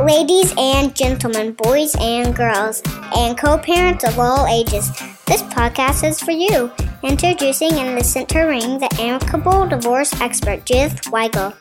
Ladies 0.00 0.54
and 0.56 0.96
gentlemen, 0.96 1.52
boys 1.52 1.94
and 2.00 2.34
girls, 2.34 2.82
and 3.14 3.36
co 3.36 3.58
parents 3.58 4.02
of 4.02 4.18
all 4.18 4.46
ages, 4.46 4.90
this 5.26 5.42
podcast 5.42 6.08
is 6.08 6.18
for 6.20 6.30
you. 6.30 6.72
Introducing 7.02 7.72
and 7.72 7.94
listen 7.94 8.26
to 8.26 8.40
Ring, 8.40 8.78
the 8.78 8.88
amicable 8.98 9.66
divorce 9.66 10.18
expert, 10.20 10.64
Judith 10.64 11.02
Weigel. 11.12 11.54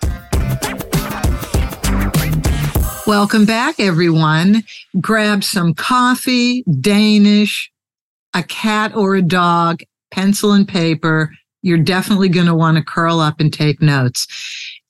Welcome 3.05 3.45
back, 3.45 3.79
everyone. 3.79 4.63
Grab 5.01 5.43
some 5.43 5.73
coffee, 5.73 6.63
Danish, 6.63 7.71
a 8.33 8.43
cat 8.43 8.95
or 8.95 9.15
a 9.15 9.21
dog, 9.21 9.81
pencil 10.11 10.53
and 10.53 10.67
paper. 10.67 11.31
You're 11.61 11.77
definitely 11.77 12.29
going 12.29 12.47
to 12.47 12.55
want 12.55 12.77
to 12.77 12.83
curl 12.83 13.19
up 13.19 13.39
and 13.39 13.51
take 13.51 13.81
notes. 13.81 14.27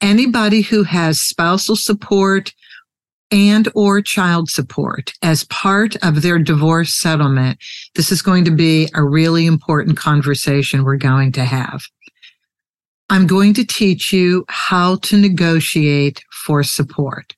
Anybody 0.02 0.62
who 0.62 0.84
has 0.84 1.20
spousal 1.20 1.76
support, 1.76 2.54
and 3.32 3.70
or 3.76 4.02
child 4.02 4.50
support 4.50 5.14
as 5.22 5.44
part 5.46 5.96
of 5.98 6.22
their 6.22 6.40
divorce 6.40 6.96
settlement, 6.96 7.60
this 7.96 8.12
is 8.12 8.22
going 8.22 8.44
to 8.46 8.52
be 8.52 8.90
a 8.96 9.04
really 9.04 9.46
important 9.46 9.98
conversation 9.98 10.84
we're 10.84 10.98
going 10.98 11.32
to 11.34 11.46
have. 11.46 11.84
I'm 13.10 13.28
going 13.28 13.54
to 13.56 13.66
teach 13.66 14.14
you 14.14 14.46
how 14.50 14.98
to 14.98 15.18
negotiate 15.18 16.24
for 16.46 16.64
support. 16.64 17.36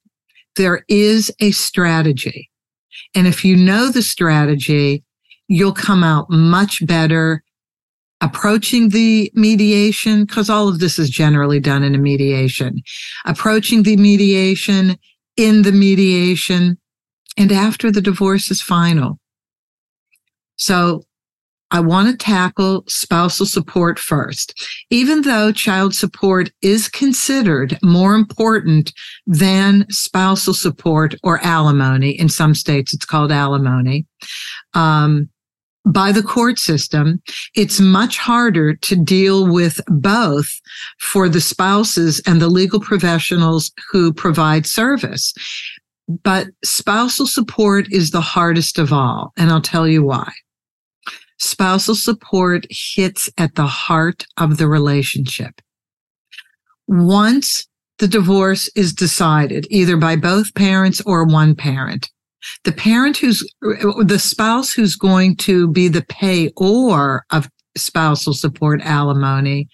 There 0.57 0.83
is 0.89 1.31
a 1.39 1.51
strategy. 1.51 2.49
And 3.15 3.25
if 3.25 3.45
you 3.45 3.55
know 3.55 3.89
the 3.89 4.01
strategy, 4.01 5.03
you'll 5.47 5.73
come 5.73 6.03
out 6.03 6.29
much 6.29 6.85
better 6.85 7.43
approaching 8.21 8.89
the 8.89 9.31
mediation, 9.33 10.25
because 10.25 10.49
all 10.49 10.67
of 10.67 10.79
this 10.79 10.99
is 10.99 11.09
generally 11.09 11.59
done 11.59 11.83
in 11.83 11.95
a 11.95 11.97
mediation, 11.97 12.81
approaching 13.25 13.83
the 13.83 13.97
mediation 13.97 14.95
in 15.37 15.63
the 15.63 15.71
mediation 15.71 16.77
and 17.37 17.51
after 17.51 17.91
the 17.91 18.01
divorce 18.01 18.51
is 18.51 18.61
final. 18.61 19.17
So 20.57 21.03
I 21.71 21.79
want 21.79 22.09
to 22.09 22.17
tackle 22.17 22.83
spousal 22.87 23.45
support 23.45 23.97
first. 23.97 24.53
Even 24.89 25.21
though 25.21 25.51
child 25.51 25.95
support 25.95 26.51
is 26.61 26.89
considered 26.89 27.79
more 27.81 28.13
important 28.13 28.91
than 29.25 29.85
spousal 29.89 30.53
support 30.53 31.15
or 31.23 31.43
alimony, 31.43 32.11
in 32.11 32.27
some 32.29 32.53
states 32.53 32.93
it's 32.93 33.05
called 33.05 33.31
alimony, 33.31 34.05
um, 34.73 35.29
by 35.85 36.11
the 36.11 36.23
court 36.23 36.59
system, 36.59 37.21
it's 37.55 37.79
much 37.79 38.17
harder 38.17 38.75
to 38.75 38.95
deal 38.95 39.51
with 39.51 39.79
both 39.87 40.49
for 40.99 41.27
the 41.27 41.41
spouses 41.41 42.21
and 42.25 42.41
the 42.41 42.49
legal 42.49 42.79
professionals 42.79 43.71
who 43.91 44.13
provide 44.13 44.65
service. 44.65 45.33
But 46.07 46.47
spousal 46.63 47.25
support 47.25 47.91
is 47.91 48.11
the 48.11 48.21
hardest 48.21 48.77
of 48.77 48.93
all. 48.93 49.33
And 49.37 49.49
I'll 49.49 49.61
tell 49.61 49.87
you 49.87 50.03
why. 50.03 50.31
Spousal 51.39 51.95
support 51.95 52.67
hits 52.69 53.29
at 53.37 53.55
the 53.55 53.65
heart 53.65 54.25
of 54.37 54.57
the 54.57 54.67
relationship. 54.67 55.61
Once 56.87 57.67
the 57.97 58.07
divorce 58.07 58.69
is 58.75 58.93
decided, 58.93 59.65
either 59.69 59.97
by 59.97 60.15
both 60.15 60.53
parents 60.53 61.01
or 61.01 61.25
one 61.25 61.55
parent, 61.55 62.09
the 62.63 62.71
parent 62.71 63.17
who's 63.17 63.39
the 63.61 64.19
spouse 64.19 64.71
who's 64.71 64.95
going 64.95 65.35
to 65.37 65.67
be 65.67 65.87
the 65.87 66.01
payor 66.01 67.21
of 67.31 67.49
spousal 67.77 68.33
support 68.33 68.81
alimony 68.81 69.67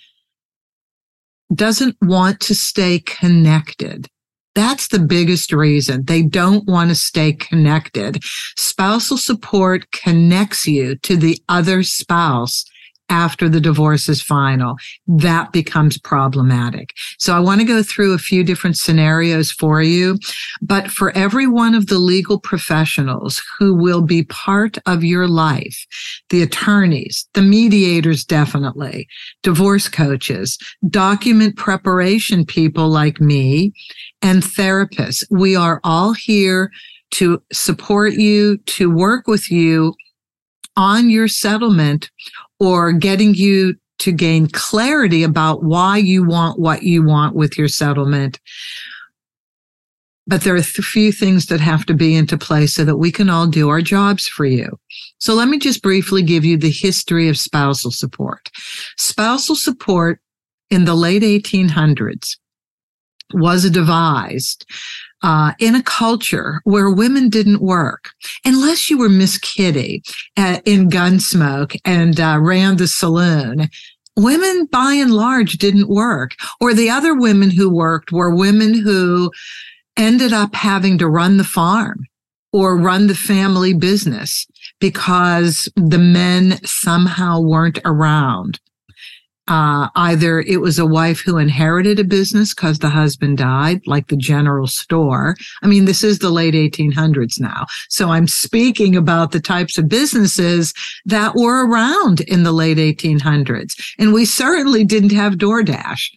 doesn't 1.53 1.95
want 2.01 2.39
to 2.41 2.55
stay 2.55 2.99
connected. 2.99 4.07
That's 4.53 4.87
the 4.87 4.99
biggest 4.99 5.53
reason. 5.53 6.05
They 6.05 6.23
don't 6.23 6.67
want 6.67 6.89
to 6.89 6.95
stay 6.95 7.33
connected. 7.33 8.23
Spousal 8.57 9.17
support 9.17 9.91
connects 9.91 10.65
you 10.65 10.95
to 10.97 11.15
the 11.15 11.39
other 11.47 11.83
spouse 11.83 12.65
after 13.09 13.47
the 13.47 13.61
divorce 13.61 14.09
is 14.09 14.21
final, 14.21 14.75
that 15.07 15.51
becomes 15.51 15.97
problematic. 15.97 16.91
So 17.17 17.35
I 17.35 17.39
want 17.39 17.61
to 17.61 17.67
go 17.67 17.81
through 17.81 18.13
a 18.13 18.19
few 18.19 18.43
different 18.43 18.77
scenarios 18.77 19.51
for 19.51 19.81
you. 19.81 20.17
But 20.61 20.91
for 20.91 21.15
every 21.15 21.47
one 21.47 21.73
of 21.73 21.87
the 21.87 21.99
legal 21.99 22.39
professionals 22.39 23.41
who 23.57 23.73
will 23.73 24.01
be 24.01 24.23
part 24.23 24.77
of 24.85 25.03
your 25.03 25.27
life, 25.27 25.85
the 26.29 26.41
attorneys, 26.41 27.27
the 27.33 27.41
mediators, 27.41 28.25
definitely, 28.25 29.07
divorce 29.43 29.87
coaches, 29.87 30.57
document 30.89 31.55
preparation 31.55 32.45
people 32.45 32.89
like 32.89 33.21
me, 33.21 33.71
and 34.21 34.43
therapists, 34.43 35.23
we 35.29 35.55
are 35.55 35.79
all 35.83 36.13
here 36.13 36.71
to 37.11 37.41
support 37.53 38.13
you, 38.13 38.57
to 38.65 38.93
work 38.93 39.27
with 39.27 39.49
you 39.49 39.93
on 40.75 41.09
your 41.09 41.27
settlement 41.27 42.11
or 42.59 42.91
getting 42.91 43.33
you 43.33 43.75
to 43.99 44.11
gain 44.11 44.47
clarity 44.47 45.23
about 45.23 45.63
why 45.63 45.97
you 45.97 46.23
want 46.23 46.59
what 46.59 46.83
you 46.83 47.03
want 47.03 47.35
with 47.35 47.57
your 47.57 47.67
settlement. 47.67 48.39
But 50.27 50.41
there 50.41 50.53
are 50.53 50.57
a 50.57 50.63
few 50.63 51.11
things 51.11 51.45
that 51.45 51.61
have 51.61 51.85
to 51.85 51.93
be 51.93 52.13
into 52.13 52.37
place 52.37 52.75
so 52.75 52.83
that 52.83 52.97
we 52.97 53.11
can 53.11 53.29
all 53.29 53.47
do 53.47 53.69
our 53.69 53.81
jobs 53.81 54.27
for 54.27 54.45
you. 54.45 54.77
So 55.19 55.33
let 55.33 55.47
me 55.47 55.57
just 55.57 55.81
briefly 55.81 56.21
give 56.21 56.43
you 56.43 56.57
the 56.57 56.69
history 56.69 57.29
of 57.29 57.37
spousal 57.37 57.91
support. 57.91 58.49
Spousal 58.97 59.55
support 59.55 60.19
in 60.69 60.83
the 60.83 60.95
late 60.95 61.23
1800s 61.23 62.35
was 63.33 63.69
devised 63.69 64.65
uh, 65.23 65.53
in 65.59 65.75
a 65.75 65.83
culture 65.83 66.61
where 66.63 66.89
women 66.89 67.29
didn't 67.29 67.61
work, 67.61 68.11
unless 68.45 68.89
you 68.89 68.97
were 68.97 69.09
Miss 69.09 69.37
Kitty 69.37 70.03
uh, 70.37 70.59
in 70.65 70.89
Gunsmoke 70.89 71.77
and 71.85 72.19
uh, 72.19 72.37
ran 72.39 72.77
the 72.77 72.87
saloon. 72.87 73.69
Women, 74.15 74.65
by 74.71 74.93
and 74.93 75.13
large, 75.13 75.53
didn't 75.53 75.89
work. 75.89 76.31
Or 76.59 76.73
the 76.73 76.89
other 76.89 77.15
women 77.15 77.51
who 77.51 77.73
worked 77.73 78.11
were 78.11 78.33
women 78.33 78.73
who 78.73 79.31
ended 79.95 80.33
up 80.33 80.55
having 80.55 80.97
to 80.97 81.07
run 81.07 81.37
the 81.37 81.43
farm 81.43 82.05
or 82.51 82.77
run 82.77 83.07
the 83.07 83.15
family 83.15 83.73
business 83.73 84.47
because 84.79 85.69
the 85.75 85.97
men 85.99 86.59
somehow 86.63 87.39
weren't 87.39 87.79
around 87.85 88.59
uh, 89.47 89.89
either 89.95 90.41
it 90.41 90.61
was 90.61 90.77
a 90.77 90.85
wife 90.85 91.21
who 91.21 91.37
inherited 91.37 91.99
a 91.99 92.03
business 92.03 92.53
because 92.53 92.79
the 92.79 92.89
husband 92.89 93.37
died, 93.37 93.81
like 93.85 94.07
the 94.07 94.17
general 94.17 94.67
store. 94.67 95.35
I 95.63 95.67
mean, 95.67 95.85
this 95.85 96.03
is 96.03 96.19
the 96.19 96.29
late 96.29 96.53
1800s 96.53 97.39
now. 97.39 97.65
So 97.89 98.09
I'm 98.09 98.27
speaking 98.27 98.95
about 98.95 99.31
the 99.31 99.39
types 99.39 99.77
of 99.77 99.87
businesses 99.87 100.73
that 101.05 101.35
were 101.35 101.65
around 101.67 102.21
in 102.21 102.43
the 102.43 102.51
late 102.51 102.77
1800s. 102.77 103.73
And 103.97 104.13
we 104.13 104.25
certainly 104.25 104.83
didn't 104.83 105.13
have 105.13 105.33
DoorDash. 105.33 106.09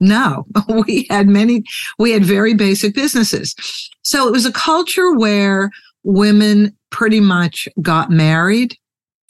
No, 0.00 0.44
we 0.86 1.06
had 1.10 1.28
many, 1.28 1.62
we 1.98 2.10
had 2.10 2.24
very 2.24 2.54
basic 2.54 2.94
businesses. 2.94 3.54
So 4.02 4.26
it 4.28 4.32
was 4.32 4.46
a 4.46 4.52
culture 4.52 5.14
where 5.14 5.70
women 6.02 6.76
pretty 6.90 7.20
much 7.20 7.68
got 7.80 8.10
married, 8.10 8.76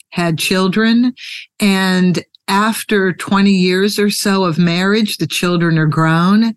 had 0.09 0.37
children, 0.37 1.13
and 1.59 2.23
after 2.47 3.13
20 3.13 3.51
years 3.51 3.97
or 3.97 4.09
so 4.09 4.43
of 4.43 4.57
marriage, 4.57 5.17
the 5.17 5.27
children 5.27 5.77
are 5.77 5.87
grown. 5.87 6.55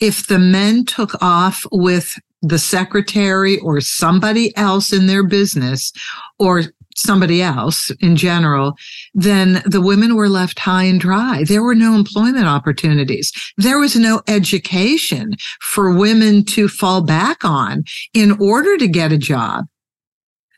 If 0.00 0.26
the 0.26 0.38
men 0.38 0.84
took 0.84 1.20
off 1.22 1.66
with 1.72 2.18
the 2.42 2.58
secretary 2.58 3.58
or 3.58 3.80
somebody 3.80 4.56
else 4.56 4.92
in 4.92 5.06
their 5.06 5.26
business 5.26 5.92
or 6.38 6.62
somebody 6.96 7.42
else 7.42 7.90
in 8.00 8.16
general, 8.16 8.76
then 9.14 9.62
the 9.64 9.80
women 9.80 10.16
were 10.16 10.28
left 10.28 10.58
high 10.58 10.84
and 10.84 11.00
dry. 11.00 11.44
There 11.44 11.62
were 11.62 11.74
no 11.74 11.94
employment 11.94 12.46
opportunities. 12.46 13.32
There 13.56 13.78
was 13.78 13.96
no 13.96 14.22
education 14.26 15.36
for 15.60 15.94
women 15.94 16.44
to 16.46 16.68
fall 16.68 17.02
back 17.02 17.44
on 17.44 17.84
in 18.14 18.32
order 18.40 18.76
to 18.76 18.88
get 18.88 19.12
a 19.12 19.18
job. 19.18 19.66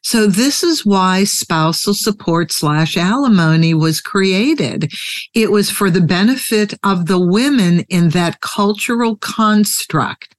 So 0.02 0.26
this 0.26 0.62
is 0.62 0.84
why 0.84 1.24
spousal 1.24 1.94
support 1.94 2.50
slash 2.52 2.96
alimony 2.96 3.72
was 3.72 4.00
created. 4.00 4.92
It 5.32 5.50
was 5.50 5.70
for 5.70 5.90
the 5.90 6.00
benefit 6.00 6.74
of 6.82 7.06
the 7.06 7.20
women 7.20 7.80
in 7.88 8.10
that 8.10 8.40
cultural 8.40 9.16
construct 9.16 10.34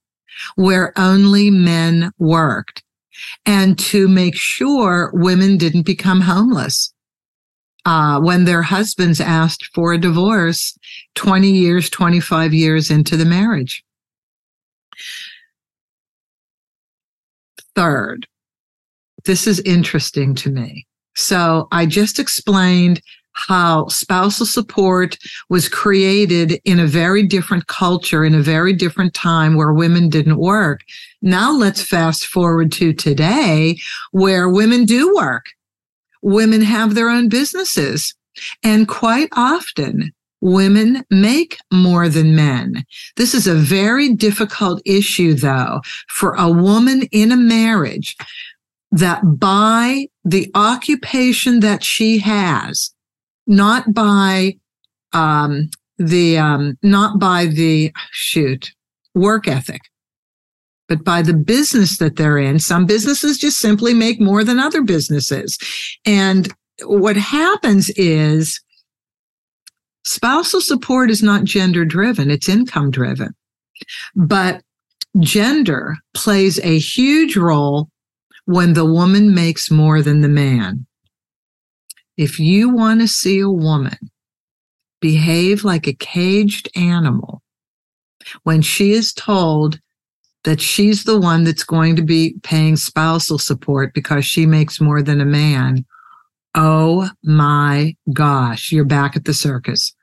where 0.55 0.93
only 0.97 1.49
men 1.49 2.11
worked 2.17 2.83
and 3.45 3.77
to 3.79 4.07
make 4.07 4.35
sure 4.35 5.11
women 5.13 5.57
didn't 5.57 5.85
become 5.85 6.21
homeless. 6.21 6.93
Uh, 7.85 8.19
when 8.19 8.45
their 8.45 8.61
husbands 8.61 9.19
asked 9.19 9.69
for 9.73 9.91
a 9.91 9.97
divorce 9.97 10.77
20 11.15 11.49
years, 11.51 11.89
25 11.89 12.53
years 12.53 12.89
into 12.89 13.17
the 13.17 13.25
marriage. 13.25 13.83
Third, 17.75 18.25
this 19.25 19.47
is 19.47 19.59
interesting 19.61 20.35
to 20.35 20.49
me. 20.49 20.85
So 21.15 21.67
I 21.71 21.85
just 21.85 22.19
explained 22.19 23.01
how 23.33 23.87
spousal 23.87 24.45
support 24.45 25.17
was 25.49 25.67
created 25.67 26.59
in 26.65 26.79
a 26.79 26.87
very 26.87 27.23
different 27.25 27.67
culture, 27.67 28.23
in 28.23 28.35
a 28.35 28.41
very 28.41 28.73
different 28.73 29.13
time 29.13 29.55
where 29.55 29.73
women 29.73 30.09
didn't 30.09 30.37
work. 30.37 30.81
Now 31.21 31.51
let's 31.51 31.81
fast 31.81 32.25
forward 32.27 32.71
to 32.73 32.93
today 32.93 33.77
where 34.11 34.49
women 34.49 34.85
do 34.85 35.13
work. 35.15 35.47
Women 36.21 36.61
have 36.61 36.95
their 36.95 37.09
own 37.09 37.27
businesses. 37.27 38.13
And 38.63 38.87
quite 38.87 39.29
often, 39.33 40.11
women 40.41 41.03
make 41.09 41.57
more 41.71 42.09
than 42.09 42.35
men. 42.35 42.83
This 43.15 43.33
is 43.33 43.47
a 43.47 43.55
very 43.55 44.13
difficult 44.13 44.81
issue, 44.85 45.33
though, 45.33 45.81
for 46.09 46.33
a 46.35 46.49
woman 46.49 47.03
in 47.11 47.31
a 47.31 47.37
marriage 47.37 48.15
that 48.93 49.39
by 49.39 50.07
the 50.23 50.49
occupation 50.53 51.61
that 51.61 51.83
she 51.83 52.19
has, 52.19 52.93
not 53.47 53.91
by 53.91 54.55
um, 55.13 55.69
the 55.97 56.37
um, 56.37 56.77
not 56.83 57.19
by 57.19 57.47
the 57.47 57.91
shoot 58.11 58.71
work 59.15 59.47
ethic, 59.47 59.81
but 60.87 61.03
by 61.03 61.23
the 61.23 61.33
business 61.33 61.97
that 61.97 62.17
they're 62.17 62.37
in. 62.37 62.59
Some 62.59 62.85
businesses 62.85 63.39
just 63.39 63.57
simply 63.57 63.95
make 63.95 64.21
more 64.21 64.43
than 64.43 64.59
other 64.59 64.83
businesses, 64.83 65.57
and 66.05 66.53
what 66.83 67.17
happens 67.17 67.89
is 67.91 68.61
spousal 70.05 70.61
support 70.61 71.09
is 71.09 71.23
not 71.23 71.45
gender 71.45 71.83
driven; 71.83 72.29
it's 72.29 72.47
income 72.47 72.91
driven, 72.91 73.33
but 74.15 74.61
gender 75.19 75.95
plays 76.13 76.59
a 76.59 76.77
huge 76.77 77.35
role 77.35 77.89
when 78.45 78.73
the 78.73 78.85
woman 78.85 79.33
makes 79.33 79.71
more 79.71 80.01
than 80.01 80.21
the 80.21 80.29
man. 80.29 80.85
If 82.17 82.39
you 82.39 82.69
want 82.69 83.01
to 83.01 83.07
see 83.07 83.39
a 83.39 83.49
woman 83.49 83.97
behave 85.01 85.63
like 85.63 85.87
a 85.87 85.93
caged 85.93 86.69
animal 86.75 87.41
when 88.43 88.61
she 88.61 88.91
is 88.91 89.13
told 89.13 89.79
that 90.43 90.61
she's 90.61 91.03
the 91.03 91.19
one 91.19 91.43
that's 91.43 91.63
going 91.63 91.95
to 91.95 92.01
be 92.01 92.35
paying 92.43 92.75
spousal 92.75 93.37
support 93.37 93.93
because 93.93 94.25
she 94.25 94.45
makes 94.45 94.79
more 94.79 95.01
than 95.01 95.21
a 95.21 95.25
man, 95.25 95.85
oh 96.55 97.09
my 97.23 97.95
gosh, 98.11 98.71
you're 98.71 98.85
back 98.85 99.15
at 99.15 99.25
the 99.25 99.33
circus. 99.33 99.93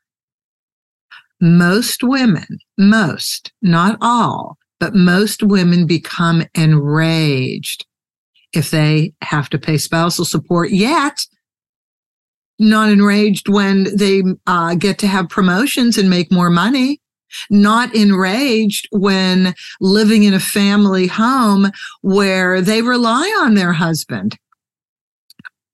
Most 1.41 2.03
women, 2.03 2.59
most, 2.77 3.53
not 3.63 3.97
all, 4.01 4.59
but 4.79 4.95
most 4.95 5.43
women 5.43 5.87
become 5.87 6.43
enraged 6.55 7.87
if 8.52 8.70
they 8.70 9.12
have 9.23 9.49
to 9.50 9.58
pay 9.58 9.79
spousal 9.79 10.25
support, 10.25 10.70
yet 10.70 11.26
not 12.58 12.91
enraged 12.91 13.49
when 13.49 13.87
they 13.97 14.23
uh, 14.47 14.75
get 14.75 14.99
to 14.99 15.06
have 15.06 15.29
promotions 15.29 15.97
and 15.97 16.11
make 16.11 16.31
more 16.31 16.50
money. 16.50 17.00
Not 17.49 17.94
enraged 17.94 18.88
when 18.91 19.55
living 19.81 20.25
in 20.25 20.35
a 20.35 20.41
family 20.41 21.06
home 21.06 21.70
where 22.02 22.61
they 22.61 22.82
rely 22.82 23.25
on 23.43 23.55
their 23.55 23.73
husband. 23.73 24.37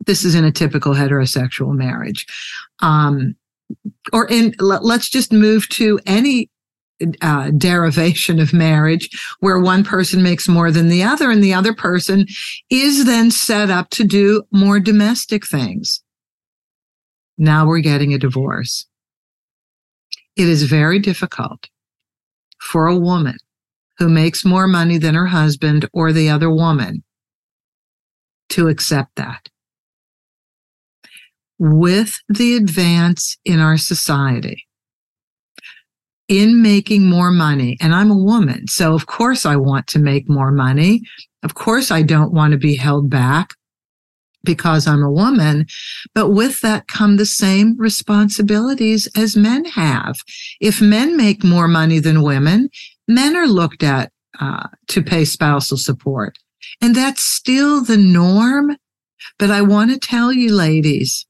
This 0.07 0.23
is 0.23 0.35
in 0.35 0.45
a 0.45 0.53
typical 0.53 0.93
heterosexual 0.93 1.75
marriage. 1.75 2.27
Um, 2.81 3.37
or 4.13 4.29
in, 4.29 4.55
let's 4.61 5.09
just 5.09 5.33
move 5.33 5.69
to 5.71 5.99
any 6.07 6.51
uh, 7.21 7.51
derivation 7.51 8.41
of 8.41 8.53
marriage 8.53 9.09
where 9.41 9.59
one 9.59 9.85
person 9.85 10.23
makes 10.23 10.49
more 10.49 10.71
than 10.71 10.89
the 10.89 11.03
other 11.03 11.31
and 11.31 11.43
the 11.43 11.55
other 11.55 11.75
person 11.75 12.27
is 12.71 13.05
then 13.05 13.31
set 13.31 13.71
up 13.71 13.91
to 13.91 14.05
do 14.05 14.43
more 14.51 14.81
domestic 14.81 15.47
things. 15.47 16.03
Now 17.39 17.67
we're 17.67 17.81
getting 17.81 18.15
a 18.15 18.19
divorce. 18.19 18.87
It 20.37 20.49
is 20.49 20.65
very 20.65 20.99
difficult 20.99 21.69
for 22.61 22.87
a 22.87 22.97
woman 22.97 23.37
who 23.99 24.09
makes 24.09 24.45
more 24.45 24.67
money 24.67 24.99
than 24.99 25.15
her 25.15 25.27
husband 25.27 25.89
or 25.93 26.13
the 26.13 26.29
other 26.29 26.51
woman 26.51 27.03
to 28.51 28.69
accept 28.69 29.17
that. 29.17 29.49
With 31.59 32.19
the 32.29 32.57
advance 32.57 33.39
in 33.45 33.61
our 33.61 33.79
society, 33.79 34.66
in 36.29 36.63
making 36.63 37.05
more 37.09 37.31
money. 37.31 37.77
And 37.81 37.95
I'm 37.95 38.11
a 38.11 38.19
woman. 38.19 38.67
So 38.69 38.95
of 38.95 39.07
course 39.07 39.47
I 39.47 39.57
want 39.57 39.87
to 39.89 39.99
make 39.99 40.29
more 40.29 40.51
money. 40.51 41.03
Of 41.43 41.55
course 41.55 41.91
I 41.91 42.03
don't 42.03 42.33
want 42.33 42.53
to 42.53 42.59
be 42.59 42.75
held 42.77 43.09
back 43.09 43.55
because 44.45 44.87
I'm 44.87 45.03
a 45.03 45.11
woman. 45.11 45.67
But 46.15 46.31
with 46.31 46.61
that 46.63 46.89
come 46.89 47.17
the 47.17 47.27
same 47.27 47.77
responsibilities 47.79 49.09
as 49.17 49.37
men 49.37 49.65
have. 49.67 50.17
If 50.61 50.81
men 50.81 51.17
make 51.17 51.45
more 51.45 51.69
money 51.69 51.99
than 51.99 52.23
women, 52.23 52.71
men 53.07 53.37
are 53.37 53.47
looked 53.47 53.83
at 53.83 54.11
uh, 54.41 54.69
to 54.89 55.03
pay 55.03 55.25
spousal 55.25 55.77
support. 55.77 56.39
And 56.81 56.95
that's 56.95 57.23
still 57.23 57.85
the 57.85 57.97
norm. 57.97 58.77
But 59.39 59.51
I 59.51 59.63
want 59.63 59.91
to 59.93 59.99
tell 59.99 60.33
you, 60.33 60.55
ladies, 60.55 61.27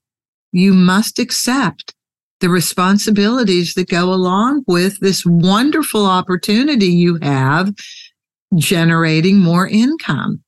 you 0.52 0.72
must 0.74 1.18
accept 1.18 1.94
the 2.40 2.48
responsibilities 2.48 3.74
that 3.74 3.88
go 3.88 4.12
along 4.12 4.64
with 4.66 5.00
this 5.00 5.24
wonderful 5.24 6.06
opportunity 6.06 6.86
you 6.86 7.18
have 7.22 7.74
generating 8.56 9.38
more 9.38 9.66
income. 9.66 10.42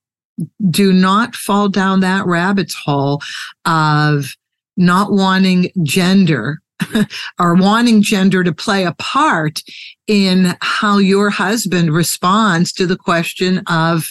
Do 0.70 0.93
not 0.93 1.35
fall 1.35 1.69
down 1.69 2.00
that 2.00 2.26
rabbit's 2.26 2.75
hole 2.75 3.23
of 3.64 4.37
not 4.76 5.11
wanting 5.12 5.70
gender 5.82 6.61
or 7.40 7.55
wanting 7.55 8.02
gender 8.02 8.44
to 8.44 8.52
play 8.52 8.84
a 8.84 8.94
part 8.94 9.62
in 10.06 10.56
how 10.61 10.99
your 10.99 11.31
husband 11.31 11.93
responds 11.93 12.73
to 12.75 12.87
the 12.87 12.96
question 12.96 13.62
of 13.67 14.11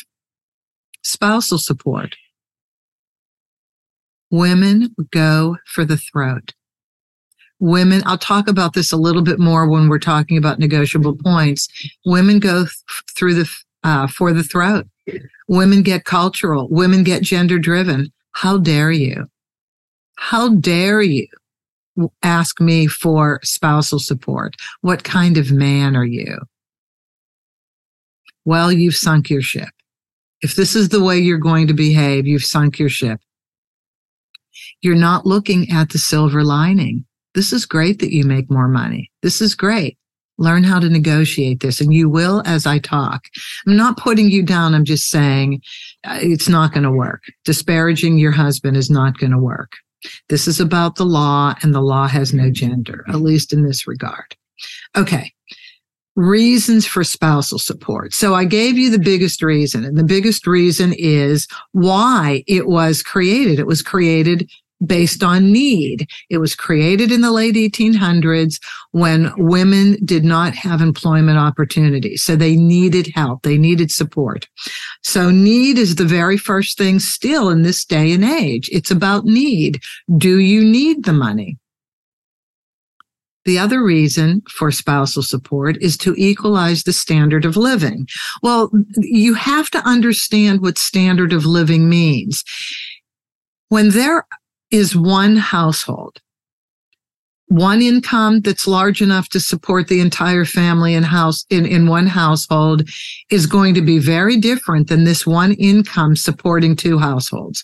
spousal 1.04 1.58
support. 1.58 2.18
Women 4.30 4.94
go 5.12 5.56
for 5.66 5.86
the 5.86 5.96
throat 5.96 6.54
women 7.60 8.02
i'll 8.06 8.18
talk 8.18 8.48
about 8.48 8.74
this 8.74 8.92
a 8.92 8.98
little 8.98 9.24
bit 9.24 9.40
more 9.40 9.68
when 9.68 9.90
we're 9.90 10.00
talking 10.00 10.38
about 10.38 10.60
negotiable 10.60 11.16
points. 11.16 11.68
Women 12.06 12.40
go 12.40 12.66
th- 12.66 12.72
through 13.16 13.34
the 13.34 13.50
uh, 13.84 14.08
for 14.08 14.34
the 14.34 14.44
throat. 14.44 14.86
Women 15.48 15.82
get 15.82 16.04
cultural. 16.04 16.68
Women 16.70 17.04
get 17.04 17.24
gender 17.24 17.58
driven 17.58 18.12
how 18.38 18.60
dare 18.60 18.92
you? 18.92 19.26
How 20.20 20.50
dare 20.50 21.02
you 21.02 21.28
ask 22.22 22.62
me 22.62 22.86
for 22.86 23.40
spousal 23.44 23.98
support? 23.98 24.56
What 24.82 25.04
kind 25.04 25.40
of 25.40 25.52
man 25.52 25.96
are 25.96 26.06
you? 26.06 26.38
Well 28.46 28.72
you've 28.72 28.96
sunk 28.96 29.32
your 29.32 29.42
ship. 29.42 29.70
If 30.42 30.56
this 30.56 30.76
is 30.76 30.90
the 30.90 31.02
way 31.02 31.18
you're 31.18 31.40
going 31.40 31.66
to 31.66 31.74
behave 31.74 32.28
you've 32.28 32.46
sunk 32.46 32.78
your 32.78 32.90
ship. 32.90 33.20
You're 34.82 34.94
not 34.94 35.26
looking 35.26 35.72
at 35.72 35.90
the 35.90 35.98
silver 35.98 36.44
lining 36.44 37.07
this 37.38 37.54
is 37.54 37.68
great 37.68 38.00
that 38.00 38.12
you 38.12 38.24
make 38.24 38.50
more 38.50 38.68
money. 38.68 39.12
This 39.22 39.42
is 39.42 39.54
great. 39.54 39.96
Learn 40.40 40.64
how 40.64 40.80
to 40.80 40.90
negotiate 40.90 41.60
this 41.60 41.80
and 41.80 41.94
you 41.94 42.10
will 42.10 42.42
as 42.48 42.66
I 42.66 42.80
talk. 42.80 43.26
I'm 43.68 43.78
not 43.78 43.96
putting 43.96 44.32
you 44.32 44.42
down. 44.42 44.74
I'm 44.74 44.86
just 44.86 45.12
saying 45.12 45.62
uh, 46.04 46.18
it's 46.20 46.50
not 46.50 46.74
going 46.74 46.84
to 46.84 46.92
work. 46.92 47.22
Disparaging 47.46 48.18
your 48.18 48.32
husband 48.32 48.76
is 48.76 48.90
not 48.90 49.20
going 49.20 49.34
to 49.34 49.38
work. 49.38 49.74
This 50.30 50.48
is 50.48 50.60
about 50.60 50.96
the 50.96 51.06
law 51.06 51.54
and 51.62 51.76
the 51.76 51.82
law 51.82 52.08
has 52.08 52.34
no 52.34 52.50
gender, 52.50 53.06
at 53.08 53.22
least 53.22 53.54
in 53.54 53.64
this 53.64 53.86
regard. 53.86 54.36
Okay. 54.96 55.32
Reasons 56.16 56.88
for 56.88 57.04
spousal 57.04 57.60
support. 57.60 58.16
So 58.16 58.34
I 58.34 58.46
gave 58.46 58.80
you 58.80 58.90
the 58.90 58.98
biggest 58.98 59.44
reason 59.44 59.86
and 59.86 59.96
the 59.96 60.04
biggest 60.04 60.48
reason 60.48 60.92
is 60.98 61.48
why 61.74 62.44
it 62.48 62.68
was 62.68 63.04
created. 63.04 63.60
It 63.60 63.68
was 63.68 63.84
created 63.84 64.50
based 64.86 65.24
on 65.24 65.52
need. 65.52 66.08
It 66.30 66.38
was 66.38 66.56
created 66.56 67.12
in 67.12 67.22
the 67.22 67.32
late 67.32 67.56
1800s 67.56 68.62
when 68.92 69.34
women 69.38 69.98
did 70.06 70.24
not 70.24 70.54
have 70.54 70.82
employment 70.82 71.38
opportunities. 71.38 72.24
So 72.24 72.36
they 72.36 72.56
needed 72.56 73.12
help. 73.16 73.44
They 73.44 73.58
needed 73.58 73.92
support. 73.92 74.48
So 75.04 75.32
need 75.32 75.78
is 75.78 75.96
the 75.96 76.06
very 76.06 76.38
first 76.38 76.78
thing 76.78 77.00
still 77.00 77.50
in 77.50 77.64
this 77.64 77.84
day 77.86 78.12
and 78.12 78.24
age. 78.24 78.70
It's 78.72 78.92
about 78.92 79.26
need. 79.26 79.82
Do 80.18 80.40
you 80.40 80.64
need 80.64 81.06
the 81.06 81.14
money? 81.14 81.58
The 83.46 83.58
other 83.58 83.82
reason 83.82 84.42
for 84.50 84.72
spousal 84.72 85.24
support 85.24 85.78
is 85.82 85.96
to 86.00 86.14
equalize 86.18 86.84
the 86.84 86.92
standard 86.92 87.46
of 87.46 87.56
living. 87.56 88.06
Well, 88.44 88.70
you 88.98 89.36
have 89.36 89.70
to 89.70 89.80
understand 89.88 90.60
what 90.60 90.78
standard 90.78 91.32
of 91.32 91.46
living 91.46 91.88
means. 91.88 92.44
When 93.70 93.92
there 93.92 94.26
is 94.72 94.96
one 94.96 95.38
household, 95.38 96.20
one 97.48 97.82
income 97.82 98.42
that's 98.42 98.68
large 98.68 99.02
enough 99.02 99.30
to 99.30 99.40
support 99.40 99.88
the 99.88 100.02
entire 100.02 100.46
family 100.46 100.94
in 100.94 101.04
house 101.04 101.46
in, 101.50 101.66
in 101.66 101.88
one 101.88 102.08
household 102.08 102.88
is 103.32 103.46
going 103.46 103.74
to 103.74 103.82
be 103.82 104.00
very 104.00 104.38
different 104.38 104.90
than 104.90 105.06
this 105.06 105.26
one 105.26 105.54
income 105.54 106.16
supporting 106.16 106.76
two 106.76 107.00
households. 107.00 107.64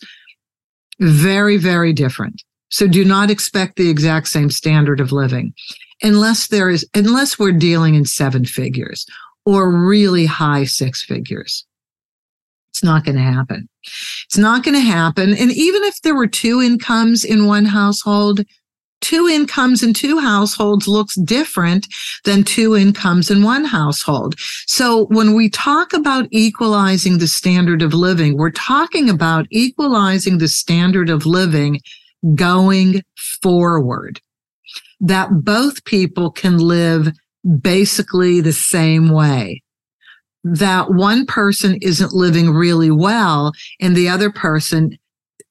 Very, 1.00 1.58
very 1.58 1.92
different. 1.92 2.42
So 2.70 2.88
do 2.88 3.04
not 3.04 3.30
expect 3.30 3.76
the 3.76 3.90
exact 3.90 4.30
same 4.30 4.50
standard 4.50 5.00
of 5.00 5.12
living 5.12 5.54
unless 6.02 6.48
there 6.48 6.70
is, 6.70 6.88
unless 6.94 7.38
we're 7.38 7.52
dealing 7.52 7.96
in 7.96 8.06
seven 8.06 8.46
figures 8.46 9.06
or 9.46 9.72
really 9.72 10.26
high 10.26 10.64
six 10.64 11.04
figures. 11.04 11.66
It's 12.74 12.84
not 12.84 13.06
going 13.06 13.18
to 13.18 13.22
happen. 13.22 13.70
It's 14.25 14.38
not 14.38 14.63
going 14.63 14.74
to 14.74 14.82
happen. 14.82 15.30
And 15.38 15.51
even 15.51 15.84
if 15.84 16.01
there 16.01 16.15
were 16.15 16.25
two 16.25 16.60
incomes 16.60 17.24
in 17.24 17.46
one 17.46 17.65
household, 17.65 18.42
two 19.00 19.27
incomes 19.27 19.84
in 19.84 19.94
two 19.94 20.18
households 20.18 20.88
looks 20.88 21.13
different 21.13 21.86
than 22.25 22.44
two 22.44 22.75
incomes 22.75 23.30
in 23.30 23.44
one 23.44 23.63
household. 23.63 24.34
So 24.65 25.06
when 25.06 25.36
we 25.36 25.51
talk 25.51 25.94
about 25.94 26.27
equalizing 26.32 27.20
the 27.20 27.27
standard 27.27 27.84
of 27.84 27.94
living, 27.94 28.38
we're 28.38 28.50
talking 28.50 29.08
about 29.08 29.46
equalizing 29.51 30.39
the 30.39 30.48
standard 30.48 31.12
of 31.12 31.27
living 31.27 31.80
going 32.34 33.03
forward 33.44 34.20
that 35.00 35.30
both 35.44 35.86
people 35.86 36.32
can 36.32 36.58
live 36.58 37.10
basically 37.62 38.42
the 38.42 38.53
same 38.53 39.10
way 39.10 39.62
that 40.44 40.92
one 40.92 41.26
person 41.26 41.78
isn't 41.82 42.14
living 42.14 42.50
really 42.50 42.92
well 42.92 43.54
and 43.80 43.96
the 43.96 44.10
other 44.10 44.32
person 44.32 44.98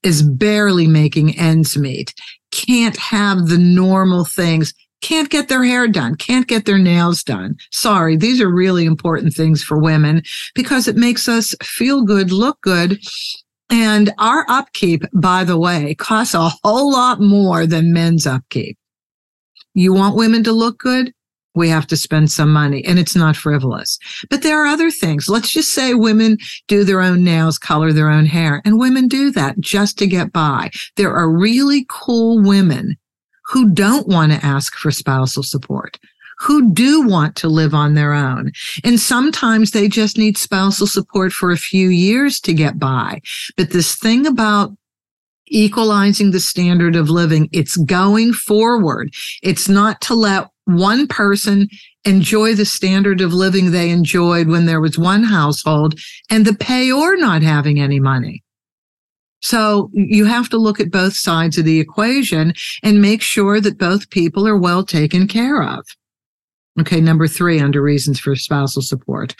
is 0.03 0.21
barely 0.21 0.87
making 0.87 1.37
ends 1.37 1.77
meet, 1.77 2.13
can't 2.51 2.97
have 2.97 3.47
the 3.47 3.57
normal 3.57 4.25
things, 4.25 4.73
can't 5.01 5.29
get 5.29 5.49
their 5.49 5.63
hair 5.63 5.87
done, 5.87 6.15
can't 6.15 6.47
get 6.47 6.65
their 6.65 6.77
nails 6.77 7.23
done. 7.23 7.55
Sorry, 7.71 8.15
these 8.15 8.39
are 8.41 8.53
really 8.53 8.85
important 8.85 9.33
things 9.33 9.63
for 9.63 9.77
women 9.77 10.21
because 10.55 10.87
it 10.87 10.95
makes 10.95 11.27
us 11.27 11.55
feel 11.63 12.03
good, 12.03 12.31
look 12.31 12.61
good. 12.61 12.99
And 13.69 14.13
our 14.19 14.45
upkeep, 14.49 15.03
by 15.13 15.43
the 15.43 15.57
way, 15.57 15.95
costs 15.95 16.33
a 16.35 16.49
whole 16.63 16.91
lot 16.91 17.19
more 17.19 17.65
than 17.65 17.93
men's 17.93 18.27
upkeep. 18.27 18.77
You 19.73 19.93
want 19.93 20.15
women 20.15 20.43
to 20.43 20.51
look 20.51 20.77
good? 20.77 21.13
We 21.55 21.69
have 21.69 21.87
to 21.87 21.97
spend 21.97 22.31
some 22.31 22.51
money 22.51 22.83
and 22.85 22.99
it's 22.99 23.15
not 23.15 23.35
frivolous. 23.35 23.97
But 24.29 24.41
there 24.41 24.63
are 24.63 24.67
other 24.67 24.91
things. 24.91 25.29
Let's 25.29 25.51
just 25.51 25.73
say 25.73 25.93
women 25.93 26.37
do 26.67 26.83
their 26.83 27.01
own 27.01 27.23
nails, 27.23 27.57
color 27.57 27.93
their 27.93 28.09
own 28.09 28.25
hair, 28.25 28.61
and 28.65 28.79
women 28.79 29.07
do 29.07 29.31
that 29.31 29.59
just 29.59 29.97
to 29.99 30.07
get 30.07 30.31
by. 30.31 30.71
There 30.95 31.13
are 31.13 31.29
really 31.29 31.85
cool 31.89 32.41
women 32.41 32.97
who 33.45 33.69
don't 33.69 34.07
want 34.07 34.31
to 34.31 34.45
ask 34.45 34.75
for 34.75 34.91
spousal 34.91 35.43
support. 35.43 35.99
Who 36.39 36.73
do 36.73 37.07
want 37.07 37.35
to 37.37 37.47
live 37.47 37.73
on 37.73 37.93
their 37.93 38.11
own. 38.11 38.51
And 38.83 38.99
sometimes 38.99 39.71
they 39.71 39.87
just 39.87 40.17
need 40.17 40.37
spousal 40.37 40.87
support 40.87 41.31
for 41.31 41.51
a 41.51 41.57
few 41.57 41.89
years 41.89 42.39
to 42.41 42.53
get 42.53 42.79
by. 42.79 43.21
But 43.55 43.69
this 43.69 43.95
thing 43.95 44.25
about 44.25 44.75
equalizing 45.47 46.31
the 46.31 46.39
standard 46.39 46.95
of 46.95 47.09
living. 47.09 47.49
It's 47.51 47.77
going 47.77 48.33
forward. 48.33 49.13
It's 49.41 49.69
not 49.69 50.01
to 50.01 50.15
let 50.15 50.49
one 50.65 51.07
person 51.07 51.67
enjoy 52.05 52.55
the 52.55 52.65
standard 52.65 53.21
of 53.21 53.33
living 53.33 53.71
they 53.71 53.89
enjoyed 53.89 54.47
when 54.47 54.65
there 54.65 54.81
was 54.81 54.97
one 54.97 55.23
household 55.23 55.99
and 56.29 56.45
the 56.45 56.51
payor 56.51 57.17
not 57.19 57.41
having 57.41 57.79
any 57.79 57.99
money. 57.99 58.43
So 59.41 59.89
you 59.91 60.23
have 60.25 60.47
to 60.49 60.57
look 60.57 60.79
at 60.79 60.91
both 60.91 61.15
sides 61.15 61.57
of 61.57 61.65
the 61.65 61.79
equation 61.79 62.53
and 62.81 63.01
make 63.01 63.21
sure 63.21 63.59
that 63.59 63.77
both 63.77 64.09
people 64.09 64.47
are 64.47 64.57
well 64.57 64.85
taken 64.85 65.27
care 65.27 65.61
of. 65.61 65.85
Okay. 66.79 67.01
Number 67.01 67.27
three 67.27 67.59
under 67.59 67.81
reasons 67.81 68.19
for 68.19 68.35
spousal 68.35 68.81
support. 68.81 69.35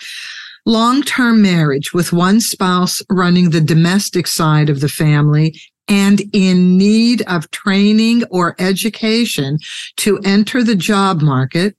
Long-term 0.66 1.42
marriage 1.42 1.94
with 1.94 2.14
one 2.14 2.42
spouse 2.42 3.02
running 3.10 3.50
the 3.50 3.62
domestic 3.62 4.28
side 4.28 4.70
of 4.70 4.82
the 4.82 4.90
family 4.90 5.60
and 5.88 6.22
in 6.34 6.78
need 6.78 7.22
of 7.24 7.50
training 7.52 8.24
or 8.30 8.56
education 8.60 9.58
to 9.98 10.20
enter 10.24 10.64
the 10.64 10.76
job 10.76 11.22
market. 11.22 11.76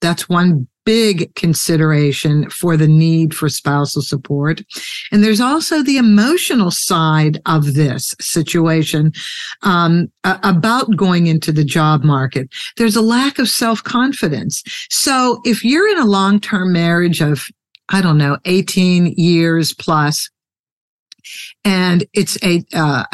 That's 0.00 0.28
one 0.28 0.68
big 0.88 1.34
consideration 1.34 2.48
for 2.48 2.74
the 2.74 2.88
need 2.88 3.34
for 3.34 3.50
spousal 3.50 4.00
support. 4.00 4.62
And 5.12 5.22
there's 5.22 5.38
also 5.38 5.82
the 5.82 5.98
emotional 5.98 6.70
side 6.70 7.42
of 7.44 7.74
this 7.74 8.14
situation 8.22 9.12
um, 9.60 10.10
about 10.24 10.96
going 10.96 11.26
into 11.26 11.52
the 11.52 11.62
job 11.62 12.04
market. 12.04 12.48
There's 12.78 12.96
a 12.96 13.02
lack 13.02 13.38
of 13.38 13.50
self 13.50 13.84
confidence. 13.84 14.62
So 14.88 15.42
if 15.44 15.62
you're 15.62 15.90
in 15.90 15.98
a 15.98 16.06
long 16.06 16.40
term 16.40 16.72
marriage 16.72 17.20
of, 17.20 17.48
I 17.90 18.00
don't 18.00 18.16
know, 18.16 18.38
18 18.46 19.12
years 19.18 19.74
plus, 19.74 20.30
and 21.64 22.04
it's 22.12 22.42
a 22.42 22.64
uh, 22.74 23.04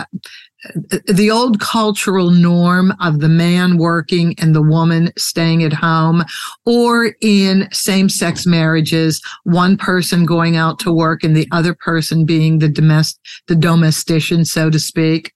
the 1.07 1.31
old 1.31 1.61
cultural 1.61 2.31
norm 2.31 2.95
of 3.01 3.21
the 3.21 3.29
man 3.29 3.77
working 3.77 4.35
and 4.39 4.55
the 4.55 4.63
woman 4.63 5.13
staying 5.19 5.63
at 5.63 5.73
home, 5.73 6.25
or 6.65 7.15
in 7.21 7.69
same 7.73 8.09
sex 8.09 8.47
marriages, 8.47 9.21
one 9.45 9.77
person 9.77 10.25
going 10.25 10.57
out 10.57 10.79
to 10.79 10.93
work 10.93 11.23
and 11.23 11.37
the 11.37 11.49
other 11.53 11.75
person 11.75 12.25
being 12.25 12.59
the 12.59 12.69
domestic, 12.69 13.21
the 13.47 13.57
domestician, 13.57 14.45
so 14.45 14.71
to 14.71 14.79
speak. 14.79 15.33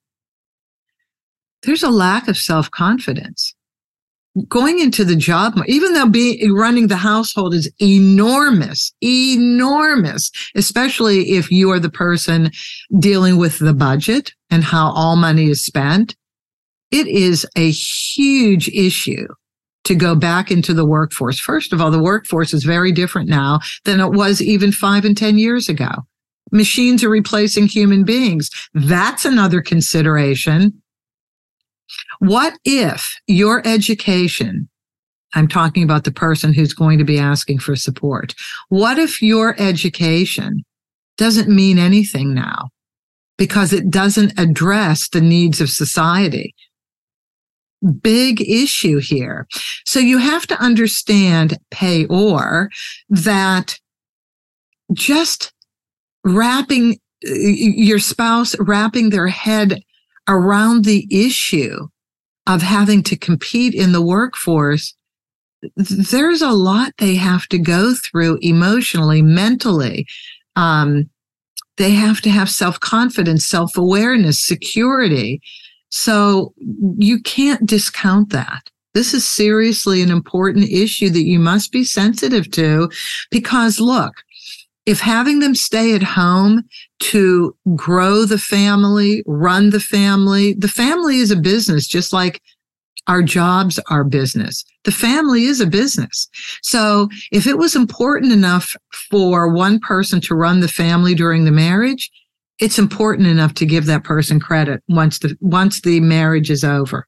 There's 1.62 1.82
a 1.82 1.90
lack 1.90 2.28
of 2.28 2.36
self 2.36 2.70
confidence 2.70 3.54
going 4.48 4.78
into 4.78 5.04
the 5.04 5.16
job, 5.16 5.54
even 5.66 5.92
though 5.92 6.08
being 6.08 6.52
running 6.52 6.88
the 6.88 6.96
household 6.96 7.54
is 7.54 7.70
enormous, 7.80 8.92
enormous, 9.02 10.30
especially 10.54 11.30
if 11.30 11.50
you 11.50 11.70
are 11.70 11.80
the 11.80 11.90
person 11.90 12.50
dealing 12.98 13.36
with 13.36 13.58
the 13.58 13.74
budget 13.74 14.32
and 14.50 14.64
how 14.64 14.92
all 14.92 15.16
money 15.16 15.50
is 15.50 15.64
spent. 15.64 16.14
It 16.90 17.06
is 17.06 17.46
a 17.56 17.70
huge 17.70 18.68
issue 18.68 19.26
to 19.84 19.94
go 19.94 20.14
back 20.14 20.50
into 20.50 20.74
the 20.74 20.86
workforce. 20.86 21.38
First 21.38 21.72
of 21.72 21.80
all, 21.80 21.90
the 21.90 22.02
workforce 22.02 22.52
is 22.52 22.64
very 22.64 22.92
different 22.92 23.28
now 23.28 23.60
than 23.84 24.00
it 24.00 24.12
was 24.12 24.42
even 24.42 24.72
five 24.72 25.04
and 25.04 25.16
10 25.16 25.38
years 25.38 25.68
ago. 25.68 25.88
Machines 26.50 27.04
are 27.04 27.10
replacing 27.10 27.68
human 27.68 28.04
beings. 28.04 28.50
That's 28.74 29.24
another 29.24 29.60
consideration 29.60 30.82
what 32.20 32.58
if 32.64 33.16
your 33.26 33.66
education, 33.66 34.68
I'm 35.34 35.48
talking 35.48 35.82
about 35.82 36.04
the 36.04 36.10
person 36.10 36.52
who's 36.52 36.72
going 36.72 36.98
to 36.98 37.04
be 37.04 37.18
asking 37.18 37.58
for 37.58 37.76
support. 37.76 38.34
What 38.68 38.98
if 38.98 39.22
your 39.22 39.54
education 39.60 40.64
doesn't 41.16 41.48
mean 41.48 41.78
anything 41.78 42.34
now 42.34 42.70
because 43.36 43.72
it 43.72 43.90
doesn't 43.90 44.38
address 44.38 45.08
the 45.08 45.20
needs 45.20 45.60
of 45.60 45.70
society? 45.70 46.54
Big 48.00 48.40
issue 48.40 48.98
here. 48.98 49.46
So 49.84 50.00
you 50.00 50.18
have 50.18 50.46
to 50.48 50.60
understand 50.60 51.58
payor 51.70 52.68
that 53.08 53.78
just 54.92 55.52
wrapping 56.24 56.98
your 57.22 57.98
spouse 57.98 58.54
wrapping 58.60 59.10
their 59.10 59.26
head 59.26 59.82
around 60.28 60.84
the 60.84 61.06
issue 61.10 61.88
of 62.48 62.62
having 62.62 63.02
to 63.04 63.16
compete 63.16 63.74
in 63.74 63.92
the 63.92 64.02
workforce, 64.02 64.94
there's 65.76 66.42
a 66.42 66.50
lot 66.50 66.92
they 66.98 67.14
have 67.14 67.46
to 67.48 67.58
go 67.58 67.94
through 67.94 68.38
emotionally, 68.40 69.22
mentally. 69.22 70.06
Um, 70.56 71.10
they 71.76 71.90
have 71.92 72.20
to 72.22 72.30
have 72.30 72.50
self 72.50 72.80
confidence, 72.80 73.44
self 73.44 73.76
awareness, 73.76 74.38
security. 74.38 75.40
So 75.90 76.52
you 76.98 77.20
can't 77.22 77.66
discount 77.66 78.30
that. 78.30 78.70
This 78.94 79.14
is 79.14 79.24
seriously 79.24 80.02
an 80.02 80.10
important 80.10 80.68
issue 80.68 81.10
that 81.10 81.24
you 81.24 81.38
must 81.38 81.70
be 81.70 81.84
sensitive 81.84 82.50
to 82.52 82.90
because 83.30 83.78
look, 83.78 84.24
if 84.88 85.00
having 85.00 85.40
them 85.40 85.54
stay 85.54 85.94
at 85.94 86.02
home 86.02 86.62
to 86.98 87.54
grow 87.76 88.24
the 88.24 88.38
family, 88.38 89.22
run 89.26 89.68
the 89.68 89.80
family, 89.80 90.54
the 90.54 90.66
family 90.66 91.18
is 91.18 91.30
a 91.30 91.36
business, 91.36 91.86
just 91.86 92.10
like 92.10 92.40
our 93.06 93.22
jobs 93.22 93.78
are 93.90 94.02
business. 94.02 94.64
The 94.84 94.90
family 94.90 95.44
is 95.44 95.60
a 95.60 95.66
business. 95.66 96.26
So 96.62 97.10
if 97.30 97.46
it 97.46 97.58
was 97.58 97.76
important 97.76 98.32
enough 98.32 98.74
for 99.10 99.52
one 99.52 99.78
person 99.78 100.22
to 100.22 100.34
run 100.34 100.60
the 100.60 100.68
family 100.68 101.14
during 101.14 101.44
the 101.44 101.52
marriage, 101.52 102.10
it's 102.58 102.78
important 102.78 103.28
enough 103.28 103.52
to 103.56 103.66
give 103.66 103.84
that 103.86 104.04
person 104.04 104.40
credit 104.40 104.82
once 104.88 105.18
the 105.18 105.36
once 105.42 105.82
the 105.82 106.00
marriage 106.00 106.50
is 106.50 106.64
over. 106.64 107.06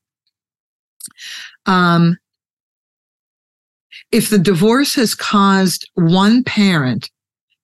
Um, 1.65 2.19
if 4.13 4.29
the 4.29 4.39
divorce 4.39 4.95
has 4.97 5.15
caused 5.15 5.89
one 5.95 6.45
parent 6.45 7.09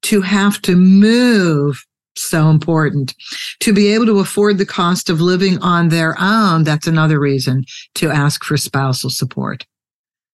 to 0.07 0.21
have 0.21 0.63
to 0.63 0.77
move 0.77 1.85
so 2.15 2.49
important. 2.49 3.13
To 3.61 3.73
be 3.73 3.89
able 3.89 4.07
to 4.07 4.21
afford 4.21 4.57
the 4.57 4.65
cost 4.65 5.11
of 5.11 5.21
living 5.21 5.59
on 5.59 5.89
their 5.89 6.15
own 6.21 6.63
that's 6.63 6.87
another 6.87 7.19
reason 7.19 7.65
to 7.97 8.11
ask 8.11 8.45
for 8.45 8.57
spousal 8.57 9.11
support. 9.11 9.67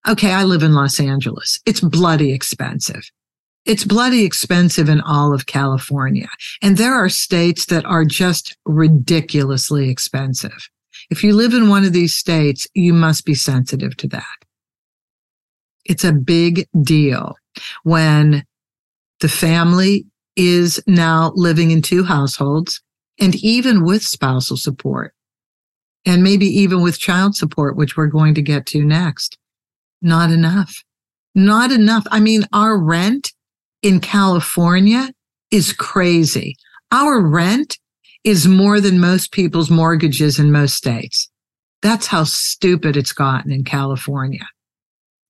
Okay 0.07 0.31
i 0.31 0.43
live 0.43 0.61
in 0.61 0.73
los 0.73 0.99
angeles. 0.99 1.59
It's 1.65 1.81
bloody 1.81 2.31
expensive. 2.31 3.09
It's 3.65 3.83
bloody 3.83 4.23
expensive 4.23 4.89
in 4.89 5.01
all 5.01 5.33
of 5.33 5.47
california. 5.47 6.29
And 6.61 6.77
there 6.77 6.93
are 6.93 7.09
states 7.09 7.65
that 7.65 7.85
are 7.85 8.05
just 8.05 8.55
ridiculously 8.65 9.89
expensive. 9.89 10.69
If 11.09 11.23
you 11.23 11.33
live 11.33 11.55
in 11.55 11.67
one 11.67 11.83
of 11.83 11.93
these 11.93 12.13
states, 12.13 12.67
you 12.75 12.93
must 12.93 13.25
be 13.25 13.33
sensitive 13.33 13.97
to 13.97 14.07
that. 14.09 14.37
It's 15.83 16.03
a 16.03 16.13
big 16.13 16.67
deal 16.83 17.35
when 17.83 18.45
the 19.23 19.29
family 19.29 20.05
is 20.35 20.83
now 20.85 21.31
living 21.33 21.71
in 21.71 21.81
two 21.81 22.03
households 22.03 22.81
and 23.21 23.35
even 23.35 23.85
with 23.85 24.03
spousal 24.03 24.57
support 24.57 25.13
and 26.05 26.21
maybe 26.21 26.45
even 26.45 26.81
with 26.81 26.99
child 26.99 27.33
support, 27.33 27.77
which 27.77 27.95
we're 27.95 28.07
going 28.07 28.35
to 28.35 28.41
get 28.41 28.65
to 28.65 28.83
next. 28.83 29.37
Not 30.01 30.29
enough. 30.29 30.83
Not 31.33 31.71
enough. 31.71 32.03
I 32.11 32.19
mean, 32.19 32.43
our 32.51 32.77
rent 32.77 33.31
in 33.81 34.01
California 34.01 35.13
is 35.51 35.71
crazy. 35.71 36.57
Our 36.91 37.21
rent 37.21 37.79
is 38.25 38.45
more 38.45 38.81
than 38.81 38.99
most 38.99 39.31
people's 39.31 39.69
mortgages 39.69 40.37
in 40.37 40.51
most 40.51 40.75
states. 40.75 41.29
That's 41.81 42.07
how 42.07 42.25
stupid 42.25 42.97
it's 42.97 43.13
gotten 43.13 43.53
in 43.53 43.63
California. 43.63 44.49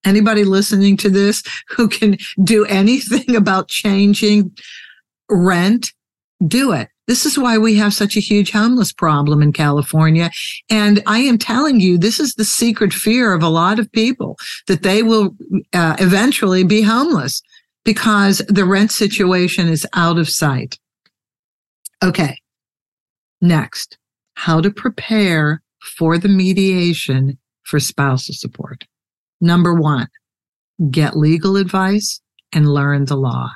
Anybody 0.06 0.44
listening 0.44 0.98
to 0.98 1.10
this 1.10 1.44
who 1.70 1.88
can 1.88 2.18
do 2.44 2.66
anything 2.66 3.36
about 3.36 3.68
changing 3.68 4.52
rent, 5.30 5.94
do 6.46 6.72
it. 6.72 6.90
This 7.06 7.26
is 7.26 7.38
why 7.38 7.58
we 7.58 7.76
have 7.76 7.94
such 7.94 8.16
a 8.16 8.22
huge 8.22 8.52
homeless 8.52 8.94
problem 8.94 9.42
in 9.42 9.52
California. 9.52 10.32
And 10.70 11.04
I 11.06 11.20
am 11.20 11.38
telling 11.38 11.82
you, 11.82 11.98
this 11.98 12.20
is 12.20 12.36
the 12.36 12.46
secret 12.46 12.94
fear 12.94 13.34
of 13.34 13.44
a 13.44 13.50
lot 13.50 13.78
of 13.78 13.92
people 13.92 14.38
that 14.68 14.84
they 14.84 15.04
will 15.04 15.36
uh, 15.74 15.98
eventually 16.00 16.64
be 16.64 16.82
homeless 16.82 17.42
because 17.84 18.42
the 18.48 18.64
rent 18.64 18.92
situation 18.92 19.68
is 19.68 19.86
out 19.94 20.18
of 20.18 20.30
sight. 20.30 20.80
Okay. 22.02 22.38
Next, 23.42 23.98
how 24.36 24.62
to 24.62 24.72
prepare 24.72 25.62
for 25.82 26.18
the 26.18 26.30
mediation 26.30 27.38
for 27.64 27.80
spousal 27.82 28.34
support. 28.34 28.86
Number 29.44 29.74
one, 29.74 30.08
get 30.90 31.18
legal 31.18 31.58
advice 31.58 32.22
and 32.54 32.74
learn 32.74 33.06
the 33.06 33.18
law. 33.18 33.52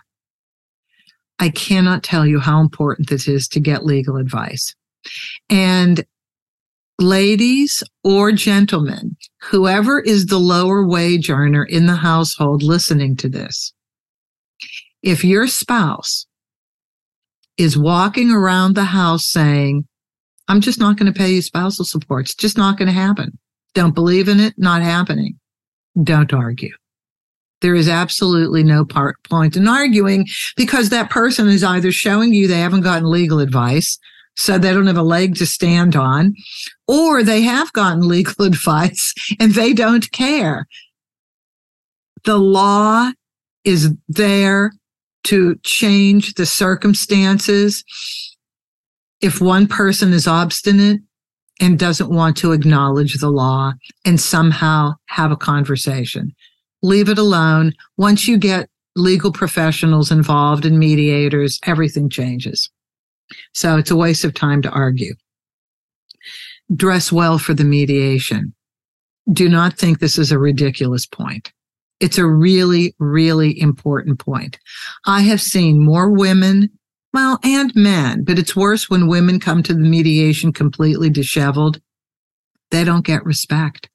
I 1.39 1.47
cannot 1.47 2.03
tell 2.03 2.25
you 2.25 2.41
how 2.41 2.59
important 2.59 3.07
this 3.07 3.25
is 3.25 3.47
to 3.49 3.61
get 3.61 3.85
legal 3.85 4.17
advice. 4.17 4.75
And 5.49 6.05
ladies 6.99 7.83
or 8.03 8.33
gentlemen, 8.33 9.15
whoever 9.43 10.01
is 10.01 10.25
the 10.25 10.39
lower 10.39 10.85
wage 10.85 11.29
earner 11.29 11.63
in 11.63 11.85
the 11.85 11.95
household 11.95 12.63
listening 12.63 13.15
to 13.17 13.29
this, 13.29 13.71
if 15.01 15.23
your 15.23 15.47
spouse 15.47 16.27
is 17.55 17.77
walking 17.77 18.29
around 18.29 18.75
the 18.75 18.83
house 18.83 19.25
saying, 19.25 19.87
I'm 20.49 20.59
just 20.59 20.81
not 20.81 20.97
going 20.97 21.11
to 21.11 21.17
pay 21.17 21.31
you 21.31 21.41
spousal 21.41 21.85
support. 21.85 22.25
It's 22.25 22.35
just 22.35 22.57
not 22.57 22.77
going 22.77 22.87
to 22.87 22.93
happen. 22.93 23.37
Don't 23.73 23.95
believe 23.95 24.27
in 24.27 24.41
it. 24.41 24.53
Not 24.57 24.81
happening. 24.81 25.39
Don't 26.03 26.33
argue. 26.33 26.73
There 27.61 27.75
is 27.75 27.89
absolutely 27.89 28.63
no 28.63 28.85
part, 28.85 29.15
point 29.23 29.57
in 29.57 29.67
arguing 29.67 30.27
because 30.55 30.89
that 30.89 31.09
person 31.09 31.47
is 31.47 31.63
either 31.63 31.91
showing 31.91 32.33
you 32.33 32.47
they 32.47 32.59
haven't 32.59 32.81
gotten 32.81 33.09
legal 33.09 33.39
advice, 33.39 33.97
so 34.35 34.59
they 34.59 34.71
don't 34.71 34.85
have 34.85 34.97
a 34.97 35.03
leg 35.03 35.35
to 35.35 35.47
stand 35.47 35.95
on, 35.95 36.35
or 36.87 37.23
they 37.23 37.41
have 37.41 37.73
gotten 37.73 38.01
legal 38.07 38.45
advice 38.45 39.13
and 39.39 39.53
they 39.53 39.73
don't 39.73 40.11
care. 40.11 40.67
The 42.23 42.37
law 42.37 43.11
is 43.63 43.93
there 44.07 44.71
to 45.25 45.55
change 45.63 46.35
the 46.35 46.45
circumstances. 46.45 47.83
If 49.19 49.41
one 49.41 49.67
person 49.67 50.13
is 50.13 50.27
obstinate 50.27 51.01
and 51.59 51.79
doesn't 51.79 52.09
want 52.09 52.37
to 52.37 52.51
acknowledge 52.51 53.15
the 53.15 53.29
law 53.29 53.73
and 54.05 54.19
somehow 54.19 54.93
have 55.07 55.31
a 55.31 55.37
conversation, 55.37 56.33
leave 56.81 57.09
it 57.09 57.17
alone. 57.17 57.73
Once 57.97 58.27
you 58.27 58.37
get 58.37 58.69
legal 58.95 59.31
professionals 59.31 60.11
involved 60.11 60.65
and 60.65 60.79
mediators, 60.79 61.59
everything 61.65 62.09
changes. 62.09 62.69
So 63.53 63.77
it's 63.77 63.91
a 63.91 63.95
waste 63.95 64.23
of 64.23 64.33
time 64.33 64.61
to 64.63 64.69
argue. 64.69 65.13
Dress 66.75 67.11
well 67.11 67.37
for 67.37 67.53
the 67.53 67.63
mediation. 67.63 68.53
Do 69.31 69.49
not 69.49 69.77
think 69.77 69.99
this 69.99 70.17
is 70.17 70.31
a 70.31 70.39
ridiculous 70.39 71.05
point. 71.05 71.51
It's 71.99 72.17
a 72.17 72.27
really, 72.27 72.95
really 72.99 73.59
important 73.59 74.19
point. 74.19 74.59
I 75.05 75.21
have 75.21 75.41
seen 75.41 75.83
more 75.83 76.09
women, 76.09 76.69
well, 77.17 77.39
and 77.43 77.73
men, 77.73 78.23
but 78.23 78.37
it's 78.37 78.55
worse 78.55 78.91
when 78.91 79.07
women 79.07 79.39
come 79.39 79.63
to 79.63 79.73
the 79.73 79.79
mediation 79.79 80.53
completely 80.53 81.09
disheveled. 81.09 81.81
They 82.69 82.83
don't 82.83 83.03
get 83.03 83.25
respect. 83.25 83.89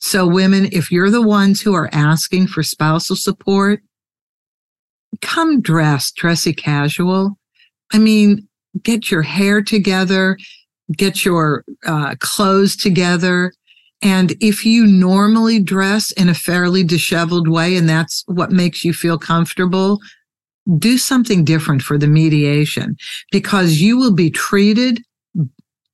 So 0.00 0.26
women, 0.26 0.70
if 0.72 0.90
you're 0.90 1.10
the 1.10 1.20
ones 1.20 1.60
who 1.60 1.74
are 1.74 1.90
asking 1.92 2.46
for 2.46 2.62
spousal 2.62 3.14
support, 3.14 3.82
come 5.20 5.60
dressed, 5.60 6.16
dressy 6.16 6.54
casual. 6.54 7.36
I 7.92 7.98
mean, 7.98 8.48
get 8.82 9.10
your 9.10 9.20
hair 9.20 9.60
together, 9.60 10.38
get 10.96 11.26
your 11.26 11.66
uh, 11.84 12.14
clothes 12.20 12.74
together, 12.74 13.52
and 14.00 14.32
if 14.40 14.64
you 14.64 14.86
normally 14.86 15.60
dress 15.60 16.10
in 16.12 16.30
a 16.30 16.34
fairly 16.34 16.84
disheveled 16.84 17.48
way 17.48 17.76
and 17.76 17.86
that's 17.86 18.24
what 18.28 18.50
makes 18.50 18.82
you 18.82 18.94
feel 18.94 19.18
comfortable, 19.18 20.00
do 20.78 20.96
something 20.98 21.44
different 21.44 21.82
for 21.82 21.98
the 21.98 22.06
mediation 22.06 22.96
because 23.30 23.80
you 23.80 23.98
will 23.98 24.14
be 24.14 24.30
treated 24.30 25.00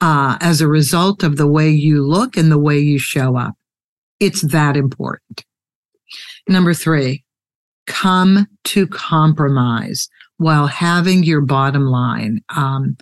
uh, 0.00 0.36
as 0.40 0.60
a 0.60 0.68
result 0.68 1.22
of 1.22 1.36
the 1.36 1.46
way 1.46 1.68
you 1.68 2.06
look 2.06 2.36
and 2.36 2.52
the 2.52 2.58
way 2.58 2.78
you 2.78 2.98
show 2.98 3.36
up. 3.36 3.54
It's 4.20 4.42
that 4.42 4.76
important. 4.76 5.44
Number 6.48 6.74
three, 6.74 7.24
come 7.86 8.46
to 8.64 8.86
compromise 8.86 10.08
while 10.36 10.66
having 10.66 11.24
your 11.24 11.40
bottom 11.40 11.86
line 11.86 12.40
um, 12.54 12.96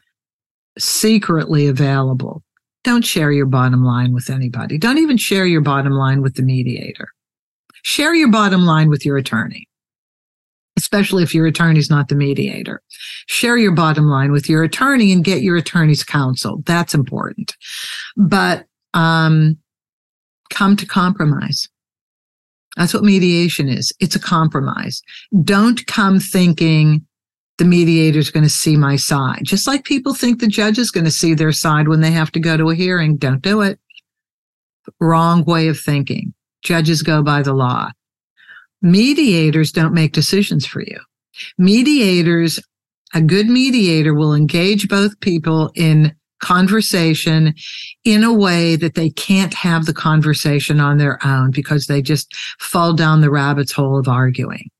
secretly 0.78 1.66
available. 1.66 2.42
Don't 2.84 3.04
share 3.04 3.32
your 3.32 3.46
bottom 3.46 3.84
line 3.84 4.14
with 4.14 4.30
anybody. 4.30 4.78
Don't 4.78 4.98
even 4.98 5.16
share 5.16 5.46
your 5.46 5.60
bottom 5.60 5.92
line 5.92 6.22
with 6.22 6.34
the 6.34 6.42
mediator. 6.42 7.08
Share 7.82 8.14
your 8.14 8.30
bottom 8.30 8.62
line 8.62 8.88
with 8.88 9.04
your 9.04 9.16
attorney, 9.16 9.68
especially 10.76 11.22
if 11.22 11.34
your 11.34 11.46
attorney 11.46 11.78
is 11.78 11.90
not 11.90 12.08
the 12.08 12.14
mediator. 12.14 12.82
Share 13.26 13.56
your 13.56 13.72
bottom 13.72 14.06
line 14.06 14.32
with 14.32 14.48
your 14.48 14.62
attorney 14.62 15.12
and 15.12 15.24
get 15.24 15.42
your 15.42 15.56
attorney's 15.56 16.04
counsel. 16.04 16.62
That's 16.66 16.94
important. 16.94 17.56
But 18.16 18.66
um, 18.94 19.56
come 20.50 20.76
to 20.76 20.86
compromise. 20.86 21.68
That's 22.76 22.92
what 22.92 23.04
mediation 23.04 23.68
is. 23.68 23.92
It's 24.00 24.16
a 24.16 24.20
compromise. 24.20 25.00
Don't 25.42 25.86
come 25.86 26.20
thinking 26.20 27.06
the 27.58 27.64
mediator 27.64 28.18
is 28.18 28.30
going 28.30 28.44
to 28.44 28.50
see 28.50 28.76
my 28.76 28.96
side. 28.96 29.40
Just 29.42 29.66
like 29.66 29.84
people 29.84 30.12
think 30.12 30.40
the 30.40 30.46
judge 30.46 30.78
is 30.78 30.90
going 30.90 31.04
to 31.04 31.10
see 31.10 31.32
their 31.32 31.52
side 31.52 31.88
when 31.88 32.02
they 32.02 32.10
have 32.10 32.30
to 32.32 32.40
go 32.40 32.56
to 32.58 32.68
a 32.68 32.74
hearing. 32.74 33.16
Don't 33.16 33.40
do 33.40 33.62
it. 33.62 33.80
Wrong 35.00 35.42
way 35.44 35.68
of 35.68 35.80
thinking. 35.80 36.34
Judges 36.62 37.02
go 37.02 37.22
by 37.22 37.42
the 37.42 37.54
law. 37.54 37.90
Mediators 38.86 39.72
don't 39.72 39.92
make 39.92 40.12
decisions 40.12 40.64
for 40.64 40.80
you. 40.80 41.00
Mediators, 41.58 42.60
a 43.14 43.20
good 43.20 43.48
mediator 43.48 44.14
will 44.14 44.32
engage 44.32 44.88
both 44.88 45.18
people 45.18 45.72
in 45.74 46.14
conversation 46.40 47.52
in 48.04 48.22
a 48.22 48.32
way 48.32 48.76
that 48.76 48.94
they 48.94 49.10
can't 49.10 49.54
have 49.54 49.86
the 49.86 49.92
conversation 49.92 50.78
on 50.78 50.98
their 50.98 51.18
own 51.26 51.50
because 51.50 51.86
they 51.86 52.00
just 52.00 52.32
fall 52.60 52.92
down 52.92 53.22
the 53.22 53.30
rabbit's 53.30 53.72
hole 53.72 53.98
of 53.98 54.06
arguing. 54.06 54.70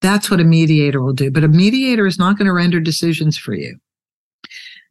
That's 0.00 0.30
what 0.30 0.38
a 0.38 0.44
mediator 0.44 1.02
will 1.02 1.12
do. 1.12 1.28
But 1.28 1.42
a 1.42 1.48
mediator 1.48 2.06
is 2.06 2.20
not 2.20 2.38
going 2.38 2.46
to 2.46 2.52
render 2.52 2.78
decisions 2.78 3.36
for 3.36 3.52
you. 3.52 3.78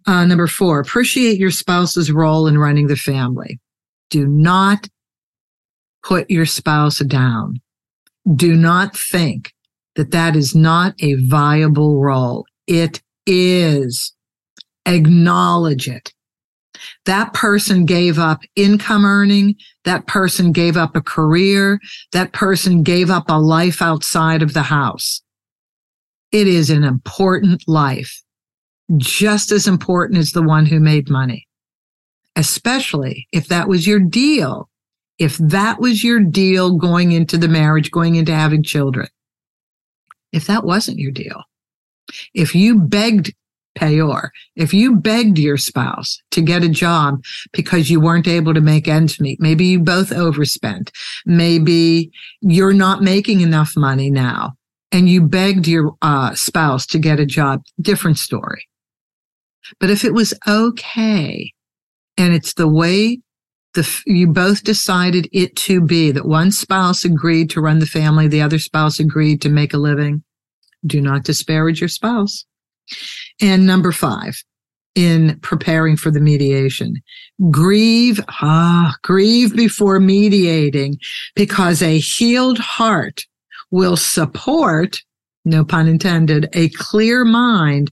Uh, 0.06 0.26
number 0.26 0.48
four, 0.48 0.82
appreciate 0.82 1.40
your 1.40 1.52
spouse's 1.52 2.12
role 2.12 2.46
in 2.46 2.58
running 2.58 2.88
the 2.88 2.98
family. 2.98 3.58
Do 4.10 4.28
not 4.28 4.90
put 6.04 6.30
your 6.30 6.46
spouse 6.46 7.00
down. 7.00 7.62
Do 8.36 8.56
not 8.56 8.96
think 8.96 9.54
that 9.96 10.12
that 10.12 10.36
is 10.36 10.54
not 10.56 10.94
a 11.00 11.16
viable 11.16 12.02
role. 12.02 12.46
It 12.68 13.02
is. 13.26 14.13
Acknowledge 14.86 15.88
it. 15.88 16.13
That 17.06 17.34
person 17.34 17.86
gave 17.86 18.20
up 18.20 18.42
income 18.56 19.06
earning. 19.06 19.56
That 19.86 20.08
person 20.08 20.52
gave 20.52 20.78
up 20.78 20.96
a 20.96 21.02
career. 21.02 21.80
That 22.12 22.34
person 22.34 22.84
gave 22.84 23.10
up 23.10 23.26
a 23.30 23.40
life 23.40 23.82
outside 23.82 24.42
of 24.42 24.54
the 24.54 24.63
house. 24.63 25.22
It 26.32 26.48
is 26.48 26.70
an 26.70 26.84
important 26.84 27.63
life, 27.68 28.22
just 28.98 29.52
as 29.52 29.68
important 29.68 30.20
as 30.20 30.32
the 30.32 30.44
one 30.44 30.66
who 30.66 30.80
made 30.80 31.10
money, 31.10 31.48
especially 32.36 33.28
if 33.32 33.48
that 33.48 33.68
was 33.68 33.88
your 33.88 34.00
deal. 34.00 34.70
If 35.19 35.38
that 35.38 35.80
was 35.80 36.03
your 36.03 36.19
deal 36.19 36.77
going 36.77 37.12
into 37.12 37.38
the 37.38 37.47
marriage, 37.47 37.91
going 37.91 38.15
into 38.15 38.34
having 38.34 38.63
children. 38.63 39.08
If 40.32 40.47
that 40.47 40.63
wasn't 40.63 40.99
your 40.99 41.12
deal, 41.12 41.43
if 42.34 42.53
you 42.53 42.80
begged 42.80 43.34
payor. 43.77 44.30
If 44.56 44.73
you 44.73 44.95
begged 44.95 45.38
your 45.38 45.58
spouse 45.58 46.21
to 46.32 46.41
get 46.41 46.63
a 46.63 46.69
job 46.69 47.23
because 47.53 47.89
you 47.89 47.99
weren't 47.99 48.27
able 48.27 48.53
to 48.53 48.62
make 48.62 48.88
ends 48.88 49.19
meet, 49.19 49.39
maybe 49.39 49.65
you 49.65 49.80
both 49.80 50.12
overspent, 50.12 50.91
maybe 51.25 52.12
you're 52.41 52.73
not 52.73 53.01
making 53.01 53.41
enough 53.41 53.73
money 53.77 54.10
now, 54.10 54.53
and 54.91 55.08
you 55.10 55.21
begged 55.21 55.67
your 55.67 55.95
uh, 56.01 56.34
spouse 56.34 56.86
to 56.88 56.99
get 56.99 57.19
a 57.19 57.25
job, 57.25 57.63
different 57.80 58.17
story. 58.17 58.67
But 59.80 59.89
if 59.89 60.03
it 60.03 60.13
was 60.13 60.34
okay, 60.47 61.53
and 62.17 62.34
it's 62.34 62.53
the 62.53 62.67
way 62.67 63.19
the, 63.78 64.02
you 64.08 64.28
both 64.28 64.63
decided 64.63 65.30
it 65.32 65.56
to 65.56 65.80
be 65.80 66.12
that 66.12 66.26
one 66.26 66.52
spouse 66.52 67.06
agreed 67.06 67.50
to 67.52 67.62
run 67.62 67.78
the 67.78 67.86
family, 67.86 68.28
the 68.28 68.42
other 68.42 68.58
spouse 68.58 69.00
agreed 69.00 69.40
to 69.44 69.50
make 69.50 69.72
a 69.72 69.78
living, 69.78 70.24
do 70.86 71.00
not 71.00 71.24
disparage 71.24 71.80
your 71.80 71.88
spouse. 71.88 72.44
And 73.40 73.68
number 73.68 73.92
five, 73.92 74.44
in 74.96 75.40
preparing 75.42 75.96
for 75.96 76.10
the 76.10 76.20
mediation, 76.20 76.96
grieve, 77.52 78.20
ah, 78.42 78.96
grieve 79.04 79.56
before 79.56 80.00
mediating 80.00 80.98
because 81.36 81.84
a 81.84 82.00
healed 82.00 82.58
heart 82.58 83.28
will 83.70 83.96
support, 83.96 84.98
no 85.46 85.63
pun 85.63 85.88
intended, 85.88 86.50
a 86.54 86.70
clear 86.70 87.24
mind 87.24 87.92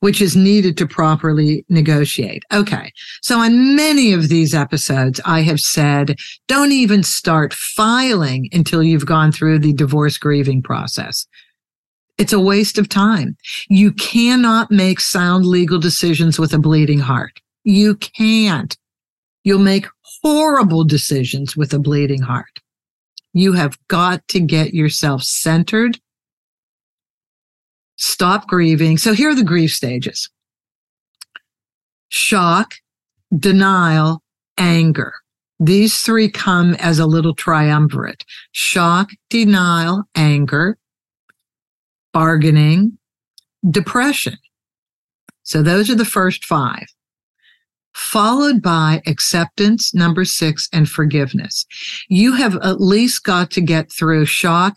which 0.00 0.20
is 0.20 0.36
needed 0.36 0.76
to 0.78 0.86
properly 0.86 1.64
negotiate. 1.68 2.44
Okay. 2.52 2.92
So 3.22 3.38
on 3.38 3.76
many 3.76 4.12
of 4.12 4.28
these 4.28 4.54
episodes, 4.54 5.20
I 5.24 5.40
have 5.42 5.60
said, 5.60 6.16
don't 6.46 6.72
even 6.72 7.02
start 7.02 7.52
filing 7.54 8.48
until 8.52 8.82
you've 8.82 9.06
gone 9.06 9.32
through 9.32 9.60
the 9.60 9.72
divorce 9.72 10.18
grieving 10.18 10.62
process. 10.62 11.26
It's 12.18 12.32
a 12.32 12.40
waste 12.40 12.78
of 12.78 12.88
time. 12.88 13.36
You 13.68 13.92
cannot 13.92 14.70
make 14.72 14.98
sound 14.98 15.46
legal 15.46 15.78
decisions 15.78 16.38
with 16.38 16.52
a 16.52 16.58
bleeding 16.58 16.98
heart. 16.98 17.40
You 17.62 17.94
can't. 17.96 18.76
You'll 19.44 19.60
make 19.60 19.86
horrible 20.22 20.84
decisions 20.84 21.56
with 21.56 21.72
a 21.72 21.78
bleeding 21.78 22.22
heart. 22.22 22.60
You 23.32 23.52
have 23.52 23.78
got 23.86 24.26
to 24.28 24.40
get 24.40 24.74
yourself 24.74 25.22
centered. 25.22 26.00
Stop 27.98 28.48
grieving. 28.48 28.96
So 28.96 29.12
here 29.12 29.30
are 29.30 29.34
the 29.34 29.44
grief 29.44 29.72
stages. 29.72 30.30
Shock, 32.08 32.74
denial, 33.36 34.22
anger. 34.56 35.12
These 35.60 36.00
three 36.00 36.30
come 36.30 36.74
as 36.74 36.98
a 36.98 37.06
little 37.06 37.34
triumvirate. 37.34 38.24
Shock, 38.52 39.10
denial, 39.28 40.04
anger 40.14 40.78
bargaining, 42.12 42.98
depression. 43.70 44.36
So 45.42 45.62
those 45.62 45.88
are 45.88 45.94
the 45.94 46.04
first 46.04 46.44
five, 46.44 46.86
followed 47.94 48.60
by 48.60 49.02
acceptance, 49.06 49.94
number 49.94 50.24
six, 50.24 50.68
and 50.72 50.88
forgiveness. 50.88 51.64
You 52.08 52.34
have 52.34 52.56
at 52.56 52.80
least 52.80 53.24
got 53.24 53.50
to 53.52 53.60
get 53.60 53.92
through 53.92 54.26
shock, 54.26 54.74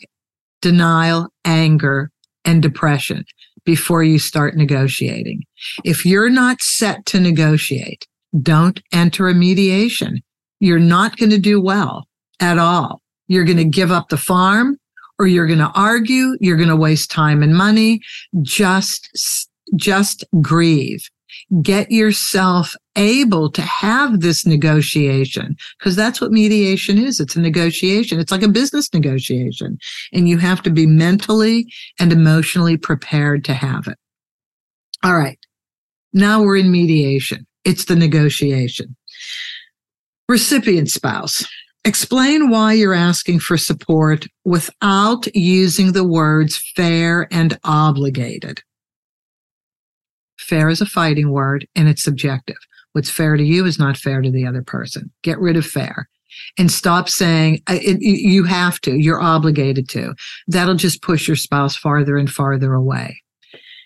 denial, 0.61 1.29
anger, 1.43 2.10
and 2.45 2.61
depression 2.61 3.25
before 3.65 4.03
you 4.03 4.19
start 4.19 4.55
negotiating. 4.55 5.43
If 5.83 6.05
you're 6.05 6.29
not 6.29 6.61
set 6.61 7.05
to 7.07 7.19
negotiate, 7.19 8.07
don't 8.41 8.81
enter 8.91 9.27
a 9.27 9.33
mediation. 9.33 10.21
You're 10.59 10.79
not 10.79 11.17
going 11.17 11.31
to 11.31 11.37
do 11.37 11.61
well 11.61 12.07
at 12.39 12.57
all. 12.57 13.01
You're 13.27 13.45
going 13.45 13.57
to 13.57 13.65
give 13.65 13.91
up 13.91 14.09
the 14.09 14.17
farm 14.17 14.77
or 15.19 15.27
you're 15.27 15.47
going 15.47 15.59
to 15.59 15.71
argue, 15.75 16.35
you're 16.39 16.57
going 16.57 16.69
to 16.69 16.75
waste 16.75 17.11
time 17.11 17.43
and 17.43 17.55
money. 17.55 18.01
Just, 18.41 19.09
just 19.75 20.23
grieve. 20.41 21.07
Get 21.61 21.91
yourself 21.91 22.75
able 22.95 23.51
to 23.51 23.61
have 23.61 24.21
this 24.21 24.45
negotiation 24.45 25.57
because 25.77 25.95
that's 25.95 26.21
what 26.21 26.31
mediation 26.31 26.97
is. 26.97 27.19
It's 27.19 27.35
a 27.35 27.41
negotiation. 27.41 28.19
It's 28.19 28.31
like 28.31 28.43
a 28.43 28.47
business 28.47 28.93
negotiation 28.93 29.77
and 30.13 30.29
you 30.29 30.37
have 30.37 30.61
to 30.63 30.69
be 30.69 30.85
mentally 30.85 31.71
and 31.99 32.13
emotionally 32.13 32.77
prepared 32.77 33.43
to 33.45 33.53
have 33.53 33.87
it. 33.87 33.97
All 35.03 35.15
right. 35.15 35.39
Now 36.13 36.41
we're 36.41 36.57
in 36.57 36.71
mediation. 36.71 37.45
It's 37.65 37.85
the 37.85 37.95
negotiation. 37.95 38.95
Recipient 40.29 40.89
spouse. 40.89 41.45
Explain 41.83 42.49
why 42.49 42.73
you're 42.73 42.93
asking 42.93 43.39
for 43.39 43.57
support 43.57 44.27
without 44.45 45.33
using 45.35 45.93
the 45.93 46.03
words 46.03 46.61
fair 46.75 47.27
and 47.31 47.57
obligated. 47.63 48.61
Fair 50.51 50.67
is 50.67 50.81
a 50.81 50.85
fighting 50.85 51.31
word 51.31 51.65
and 51.77 51.87
it's 51.87 52.03
subjective. 52.03 52.57
What's 52.91 53.09
fair 53.09 53.37
to 53.37 53.43
you 53.43 53.65
is 53.65 53.79
not 53.79 53.95
fair 53.95 54.21
to 54.21 54.29
the 54.29 54.45
other 54.45 54.61
person. 54.61 55.09
Get 55.21 55.39
rid 55.39 55.55
of 55.55 55.65
fair 55.65 56.09
and 56.57 56.69
stop 56.69 57.07
saying 57.07 57.61
you 57.69 58.43
have 58.43 58.81
to, 58.81 58.97
you're 58.97 59.21
obligated 59.21 59.87
to. 59.91 60.13
That'll 60.49 60.75
just 60.75 61.01
push 61.01 61.25
your 61.25 61.37
spouse 61.37 61.77
farther 61.77 62.17
and 62.17 62.29
farther 62.29 62.73
away. 62.73 63.21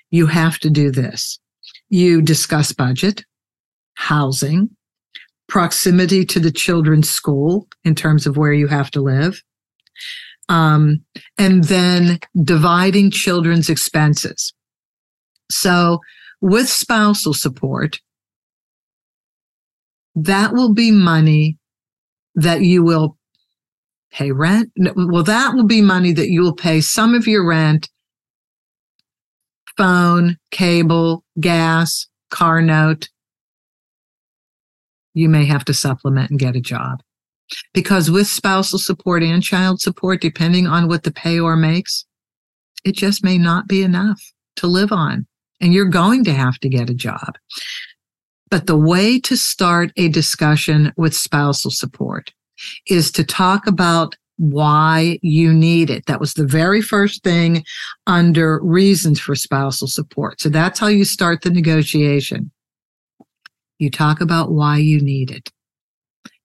You 0.09 0.25
have 0.25 0.57
to 0.61 0.71
do 0.71 0.89
this. 0.89 1.37
You 1.89 2.19
discuss 2.19 2.71
budget, 2.71 3.23
housing, 3.93 4.71
proximity 5.47 6.25
to 6.25 6.39
the 6.39 6.51
children's 6.51 7.11
school 7.11 7.67
in 7.83 7.93
terms 7.93 8.25
of 8.25 8.37
where 8.37 8.53
you 8.53 8.65
have 8.65 8.89
to 8.89 9.01
live. 9.01 9.43
Um, 10.49 11.05
and 11.37 11.65
then 11.65 12.21
dividing 12.41 13.11
children's 13.11 13.69
expenses. 13.69 14.51
So 15.51 15.99
with 16.45 16.69
spousal 16.69 17.33
support, 17.33 17.99
that 20.13 20.53
will 20.53 20.73
be 20.73 20.91
money 20.91 21.57
that 22.35 22.61
you 22.61 22.83
will 22.83 23.17
pay 24.11 24.31
rent. 24.31 24.71
Well, 24.95 25.23
that 25.23 25.55
will 25.55 25.65
be 25.65 25.81
money 25.81 26.13
that 26.13 26.29
you 26.29 26.43
will 26.43 26.53
pay 26.53 26.81
some 26.81 27.15
of 27.15 27.25
your 27.25 27.43
rent, 27.47 27.89
phone, 29.75 30.37
cable, 30.51 31.23
gas, 31.39 32.05
car 32.29 32.61
note, 32.61 33.09
you 35.15 35.27
may 35.27 35.45
have 35.45 35.65
to 35.65 35.73
supplement 35.73 36.29
and 36.29 36.39
get 36.39 36.55
a 36.55 36.61
job. 36.61 37.01
Because 37.73 38.11
with 38.11 38.27
spousal 38.27 38.77
support 38.77 39.23
and 39.23 39.41
child 39.41 39.81
support, 39.81 40.21
depending 40.21 40.67
on 40.67 40.87
what 40.87 41.01
the 41.01 41.11
payor 41.11 41.59
makes, 41.59 42.05
it 42.83 42.91
just 42.91 43.23
may 43.23 43.39
not 43.39 43.67
be 43.67 43.81
enough 43.81 44.21
to 44.57 44.67
live 44.67 44.91
on. 44.91 45.25
And 45.61 45.73
you're 45.73 45.85
going 45.85 46.23
to 46.25 46.33
have 46.33 46.59
to 46.59 46.69
get 46.69 46.89
a 46.89 46.93
job. 46.93 47.35
But 48.49 48.67
the 48.67 48.77
way 48.77 49.19
to 49.21 49.35
start 49.35 49.91
a 49.97 50.09
discussion 50.09 50.93
with 50.97 51.15
spousal 51.15 51.71
support 51.71 52.31
is 52.87 53.11
to 53.13 53.23
talk 53.23 53.67
about 53.67 54.15
why 54.37 55.17
you 55.21 55.53
need 55.53 55.89
it. 55.89 56.05
That 56.05 56.19
was 56.19 56.33
the 56.33 56.45
very 56.45 56.81
first 56.81 57.23
thing 57.23 57.63
under 58.05 58.59
reasons 58.61 59.19
for 59.19 59.35
spousal 59.35 59.87
support. 59.87 60.41
So 60.41 60.49
that's 60.49 60.79
how 60.79 60.87
you 60.87 61.05
start 61.05 61.41
the 61.41 61.49
negotiation. 61.49 62.51
You 63.79 63.89
talk 63.89 64.21
about 64.21 64.51
why 64.51 64.77
you 64.77 65.01
need 65.01 65.31
it. 65.31 65.49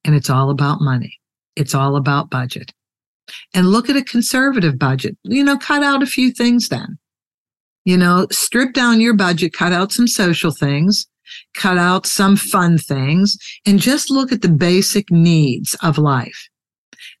And 0.03 0.15
it's 0.15 0.29
all 0.29 0.49
about 0.49 0.81
money. 0.81 1.19
It's 1.55 1.75
all 1.75 1.95
about 1.95 2.29
budget. 2.29 2.71
And 3.53 3.67
look 3.67 3.89
at 3.89 3.95
a 3.95 4.03
conservative 4.03 4.79
budget. 4.79 5.17
You 5.23 5.43
know, 5.43 5.57
cut 5.57 5.83
out 5.83 6.03
a 6.03 6.07
few 6.07 6.31
things 6.31 6.69
then. 6.69 6.97
You 7.85 7.97
know, 7.97 8.27
strip 8.31 8.73
down 8.73 9.01
your 9.01 9.15
budget, 9.15 9.53
cut 9.53 9.73
out 9.73 9.91
some 9.91 10.07
social 10.07 10.51
things, 10.51 11.07
cut 11.55 11.77
out 11.77 12.05
some 12.05 12.35
fun 12.35 12.77
things, 12.77 13.37
and 13.65 13.79
just 13.79 14.11
look 14.11 14.31
at 14.31 14.41
the 14.41 14.49
basic 14.49 15.09
needs 15.09 15.75
of 15.81 15.97
life. 15.97 16.47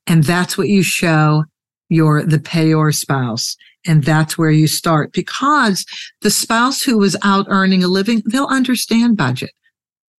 And 0.07 0.23
that's 0.23 0.57
what 0.57 0.67
you 0.67 0.83
show 0.83 1.45
your, 1.89 2.23
the 2.23 2.37
payor 2.39 2.93
spouse. 2.93 3.55
And 3.85 4.03
that's 4.03 4.37
where 4.37 4.51
you 4.51 4.67
start 4.67 5.11
because 5.11 5.85
the 6.21 6.29
spouse 6.29 6.83
who 6.83 6.99
was 6.99 7.17
out 7.23 7.47
earning 7.49 7.83
a 7.83 7.87
living, 7.87 8.21
they'll 8.31 8.45
understand 8.45 9.17
budget. 9.17 9.51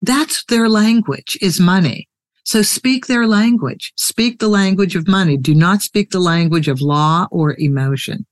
That's 0.01 0.45
their 0.47 0.69
language 0.69 1.39
is 1.41 1.61
money. 1.61 2.09
So 2.45 2.63
speak 2.63 3.07
their 3.07 3.27
language. 3.27 3.93
Speak 3.97 4.41
the 4.41 4.49
language 4.49 4.97
of 4.97 5.07
money. 5.07 5.37
Do 5.37 5.55
not 5.55 5.81
speak 5.81 6.11
the 6.11 6.19
language 6.19 6.67
of 6.67 6.81
law 6.81 7.29
or 7.31 7.55
emotion. 7.59 8.27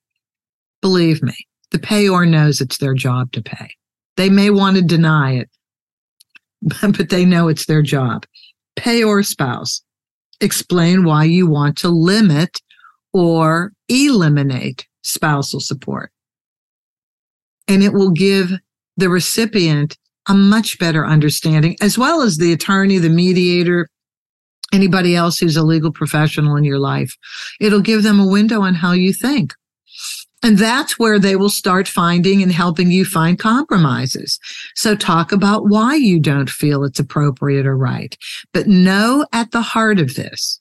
Believe 0.83 1.23
me, 1.23 1.35
the 1.71 1.79
payor 1.79 2.29
knows 2.29 2.61
it's 2.61 2.79
their 2.79 2.95
job 2.95 3.33
to 3.33 3.43
pay. 3.43 3.71
They 4.17 4.29
may 4.29 4.51
want 4.51 4.77
to 4.77 4.83
deny 4.83 5.35
it, 5.35 5.51
but 6.83 7.09
they 7.11 7.25
know 7.25 7.49
it's 7.49 7.67
their 7.67 7.83
job. 7.83 8.27
Payor 8.79 9.25
spouse. 9.25 9.83
Explain 10.41 11.05
why 11.05 11.25
you 11.25 11.47
want 11.47 11.77
to 11.79 11.89
limit 11.89 12.61
or 13.13 13.73
eliminate 13.89 14.87
spousal 15.03 15.61
support. 15.61 16.13
And 17.69 17.83
it 17.83 17.93
will 17.93 18.11
give 18.11 18.53
the 18.97 19.09
recipient 19.09 19.97
a 20.29 20.35
much 20.35 20.79
better 20.79 21.07
understanding, 21.07 21.77
as 21.81 21.99
well 21.99 22.23
as 22.23 22.37
the 22.37 22.53
attorney, 22.53 22.99
the 22.99 23.09
mediator, 23.09 23.89
anybody 24.73 25.17
else 25.17 25.39
who's 25.39 25.57
a 25.57 25.63
legal 25.63 25.93
professional 25.93 26.57
in 26.57 26.65
your 26.65 26.79
life. 26.79 27.17
It'll 27.61 27.81
give 27.81 28.03
them 28.03 28.21
a 28.21 28.27
window 28.27 28.63
on 28.63 28.75
how 28.75 28.93
you 28.93 29.13
think. 29.13 29.55
And 30.43 30.57
that's 30.57 30.99
where 30.99 31.19
they 31.19 31.37
will 31.37 31.51
start 31.51 31.87
finding 31.87 32.43
and 32.43 32.51
helping 32.51 32.91
you 32.91 33.05
find 33.05 33.39
compromises. 33.39 34.39
So 34.75 34.97
talk 34.97 35.33
about 35.33 35.69
why 35.69 35.97
you 35.97 36.19
don't 36.19 36.49
feel 36.49 36.83
it's 36.85 36.99
appropriate 36.99 37.67
or 37.67 37.77
right. 37.77 38.17
But 38.55 38.67
know 38.67 39.27
at 39.33 39.51
the 39.51 39.61
heart 39.61 40.01
of 40.01 40.15
this 40.15 40.61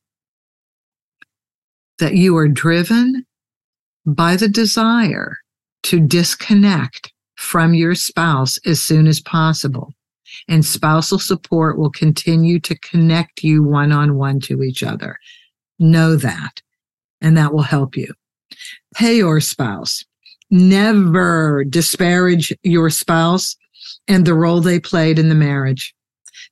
that 2.00 2.16
you 2.16 2.36
are 2.38 2.48
driven 2.48 3.26
by 4.06 4.36
the 4.36 4.50
desire 4.50 5.38
to 5.84 6.00
disconnect 6.00 7.14
from 7.36 7.74
your 7.74 7.96
spouse 7.96 8.58
as 8.66 8.82
soon 8.82 9.08
as 9.08 9.22
possible. 9.22 9.94
And 10.48 10.66
spousal 10.66 11.20
support 11.20 11.78
will 11.78 11.90
continue 11.90 12.60
to 12.62 12.78
connect 12.80 13.44
you 13.44 13.64
one 13.64 13.92
on 13.92 14.16
one 14.16 14.40
to 14.42 14.62
each 14.62 14.84
other. 14.84 15.18
Know 15.80 16.16
that, 16.18 16.62
and 17.22 17.38
that 17.38 17.54
will 17.54 17.64
help 17.64 17.96
you. 17.96 18.14
Payor 18.96 19.44
spouse. 19.44 20.04
Never 20.52 21.64
disparage 21.64 22.54
your 22.64 22.90
spouse 22.90 23.56
and 24.08 24.26
the 24.26 24.34
role 24.34 24.62
they 24.62 24.80
played 24.80 25.20
in 25.20 25.30
the 25.30 25.36
marriage. 25.36 25.94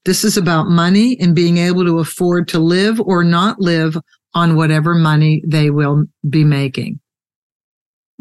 This 0.05 0.23
is 0.23 0.37
about 0.37 0.69
money 0.69 1.17
and 1.19 1.35
being 1.35 1.57
able 1.57 1.83
to 1.83 1.99
afford 1.99 2.47
to 2.49 2.59
live 2.59 3.01
or 3.01 3.23
not 3.23 3.59
live 3.59 3.97
on 4.33 4.55
whatever 4.55 4.93
money 4.93 5.41
they 5.45 5.69
will 5.69 6.05
be 6.29 6.43
making. 6.43 6.99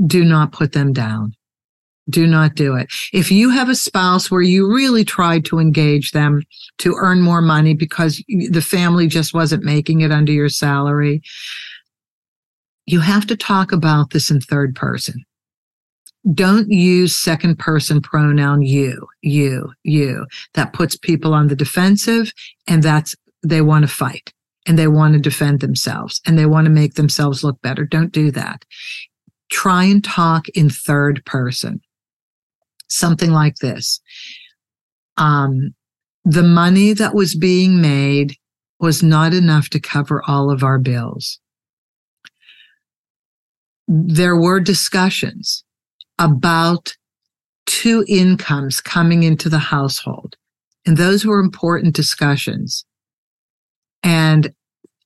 Do 0.04 0.24
not 0.24 0.52
put 0.52 0.72
them 0.72 0.92
down. 0.92 1.34
Do 2.08 2.26
not 2.26 2.54
do 2.54 2.76
it. 2.76 2.88
If 3.12 3.30
you 3.32 3.50
have 3.50 3.68
a 3.68 3.74
spouse 3.74 4.30
where 4.30 4.42
you 4.42 4.72
really 4.72 5.04
tried 5.04 5.44
to 5.46 5.58
engage 5.58 6.12
them 6.12 6.42
to 6.78 6.94
earn 6.98 7.20
more 7.20 7.42
money 7.42 7.74
because 7.74 8.22
the 8.28 8.62
family 8.62 9.08
just 9.08 9.34
wasn't 9.34 9.64
making 9.64 10.02
it 10.02 10.12
under 10.12 10.32
your 10.32 10.48
salary, 10.48 11.22
you 12.86 13.00
have 13.00 13.26
to 13.26 13.36
talk 13.36 13.72
about 13.72 14.10
this 14.10 14.30
in 14.30 14.40
third 14.40 14.74
person. 14.74 15.24
Don't 16.32 16.70
use 16.70 17.16
second 17.16 17.58
person 17.58 18.00
pronoun 18.00 18.62
you, 18.62 19.06
you, 19.22 19.72
you. 19.82 20.26
That 20.54 20.72
puts 20.72 20.96
people 20.96 21.34
on 21.34 21.48
the 21.48 21.56
defensive 21.56 22.32
and 22.66 22.82
that's, 22.82 23.14
they 23.44 23.60
want 23.60 23.82
to 23.82 23.88
fight 23.88 24.32
and 24.66 24.78
they 24.78 24.88
want 24.88 25.14
to 25.14 25.20
defend 25.20 25.60
themselves 25.60 26.20
and 26.26 26.38
they 26.38 26.46
want 26.46 26.64
to 26.64 26.70
make 26.70 26.94
themselves 26.94 27.44
look 27.44 27.60
better. 27.62 27.84
Don't 27.84 28.12
do 28.12 28.30
that. 28.32 28.64
Try 29.50 29.84
and 29.84 30.02
talk 30.02 30.48
in 30.50 30.70
third 30.70 31.24
person. 31.24 31.80
Something 32.88 33.30
like 33.30 33.56
this. 33.56 34.00
Um, 35.16 35.74
the 36.24 36.42
money 36.42 36.92
that 36.92 37.14
was 37.14 37.36
being 37.36 37.80
made 37.80 38.34
was 38.80 39.02
not 39.02 39.32
enough 39.32 39.68
to 39.70 39.80
cover 39.80 40.22
all 40.26 40.50
of 40.50 40.64
our 40.64 40.78
bills 40.78 41.40
there 43.88 44.36
were 44.36 44.60
discussions 44.60 45.64
about 46.18 46.96
two 47.66 48.04
incomes 48.08 48.80
coming 48.80 49.22
into 49.22 49.48
the 49.48 49.58
household. 49.58 50.36
And 50.86 50.96
those 50.96 51.24
were 51.24 51.40
important 51.40 51.94
discussions. 51.94 52.84
And 54.02 54.52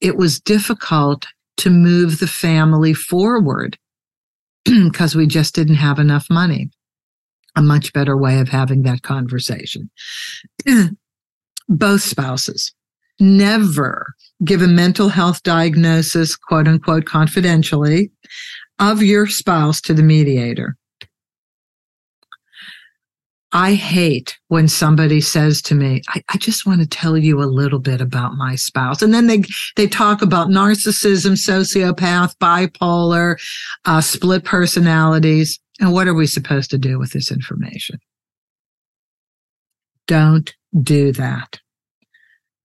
it 0.00 0.16
was 0.16 0.40
difficult 0.40 1.26
to 1.58 1.70
move 1.70 2.20
the 2.20 2.26
family 2.26 2.94
forward 2.94 3.78
because 4.64 5.14
we 5.14 5.26
just 5.26 5.54
didn't 5.54 5.76
have 5.76 5.98
enough 5.98 6.26
money. 6.30 6.70
A 7.56 7.62
much 7.62 7.92
better 7.92 8.16
way 8.16 8.38
of 8.38 8.48
having 8.48 8.82
that 8.82 9.02
conversation. 9.02 9.90
Both 11.68 12.02
spouses 12.02 12.72
never 13.18 14.14
give 14.44 14.62
a 14.62 14.66
mental 14.66 15.08
health 15.08 15.42
diagnosis, 15.42 16.36
quote 16.36 16.66
unquote, 16.66 17.04
confidentially 17.04 18.10
of 18.80 19.02
your 19.02 19.26
spouse 19.26 19.80
to 19.82 19.94
the 19.94 20.02
mediator. 20.02 20.76
I 23.52 23.74
hate 23.74 24.38
when 24.48 24.68
somebody 24.68 25.20
says 25.20 25.60
to 25.62 25.74
me, 25.74 26.02
I, 26.08 26.22
I, 26.28 26.38
just 26.38 26.66
want 26.66 26.80
to 26.80 26.86
tell 26.86 27.18
you 27.18 27.42
a 27.42 27.50
little 27.50 27.80
bit 27.80 28.00
about 28.00 28.34
my 28.34 28.54
spouse. 28.54 29.02
And 29.02 29.12
then 29.12 29.26
they, 29.26 29.42
they 29.74 29.88
talk 29.88 30.22
about 30.22 30.50
narcissism, 30.50 31.32
sociopath, 31.32 32.36
bipolar, 32.36 33.40
uh, 33.86 34.00
split 34.00 34.44
personalities. 34.44 35.58
And 35.80 35.92
what 35.92 36.06
are 36.06 36.14
we 36.14 36.28
supposed 36.28 36.70
to 36.70 36.78
do 36.78 36.96
with 37.00 37.10
this 37.10 37.32
information? 37.32 37.98
Don't 40.06 40.54
do 40.80 41.10
that. 41.12 41.58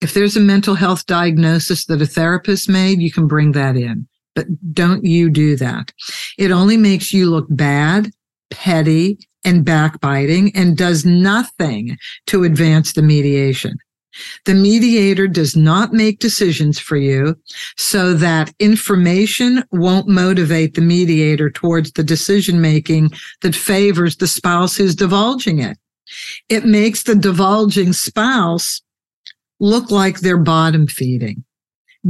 If 0.02 0.14
there's 0.14 0.38
a 0.38 0.42
mental 0.42 0.76
health 0.76 1.08
diagnosis 1.08 1.86
that 1.86 2.02
a 2.02 2.06
therapist 2.06 2.70
made, 2.70 3.02
you 3.02 3.12
can 3.12 3.28
bring 3.28 3.54
that 3.54 3.76
in 3.76 4.08
but 4.36 4.74
don't 4.74 5.06
you 5.06 5.30
do 5.30 5.56
that. 5.56 5.92
It 6.38 6.52
only 6.52 6.78
makes 6.78 7.14
you 7.14 7.30
look 7.30 7.48
bad, 7.50 8.12
petty, 8.52 9.18
and 9.44 9.64
backbiting 9.64 10.52
and 10.56 10.78
does 10.78 11.06
nothing 11.06 11.98
to 12.28 12.44
advance 12.44 12.94
the 12.94 13.02
mediation. 13.02 13.78
The 14.46 14.54
mediator 14.54 15.28
does 15.28 15.56
not 15.56 15.94
make 15.94 16.20
decisions 16.20 16.80
for 16.80 16.96
you 16.96 17.36
so 17.78 18.14
that 18.14 18.54
information 18.60 19.64
won't 19.72 20.08
motivate 20.08 20.74
the 20.74 20.82
mediator 20.82 21.50
towards 21.50 21.92
the 21.92 22.04
decision 22.04 22.62
making 22.62 23.12
that 23.42 23.56
favors 23.56 24.18
the 24.18 24.28
spouse 24.28 24.78
who's 24.78 24.96
divulging 24.96 25.60
it. 25.60 25.78
It 26.50 26.66
makes 26.66 27.04
the 27.04 27.16
divulging 27.16 27.92
spouse 27.94 28.82
look 29.60 29.92
like 29.92 30.20
they're 30.20 30.38
bottom 30.38 30.88
feeding 30.88 31.44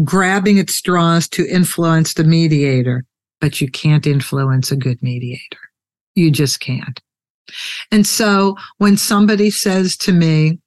grabbing 0.03 0.60
at 0.60 0.69
straws 0.69 1.27
to 1.29 1.47
influence 1.47 2.13
the 2.13 2.23
mediator, 2.23 3.05
but 3.39 3.62
you 3.62 3.69
can't 3.69 4.08
influence 4.08 4.71
a 4.71 4.75
good 4.75 5.01
mediator. 5.01 5.60
You 6.15 6.31
just 6.31 6.60
can't. 6.60 6.99
And 7.91 8.05
so 8.05 8.58
when 8.77 8.97
somebody 8.97 9.49
says 9.49 9.95
to 9.97 10.12
me, 10.12 10.60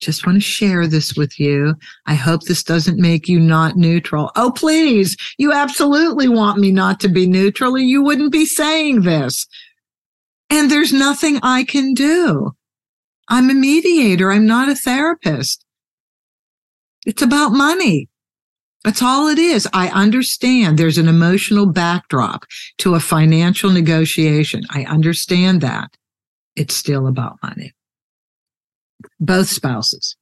just 0.00 0.26
want 0.26 0.36
to 0.36 0.40
share 0.40 0.86
this 0.86 1.16
with 1.16 1.40
you. 1.40 1.74
I 2.06 2.14
hope 2.14 2.42
this 2.42 2.62
doesn't 2.62 3.00
make 3.00 3.28
you 3.28 3.40
not 3.40 3.76
neutral. 3.76 4.30
Oh, 4.36 4.52
please. 4.54 5.16
You 5.38 5.52
absolutely 5.52 6.28
want 6.28 6.58
me 6.58 6.70
not 6.70 7.00
to 7.00 7.08
be 7.08 7.26
neutral 7.26 7.74
or 7.74 7.78
you 7.78 8.02
wouldn't 8.02 8.30
be 8.30 8.44
saying 8.44 9.02
this. 9.02 9.46
And 10.50 10.70
there's 10.70 10.92
nothing 10.92 11.40
I 11.42 11.64
can 11.64 11.94
do. 11.94 12.52
I'm 13.28 13.50
a 13.50 13.54
mediator. 13.54 14.30
I'm 14.30 14.46
not 14.46 14.68
a 14.68 14.74
therapist. 14.74 15.64
It's 17.06 17.22
about 17.22 17.52
money. 17.52 18.08
That's 18.86 19.02
all 19.02 19.26
it 19.26 19.40
is. 19.40 19.66
I 19.72 19.88
understand 19.88 20.78
there's 20.78 20.96
an 20.96 21.08
emotional 21.08 21.66
backdrop 21.66 22.44
to 22.78 22.94
a 22.94 23.00
financial 23.00 23.68
negotiation. 23.68 24.62
I 24.70 24.84
understand 24.84 25.60
that. 25.62 25.90
It's 26.54 26.76
still 26.76 27.08
about 27.08 27.42
money. 27.42 27.74
Both 29.18 29.48
spouses 29.48 30.16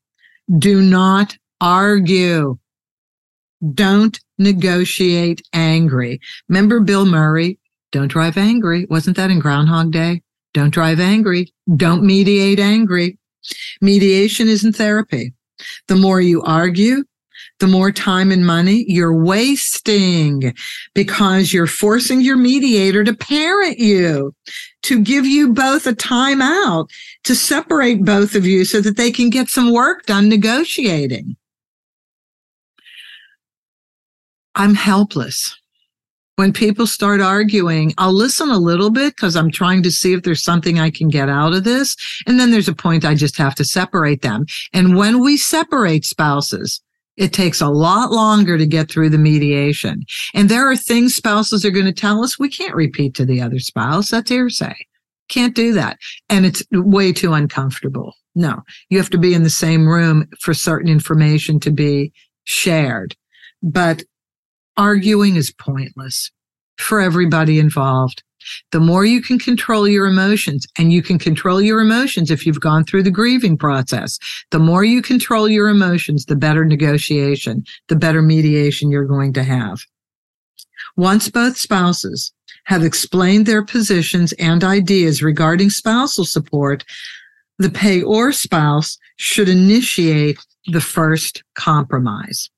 do 0.59 0.81
not 0.81 1.37
argue. 1.61 2.59
Don't 3.74 4.18
negotiate 4.38 5.42
angry. 5.53 6.18
Remember 6.48 6.81
Bill 6.81 7.05
Murray? 7.05 7.59
Don't 7.92 8.09
drive 8.09 8.38
angry. 8.38 8.87
Wasn't 8.88 9.18
that 9.18 9.31
in 9.31 9.40
Groundhog 9.40 9.92
Day? 9.92 10.22
Don't 10.55 10.72
drive 10.72 11.00
angry. 11.00 11.53
Don't 11.77 12.03
mediate 12.03 12.61
angry. 12.61 13.18
Mediation 13.83 14.48
isn't 14.48 14.74
therapy. 14.74 15.35
The 15.88 15.96
more 15.96 16.22
you 16.22 16.42
argue, 16.44 17.05
the 17.61 17.67
more 17.67 17.93
time 17.93 18.33
and 18.33 18.47
money 18.47 18.85
you're 18.88 19.14
wasting 19.14 20.55
because 20.95 21.53
you're 21.53 21.67
forcing 21.67 22.21
your 22.21 22.37
mediator 22.37 23.05
to 23.05 23.14
parent 23.14 23.79
you, 23.79 24.35
to 24.83 25.01
give 25.01 25.25
you 25.25 25.53
both 25.53 25.87
a 25.87 25.93
timeout, 25.93 26.88
to 27.23 27.35
separate 27.35 28.05
both 28.05 28.35
of 28.35 28.45
you 28.45 28.64
so 28.64 28.81
that 28.81 28.97
they 28.97 29.11
can 29.11 29.31
get 29.31 29.49
some 29.49 29.73
work 29.73 30.05
done 30.07 30.29
negotiating. 30.29 31.37
I'm 34.57 34.75
helpless. 34.75 35.57
When 36.37 36.53
people 36.53 36.88
start 36.88 37.21
arguing, 37.21 37.95
I'll 37.97 38.12
listen 38.12 38.51
a 38.51 38.59
little 38.59 38.90
bit 38.90 39.14
because 39.14 39.37
I'm 39.37 39.53
trying 39.53 39.85
to 39.85 39.90
see 39.93 40.12
if 40.12 40.25
there's 40.25 40.43
something 40.43 40.81
I 40.81 40.90
can 40.90 41.09
get 41.09 41.29
out 41.29 41.55
of 41.55 41.62
this. 41.62 41.97
And 42.27 42.40
then 42.40 42.51
there's 42.51 42.69
a 42.69 42.75
point 42.75 43.05
I 43.05 43.14
just 43.14 43.38
have 43.38 43.55
to 43.57 43.64
separate 43.64 44.23
them. 44.23 44.47
And 44.73 44.97
when 44.97 45.21
we 45.21 45.37
separate 45.37 46.05
spouses, 46.05 46.81
it 47.16 47.33
takes 47.33 47.61
a 47.61 47.68
lot 47.68 48.11
longer 48.11 48.59
to 48.59 48.66
get 48.66 48.90
through 48.90 49.11
the 49.11 49.18
mediation. 49.18 50.03
And 50.35 50.48
there 50.48 50.68
are 50.70 50.77
things 50.77 51.14
spouses 51.14 51.64
are 51.64 51.70
going 51.70 51.87
to 51.87 51.92
tell 51.92 52.24
us 52.24 52.38
we 52.38 52.48
can't 52.48 52.74
repeat 52.74 53.14
to 53.14 53.24
the 53.24 53.40
other 53.40 53.59
spouse. 53.59 54.11
That's 54.11 54.31
hearsay. 54.31 54.74
Can't 55.29 55.55
do 55.55 55.72
that. 55.72 55.98
And 56.29 56.44
it's 56.44 56.62
way 56.72 57.12
too 57.12 57.33
uncomfortable. 57.33 58.14
No, 58.35 58.62
you 58.90 58.98
have 58.98 59.11
to 59.11 59.18
be 59.18 59.33
in 59.33 59.44
the 59.44 59.50
same 59.50 59.87
room 59.87 60.29
for 60.40 60.55
certain 60.55 60.90
information 60.90 61.61
to 61.61 61.70
be 61.70 62.12
shared. 62.44 63.16
But 63.62 64.03
arguing 64.77 65.37
is 65.37 65.53
pointless 65.53 66.31
for 66.77 67.00
everybody 67.00 67.59
involved. 67.59 68.22
The 68.72 68.80
more 68.80 69.04
you 69.04 69.22
can 69.22 69.38
control 69.38 69.88
your 69.88 70.07
emotions, 70.07 70.66
and 70.78 70.92
you 70.92 71.02
can 71.02 71.18
control 71.18 71.61
your 71.61 71.80
emotions 71.80 72.30
if 72.30 72.46
you've 72.46 72.61
gone 72.61 72.85
through 72.85 73.02
the 73.02 73.11
grieving 73.11 73.57
process, 73.57 74.18
the 74.50 74.59
more 74.59 74.85
you 74.85 75.02
control 75.02 75.48
your 75.48 75.68
emotions, 75.68 76.26
the 76.26 76.37
better 76.37 76.64
negotiation, 76.64 77.64
the 77.88 77.96
better 77.96 78.22
mediation 78.22 78.90
you're 78.90 79.04
going 79.04 79.33
to 79.35 79.42
have. 79.42 79.80
Once 80.96 81.28
both 81.28 81.57
spouses 81.57 82.33
have 82.64 82.85
explained 82.85 83.46
their 83.46 83.64
positions 83.64 84.33
and 84.35 84.62
ideas 84.62 85.22
regarding 85.22 85.70
spousal 85.70 86.24
support, 86.24 86.85
the 87.59 87.68
payor 87.68 88.33
spouse 88.35 88.98
should 89.16 89.48
initiate 89.48 90.38
the 90.66 90.80
first 90.80 91.42
compromise. 91.54 92.50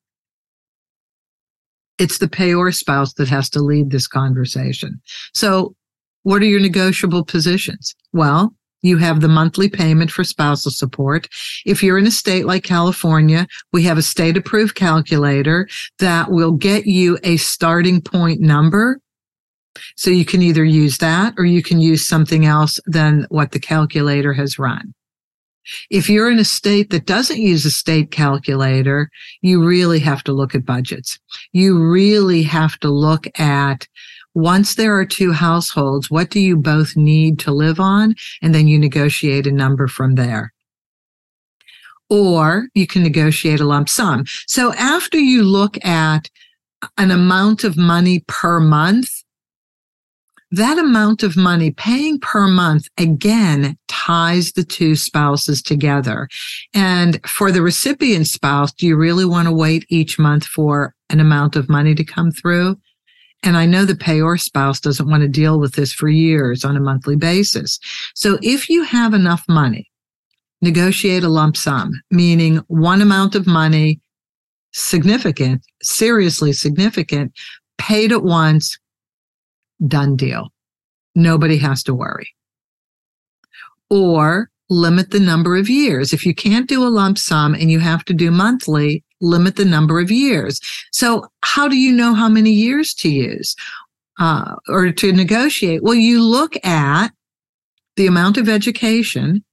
It's 1.99 2.19
the 2.19 2.29
payor 2.29 2.75
spouse 2.75 3.15
that 3.15 3.29
has 3.29 3.49
to 3.51 3.61
lead 3.61 3.91
this 3.91 4.07
conversation. 4.07 5.01
So 5.33 5.75
what 6.23 6.43
are 6.43 6.47
your 6.47 6.61
negotiable 6.61 7.25
positions? 7.25 7.95
Well, 8.13 8.55
you 8.83 8.99
have 8.99 9.21
the 9.21 9.29
monthly 9.29 9.69
payment 9.69 10.11
for 10.11 10.25
spousal 10.25 10.71
support. 10.71 11.29
If 11.65 11.83
you're 11.83 11.99
in 11.99 12.07
a 12.07 12.11
state 12.11 12.47
like 12.47 12.63
California, 12.63 13.47
we 13.73 13.83
have 13.85 13.99
a 13.99 14.03
state 14.03 14.37
approved 14.37 14.75
calculator 14.75 15.69
that 15.99 16.31
will 16.31 16.53
get 16.53 16.87
you 16.87 17.19
a 17.23 17.37
starting 17.37 18.01
point 18.01 18.41
number. 18.41 19.01
So 19.97 20.11
you 20.11 20.25
can 20.25 20.43
either 20.43 20.65
use 20.65 20.99
that 20.99 21.35
or 21.37 21.45
you 21.45 21.63
can 21.63 21.81
use 21.81 22.07
something 22.07 22.47
else 22.47 22.81
than 22.87 23.27
what 23.29 23.53
the 23.53 23.61
calculator 23.61 24.33
has 24.33 24.59
run. 24.59 24.95
If 25.91 26.09
you're 26.09 26.31
in 26.31 26.39
a 26.39 26.45
state 26.45 26.91
that 26.91 27.07
doesn't 27.07 27.41
use 27.41 27.65
a 27.65 27.71
state 27.71 28.11
calculator, 28.11 29.11
you 29.43 29.65
really 29.65 29.99
have 30.01 30.23
to 30.25 30.33
look 30.33 30.55
at 30.55 30.67
budgets. 30.67 31.19
You 31.53 31.79
really 31.79 32.43
have 32.43 32.79
to 32.81 32.89
look 32.89 33.27
at 33.39 33.87
once 34.37 34.75
there 34.75 34.95
are 34.95 35.07
two 35.07 35.33
households, 35.33 36.11
what 36.11 36.29
do 36.29 36.41
you 36.41 36.59
both 36.59 36.95
need 36.95 37.39
to 37.39 37.51
live 37.51 37.81
on? 37.81 38.15
And 38.43 38.55
then 38.55 38.69
you 38.69 38.79
negotiate 38.79 39.47
a 39.47 39.51
number 39.51 39.89
from 39.89 40.15
there. 40.15 40.53
Or 42.11 42.69
you 42.75 42.87
can 42.87 43.03
negotiate 43.03 43.61
a 43.61 43.65
lump 43.65 43.89
sum. 43.89 44.25
So 44.47 44.75
after 44.75 45.19
you 45.19 45.43
look 45.43 45.83
at 45.83 46.29
an 46.99 47.11
amount 47.11 47.65
of 47.65 47.79
money 47.79 48.23
per 48.29 48.61
month, 48.61 49.09
that 50.53 50.79
amount 50.79 51.23
of 51.23 51.37
money 51.37 51.71
paying 51.71 52.21
per 52.21 52.47
month 52.47 52.87
again 52.99 53.77
ties 53.89 54.53
the 54.53 54.65
two 54.65 54.95
spouses 54.95 55.61
together. 55.61 56.29
And 56.73 57.21
for 57.29 57.51
the 57.51 57.63
recipient 57.63 58.29
spouse, 58.29 58.73
do 58.73 58.87
you 58.87 58.97
really 58.97 59.25
want 59.25 59.49
to 59.49 59.55
wait 59.55 59.85
each 59.89 60.19
month 60.19 60.45
for 60.45 60.95
an 61.11 61.21
amount 61.21 61.57
of 61.57 61.69
money 61.69 61.95
to 61.95 62.05
come 62.05 62.31
through? 62.31 62.77
And 63.43 63.57
I 63.57 63.67
know 63.67 63.85
the 63.85 63.95
payor 63.95 64.41
spouse 64.41 64.81
doesn't 64.81 65.09
want 65.09 65.23
to 65.23 65.29
deal 65.29 65.59
with 65.59 65.75
this 65.75 65.93
for 65.93 66.09
years 66.09 66.65
on 66.65 66.77
a 66.77 66.81
monthly 66.81 67.17
basis. 67.17 67.79
So 68.15 68.39
if 68.43 68.69
you 68.69 68.83
have 68.85 69.15
enough 69.15 69.45
money, 69.49 69.91
negotiate 70.63 71.23
a 71.23 71.29
lump 71.29 71.57
sum, 71.57 71.93
meaning 72.11 72.59
one 72.69 73.03
amount 73.03 73.35
of 73.35 73.47
money, 73.47 74.01
significant, 74.73 75.63
seriously 75.83 76.53
significant, 76.53 77.33
paid 77.79 78.11
at 78.11 78.23
once, 78.23 78.79
done 79.87 80.17
deal. 80.17 80.53
Nobody 81.15 81.57
has 81.59 81.83
to 81.85 81.95
worry. 81.95 82.29
Or 83.91 84.51
limit 84.69 85.11
the 85.11 85.21
number 85.21 85.57
of 85.57 85.69
years. 85.69 86.13
If 86.13 86.27
you 86.27 86.35
can't 86.35 86.69
do 86.69 86.85
a 86.85 86.89
lump 86.89 87.19
sum 87.19 87.55
and 87.55 87.71
you 87.71 87.79
have 87.79 88.05
to 88.07 88.15
do 88.15 88.31
monthly, 88.31 89.05
limit 89.21 89.57
the 89.57 89.65
number 89.65 90.01
of 90.01 90.11
years. 90.11 90.61
So 90.93 91.27
how 91.43 91.69
do 91.69 91.77
you 91.77 91.93
know 91.93 92.15
how 92.15 92.29
many 92.29 92.51
years 92.51 92.93
to 92.95 93.09
use 93.09 93.55
uh, 94.19 94.57
or 94.69 94.93
to 94.93 95.13
negotiate? 95.13 95.83
Well, 95.83 95.95
you 95.95 96.23
look 96.23 96.57
at 96.65 97.09
the 97.97 98.07
amount 98.07 98.37
of 98.37 98.49
education 98.49 99.45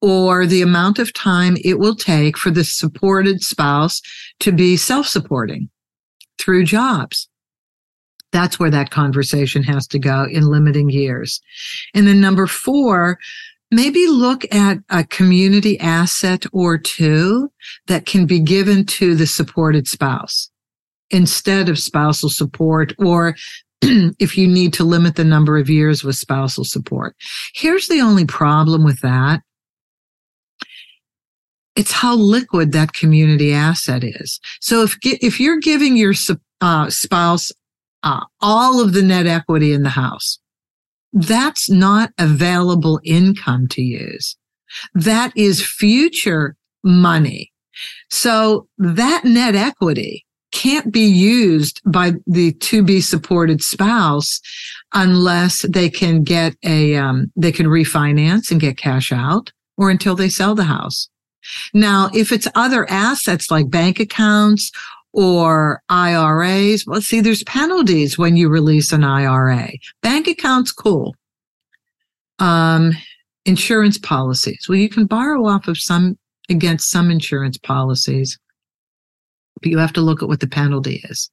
or 0.00 0.46
the 0.46 0.62
amount 0.62 0.98
of 0.98 1.12
time 1.12 1.56
it 1.64 1.78
will 1.78 1.94
take 1.94 2.36
for 2.36 2.50
the 2.50 2.64
supported 2.64 3.42
spouse 3.42 4.02
to 4.40 4.52
be 4.52 4.76
self-supporting 4.76 5.68
through 6.38 6.64
jobs. 6.64 7.28
That's 8.34 8.58
where 8.58 8.70
that 8.70 8.90
conversation 8.90 9.62
has 9.62 9.86
to 9.86 9.98
go 10.00 10.26
in 10.28 10.48
limiting 10.48 10.90
years. 10.90 11.40
And 11.94 12.04
then 12.08 12.20
number 12.20 12.48
four, 12.48 13.16
maybe 13.70 14.08
look 14.08 14.44
at 14.52 14.78
a 14.90 15.04
community 15.04 15.78
asset 15.78 16.44
or 16.52 16.76
two 16.76 17.52
that 17.86 18.06
can 18.06 18.26
be 18.26 18.40
given 18.40 18.86
to 18.86 19.14
the 19.14 19.28
supported 19.28 19.86
spouse 19.86 20.50
instead 21.10 21.68
of 21.68 21.78
spousal 21.78 22.28
support 22.28 22.92
or 22.98 23.36
if 23.82 24.36
you 24.36 24.48
need 24.48 24.72
to 24.72 24.82
limit 24.82 25.14
the 25.14 25.22
number 25.22 25.56
of 25.56 25.70
years 25.70 26.02
with 26.02 26.16
spousal 26.16 26.64
support. 26.64 27.14
Here's 27.54 27.86
the 27.86 28.00
only 28.00 28.24
problem 28.24 28.82
with 28.82 28.98
that. 29.02 29.42
It's 31.76 31.92
how 31.92 32.16
liquid 32.16 32.72
that 32.72 32.94
community 32.94 33.52
asset 33.52 34.02
is. 34.02 34.40
So 34.60 34.82
if, 34.82 34.98
if 35.04 35.38
you're 35.38 35.60
giving 35.60 35.96
your 35.96 36.14
uh, 36.60 36.90
spouse 36.90 37.52
uh, 38.04 38.24
all 38.40 38.80
of 38.80 38.92
the 38.92 39.02
net 39.02 39.26
equity 39.26 39.72
in 39.72 39.82
the 39.82 39.88
house, 39.88 40.38
that's 41.12 41.68
not 41.70 42.12
available 42.18 43.00
income 43.02 43.66
to 43.68 43.82
use. 43.82 44.36
That 44.94 45.32
is 45.36 45.64
future 45.64 46.56
money. 46.84 47.52
So 48.10 48.68
that 48.78 49.24
net 49.24 49.54
equity 49.54 50.24
can't 50.52 50.92
be 50.92 51.06
used 51.06 51.80
by 51.84 52.12
the 52.26 52.52
to 52.52 52.82
be 52.82 53.00
supported 53.00 53.60
spouse 53.60 54.40
unless 54.92 55.62
they 55.62 55.90
can 55.90 56.22
get 56.22 56.54
a, 56.64 56.94
um, 56.96 57.32
they 57.34 57.50
can 57.50 57.66
refinance 57.66 58.50
and 58.50 58.60
get 58.60 58.76
cash 58.76 59.10
out 59.10 59.50
or 59.76 59.90
until 59.90 60.14
they 60.14 60.28
sell 60.28 60.54
the 60.54 60.64
house. 60.64 61.08
Now, 61.72 62.10
if 62.14 62.32
it's 62.32 62.48
other 62.54 62.88
assets 62.90 63.50
like 63.50 63.70
bank 63.70 64.00
accounts 64.00 64.70
or 65.14 65.80
IRAs. 65.88 66.84
Well, 66.86 67.00
see, 67.00 67.20
there's 67.20 67.44
penalties 67.44 68.18
when 68.18 68.36
you 68.36 68.48
release 68.48 68.92
an 68.92 69.04
IRA. 69.04 69.70
Bank 70.02 70.26
accounts, 70.26 70.72
cool. 70.72 71.14
Um, 72.40 72.92
insurance 73.46 73.96
policies. 73.96 74.66
Well, 74.68 74.76
you 74.76 74.88
can 74.88 75.06
borrow 75.06 75.46
off 75.46 75.68
of 75.68 75.78
some 75.78 76.18
against 76.50 76.90
some 76.90 77.10
insurance 77.10 77.56
policies 77.56 78.38
but 79.60 79.70
you 79.70 79.78
have 79.78 79.92
to 79.94 80.00
look 80.00 80.22
at 80.22 80.28
what 80.28 80.40
the 80.40 80.46
penalty 80.46 81.02
is. 81.08 81.30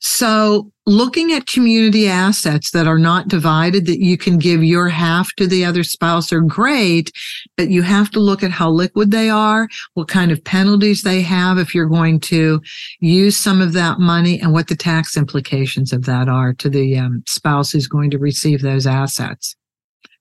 So 0.00 0.70
looking 0.86 1.32
at 1.32 1.46
community 1.46 2.08
assets 2.08 2.70
that 2.72 2.86
are 2.86 2.98
not 2.98 3.28
divided, 3.28 3.86
that 3.86 4.02
you 4.02 4.16
can 4.16 4.38
give 4.38 4.64
your 4.64 4.88
half 4.88 5.32
to 5.36 5.46
the 5.46 5.64
other 5.64 5.84
spouse 5.84 6.32
are 6.32 6.40
great, 6.40 7.12
but 7.56 7.70
you 7.70 7.82
have 7.82 8.10
to 8.10 8.20
look 8.20 8.42
at 8.42 8.50
how 8.50 8.70
liquid 8.70 9.10
they 9.10 9.30
are, 9.30 9.68
what 9.94 10.08
kind 10.08 10.32
of 10.32 10.42
penalties 10.42 11.02
they 11.02 11.22
have 11.22 11.58
if 11.58 11.74
you're 11.74 11.86
going 11.86 12.18
to 12.20 12.60
use 13.00 13.36
some 13.36 13.60
of 13.60 13.72
that 13.74 13.98
money 14.00 14.40
and 14.40 14.52
what 14.52 14.68
the 14.68 14.76
tax 14.76 15.16
implications 15.16 15.92
of 15.92 16.04
that 16.06 16.28
are 16.28 16.52
to 16.54 16.68
the 16.68 16.98
um, 16.98 17.22
spouse 17.26 17.70
who's 17.70 17.86
going 17.86 18.10
to 18.10 18.18
receive 18.18 18.62
those 18.62 18.86
assets. 18.86 19.54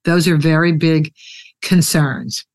Those 0.06 0.28
are 0.28 0.38
very 0.38 0.71
big 0.71 1.13
concerns. 1.62 2.45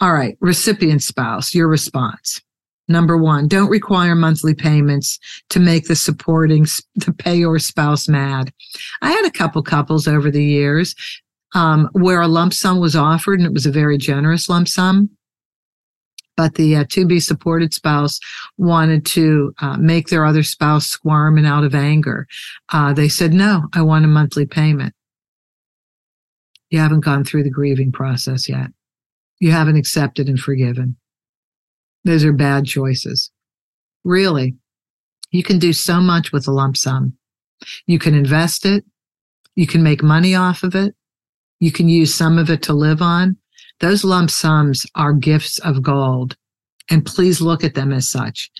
All 0.00 0.12
right, 0.12 0.36
recipient 0.40 1.02
spouse, 1.02 1.54
your 1.54 1.68
response. 1.68 2.40
Number 2.88 3.16
one, 3.16 3.48
don't 3.48 3.70
require 3.70 4.14
monthly 4.14 4.54
payments 4.54 5.18
to 5.50 5.60
make 5.60 5.86
the 5.86 5.96
supporting, 5.96 6.64
the 6.96 7.12
payor 7.12 7.60
spouse 7.60 8.08
mad. 8.08 8.52
I 9.02 9.10
had 9.10 9.24
a 9.24 9.30
couple 9.30 9.62
couples 9.62 10.08
over 10.08 10.30
the 10.30 10.44
years 10.44 10.94
um, 11.54 11.88
where 11.92 12.20
a 12.20 12.28
lump 12.28 12.52
sum 12.54 12.80
was 12.80 12.96
offered 12.96 13.38
and 13.38 13.46
it 13.46 13.52
was 13.52 13.66
a 13.66 13.72
very 13.72 13.98
generous 13.98 14.48
lump 14.48 14.68
sum. 14.68 15.10
But 16.36 16.54
the 16.54 16.76
uh, 16.76 16.84
to 16.90 17.06
be 17.06 17.20
supported 17.20 17.74
spouse 17.74 18.18
wanted 18.56 19.04
to 19.06 19.54
uh, 19.60 19.76
make 19.76 20.08
their 20.08 20.24
other 20.24 20.42
spouse 20.42 20.86
squirm 20.86 21.36
and 21.36 21.46
out 21.46 21.62
of 21.62 21.74
anger. 21.74 22.26
Uh, 22.72 22.94
they 22.94 23.08
said, 23.08 23.34
no, 23.34 23.68
I 23.74 23.82
want 23.82 24.06
a 24.06 24.08
monthly 24.08 24.46
payment. 24.46 24.94
You 26.70 26.78
haven't 26.78 27.00
gone 27.04 27.24
through 27.24 27.42
the 27.42 27.50
grieving 27.50 27.92
process 27.92 28.48
yet. 28.48 28.68
You 29.40 29.52
haven't 29.52 29.76
accepted 29.76 30.28
and 30.28 30.40
forgiven. 30.40 30.96
Those 32.04 32.24
are 32.24 32.32
bad 32.32 32.66
choices. 32.66 33.30
Really. 34.04 34.56
You 35.30 35.42
can 35.42 35.58
do 35.58 35.72
so 35.72 36.00
much 36.00 36.32
with 36.32 36.46
a 36.46 36.52
lump 36.52 36.76
sum. 36.76 37.14
You 37.86 37.98
can 37.98 38.14
invest 38.14 38.66
it. 38.66 38.84
You 39.54 39.66
can 39.66 39.82
make 39.82 40.02
money 40.02 40.34
off 40.34 40.62
of 40.62 40.74
it. 40.74 40.94
You 41.60 41.70
can 41.70 41.88
use 41.88 42.14
some 42.14 42.38
of 42.38 42.50
it 42.50 42.62
to 42.64 42.72
live 42.72 43.00
on. 43.00 43.36
Those 43.80 44.04
lump 44.04 44.30
sums 44.30 44.86
are 44.94 45.12
gifts 45.12 45.58
of 45.60 45.82
gold. 45.82 46.36
And 46.90 47.06
please 47.06 47.40
look 47.40 47.64
at 47.64 47.74
them 47.74 47.92
as 47.92 48.08
such. 48.08 48.50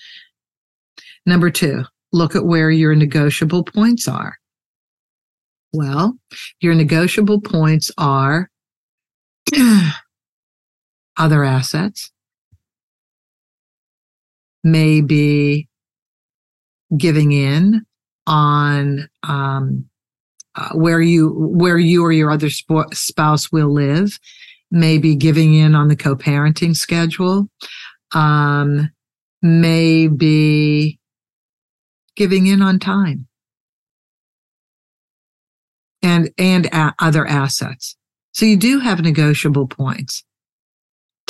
Number 1.27 1.51
two, 1.51 1.85
look 2.13 2.37
at 2.37 2.45
where 2.45 2.71
your 2.71 2.95
negotiable 2.95 3.65
points 3.65 4.09
are. 4.09 4.37
Well, 5.73 6.19
your 6.61 6.75
negotiable 6.75 7.41
points 7.41 7.91
are 7.99 8.51
other 11.17 11.45
assets, 11.45 12.13
maybe 14.65 15.69
giving 16.97 17.33
in 17.33 17.85
on 18.27 19.09
um, 19.23 19.87
uh, 20.55 20.71
where 20.75 21.01
you 21.01 21.31
where 21.31 21.79
you 21.79 22.05
or 22.05 22.13
your 22.13 22.31
other 22.31 22.51
sp- 22.51 22.93
spouse 22.93 23.51
will 23.51 23.73
live, 23.73 24.19
maybe 24.71 25.15
giving 25.15 25.55
in 25.55 25.75
on 25.75 25.89
the 25.89 25.97
co-parenting 25.97 26.77
schedule, 26.77 27.49
um, 28.13 28.91
maybe 29.41 30.99
giving 32.17 32.47
in 32.47 32.63
on 32.63 32.79
time. 32.79 33.27
and, 36.03 36.31
and 36.37 36.67
a- 36.67 36.95
other 36.99 37.27
assets. 37.27 37.97
So 38.33 38.45
you 38.47 38.57
do 38.57 38.81
have 38.81 39.01
negotiable 39.01 39.67
points. 39.67 40.25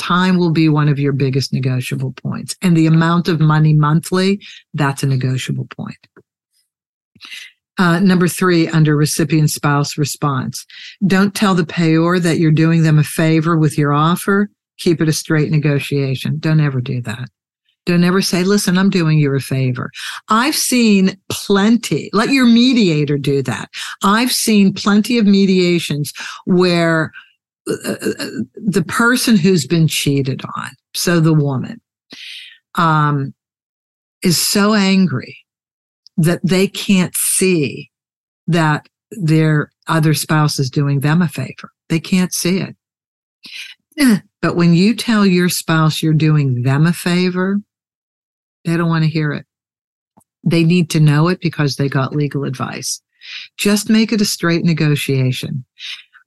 Time 0.03 0.37
will 0.37 0.51
be 0.51 0.67
one 0.67 0.89
of 0.89 0.99
your 0.99 1.13
biggest 1.13 1.53
negotiable 1.53 2.11
points. 2.11 2.57
And 2.61 2.75
the 2.75 2.87
amount 2.87 3.29
of 3.29 3.39
money 3.39 3.71
monthly, 3.71 4.41
that's 4.73 5.01
a 5.01 5.07
negotiable 5.07 5.67
point. 5.73 5.95
Uh, 7.77 7.99
number 7.99 8.27
three, 8.27 8.67
under 8.67 8.97
recipient 8.97 9.49
spouse 9.49 9.97
response. 9.97 10.65
Don't 11.07 11.33
tell 11.33 11.55
the 11.55 11.63
payor 11.63 12.21
that 12.21 12.37
you're 12.37 12.51
doing 12.51 12.83
them 12.83 12.99
a 12.99 13.03
favor 13.03 13.57
with 13.57 13.77
your 13.77 13.93
offer. 13.93 14.49
Keep 14.77 14.99
it 14.99 15.07
a 15.07 15.13
straight 15.13 15.51
negotiation. 15.51 16.37
Don't 16.37 16.59
ever 16.59 16.81
do 16.81 17.01
that. 17.03 17.29
Don't 17.85 18.03
ever 18.03 18.21
say, 18.21 18.43
listen, 18.43 18.77
I'm 18.77 18.89
doing 18.89 19.19
you 19.19 19.33
a 19.33 19.39
favor. 19.39 19.89
I've 20.27 20.55
seen 20.55 21.17
plenty, 21.29 22.09
let 22.11 22.29
your 22.29 22.45
mediator 22.45 23.17
do 23.17 23.41
that. 23.43 23.69
I've 24.03 24.33
seen 24.33 24.73
plenty 24.73 25.17
of 25.17 25.25
mediations 25.25 26.11
where 26.45 27.13
the 27.65 28.83
person 28.87 29.37
who's 29.37 29.65
been 29.65 29.87
cheated 29.87 30.41
on, 30.55 30.71
so 30.93 31.19
the 31.19 31.33
woman, 31.33 31.79
um, 32.75 33.33
is 34.21 34.37
so 34.37 34.73
angry 34.73 35.37
that 36.17 36.39
they 36.43 36.67
can't 36.67 37.15
see 37.15 37.89
that 38.47 38.87
their 39.11 39.71
other 39.87 40.13
spouse 40.13 40.59
is 40.59 40.69
doing 40.69 40.99
them 40.99 41.21
a 41.21 41.27
favor. 41.27 41.71
They 41.89 41.99
can't 41.99 42.33
see 42.33 42.59
it. 42.59 42.75
But 44.41 44.57
when 44.57 44.73
you 44.73 44.93
tell 44.93 45.25
your 45.25 45.47
spouse 45.47 46.03
you're 46.03 46.11
doing 46.11 46.63
them 46.63 46.85
a 46.85 46.91
favor, 46.91 47.61
they 48.65 48.75
don't 48.75 48.89
want 48.89 49.05
to 49.05 49.09
hear 49.09 49.31
it. 49.31 49.45
They 50.43 50.65
need 50.65 50.89
to 50.89 50.99
know 50.99 51.29
it 51.29 51.39
because 51.39 51.77
they 51.77 51.87
got 51.87 52.13
legal 52.13 52.43
advice. 52.43 53.01
Just 53.57 53.89
make 53.89 54.11
it 54.11 54.19
a 54.19 54.25
straight 54.25 54.65
negotiation. 54.65 55.63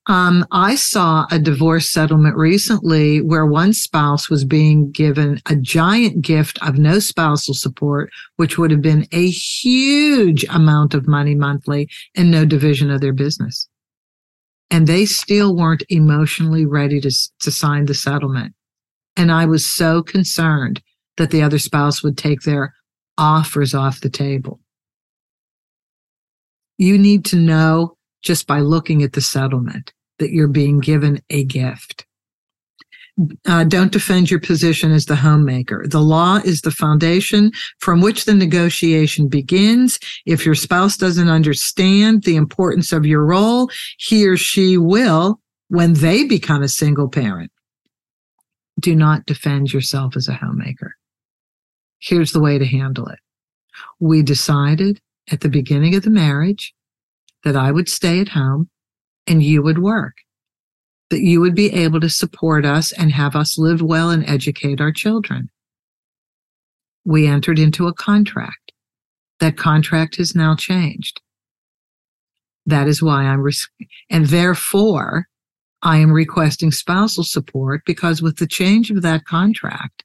Um, 0.09 0.47
I 0.53 0.77
saw 0.77 1.27
a 1.33 1.39
divorce 1.39 1.91
settlement 1.91 2.37
recently 2.37 3.21
where 3.21 3.45
one 3.45 3.73
spouse 3.73 4.31
was 4.31 4.45
being 4.45 4.93
given 4.93 5.41
a 5.47 5.57
giant 5.57 6.23
gift 6.23 6.61
of 6.63 6.79
no 6.79 7.01
spousal 7.01 7.55
support, 7.55 8.11
which 8.37 8.57
would 8.57 8.71
have 8.71 8.83
been 8.83 9.09
a 9.11 9.29
huge 9.29 10.45
amount 10.45 10.95
of 10.95 11.09
money 11.09 11.35
monthly 11.35 11.89
and 12.15 12.31
no 12.31 12.45
division 12.45 12.89
of 12.89 13.01
their 13.01 13.13
business. 13.13 13.69
And 14.71 14.87
they 14.87 15.07
still 15.07 15.57
weren't 15.57 15.83
emotionally 15.89 16.67
ready 16.67 17.01
to, 17.01 17.11
to 17.41 17.51
sign 17.51 17.87
the 17.87 17.95
settlement. 17.95 18.55
And 19.17 19.33
I 19.33 19.47
was 19.47 19.67
so 19.67 20.03
concerned 20.03 20.81
that 21.17 21.31
the 21.31 21.43
other 21.43 21.59
spouse 21.59 22.05
would 22.05 22.17
take 22.17 22.43
their 22.43 22.75
offers 23.19 23.75
off 23.75 24.01
the 24.01 24.11
table. 24.11 24.61
You 26.79 26.97
need 26.97 27.25
to 27.27 27.37
know 27.37 27.97
just 28.23 28.47
by 28.47 28.61
looking 28.61 29.03
at 29.03 29.13
the 29.13 29.21
settlement 29.21 29.93
that 30.19 30.31
you're 30.31 30.49
being 30.49 30.81
given 30.81 31.21
a 31.31 31.45
gift. 31.45 32.07
Uh, 33.47 33.65
don't 33.65 33.93
defend 33.93 34.31
your 34.31 34.41
position 34.41 34.93
as 34.93 35.07
the 35.07 35.17
homemaker. 35.17 35.87
The 35.89 36.01
law 36.01 36.37
is 36.45 36.61
the 36.61 36.71
foundation 36.71 37.51
from 37.79 38.03
which 38.03 38.27
the 38.27 38.35
negotiation 38.35 39.29
begins. 39.29 39.99
If 40.27 40.45
your 40.45 40.55
spouse 40.55 40.99
doesn't 40.99 41.31
understand 41.31 42.25
the 42.25 42.37
importance 42.37 42.93
of 42.93 43.07
your 43.07 43.25
role, 43.25 43.71
he 43.99 44.27
or 44.27 44.37
she 44.37 44.77
will 44.77 45.41
when 45.69 45.95
they 45.95 46.25
become 46.25 46.63
a 46.63 46.69
single 46.69 47.09
parent. 47.09 47.51
Do 48.79 48.95
not 48.95 49.25
defend 49.25 49.73
yourself 49.73 50.15
as 50.15 50.29
a 50.29 50.35
homemaker. 50.35 50.95
Here's 51.99 52.33
the 52.33 52.41
way 52.41 52.59
to 52.59 52.67
handle 52.67 53.09
it. 53.09 53.19
We 53.99 54.23
decided 54.23 55.01
at 55.33 55.41
the 55.41 55.49
beginning 55.49 55.95
of 55.95 56.03
the 56.03 56.11
marriage 56.11 56.75
that 57.45 57.57
I 57.57 57.73
would 57.73 57.89
stay 57.89 58.21
at 58.21 58.29
home 58.29 58.69
and 59.27 59.43
you 59.43 59.63
would 59.63 59.79
work, 59.79 60.15
that 61.11 61.21
you 61.21 61.41
would 61.41 61.55
be 61.55 61.73
able 61.73 62.01
to 62.01 62.09
support 62.09 62.65
us 62.65 62.93
and 62.93 63.13
have 63.13 63.37
us 63.37 63.59
live 63.59 63.83
well 63.83 64.11
and 64.11 64.29
educate 64.29 64.81
our 64.81 64.93
children. 64.93 65.49
We 67.05 67.27
entered 67.27 67.59
into 67.59 67.87
a 67.87 67.95
contract. 67.95 68.73
That 69.41 69.57
contract 69.57 70.17
has 70.17 70.35
now 70.35 70.57
changed. 70.57 71.21
That 72.65 72.89
is 72.89 73.03
why 73.03 73.25
I'm, 73.25 73.41
res- 73.41 73.69
and 74.11 74.27
therefore 74.27 75.27
I 75.83 75.99
am 75.99 76.11
requesting 76.11 76.73
spousal 76.73 77.23
support 77.23 77.83
because 77.87 78.23
with 78.23 78.39
the 78.39 78.47
change 78.47 78.91
of 78.91 79.03
that 79.03 79.25
contract 79.25 80.05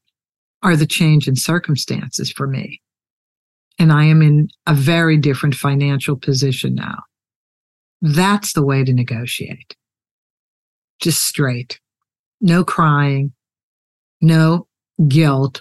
are 0.61 0.75
the 0.75 0.85
change 0.85 1.27
in 1.27 1.35
circumstances 1.35 2.31
for 2.31 2.45
me. 2.45 2.81
And 3.79 3.91
I 3.91 4.03
am 4.03 4.21
in 4.21 4.49
a 4.67 4.75
very 4.75 5.17
different 5.17 5.55
financial 5.55 6.15
position 6.15 6.75
now. 6.75 6.99
That's 8.01 8.53
the 8.53 8.65
way 8.65 8.83
to 8.83 8.93
negotiate. 8.93 9.75
Just 10.99 11.23
straight. 11.23 11.79
No 12.39 12.63
crying. 12.63 13.33
No 14.21 14.67
guilt. 15.07 15.57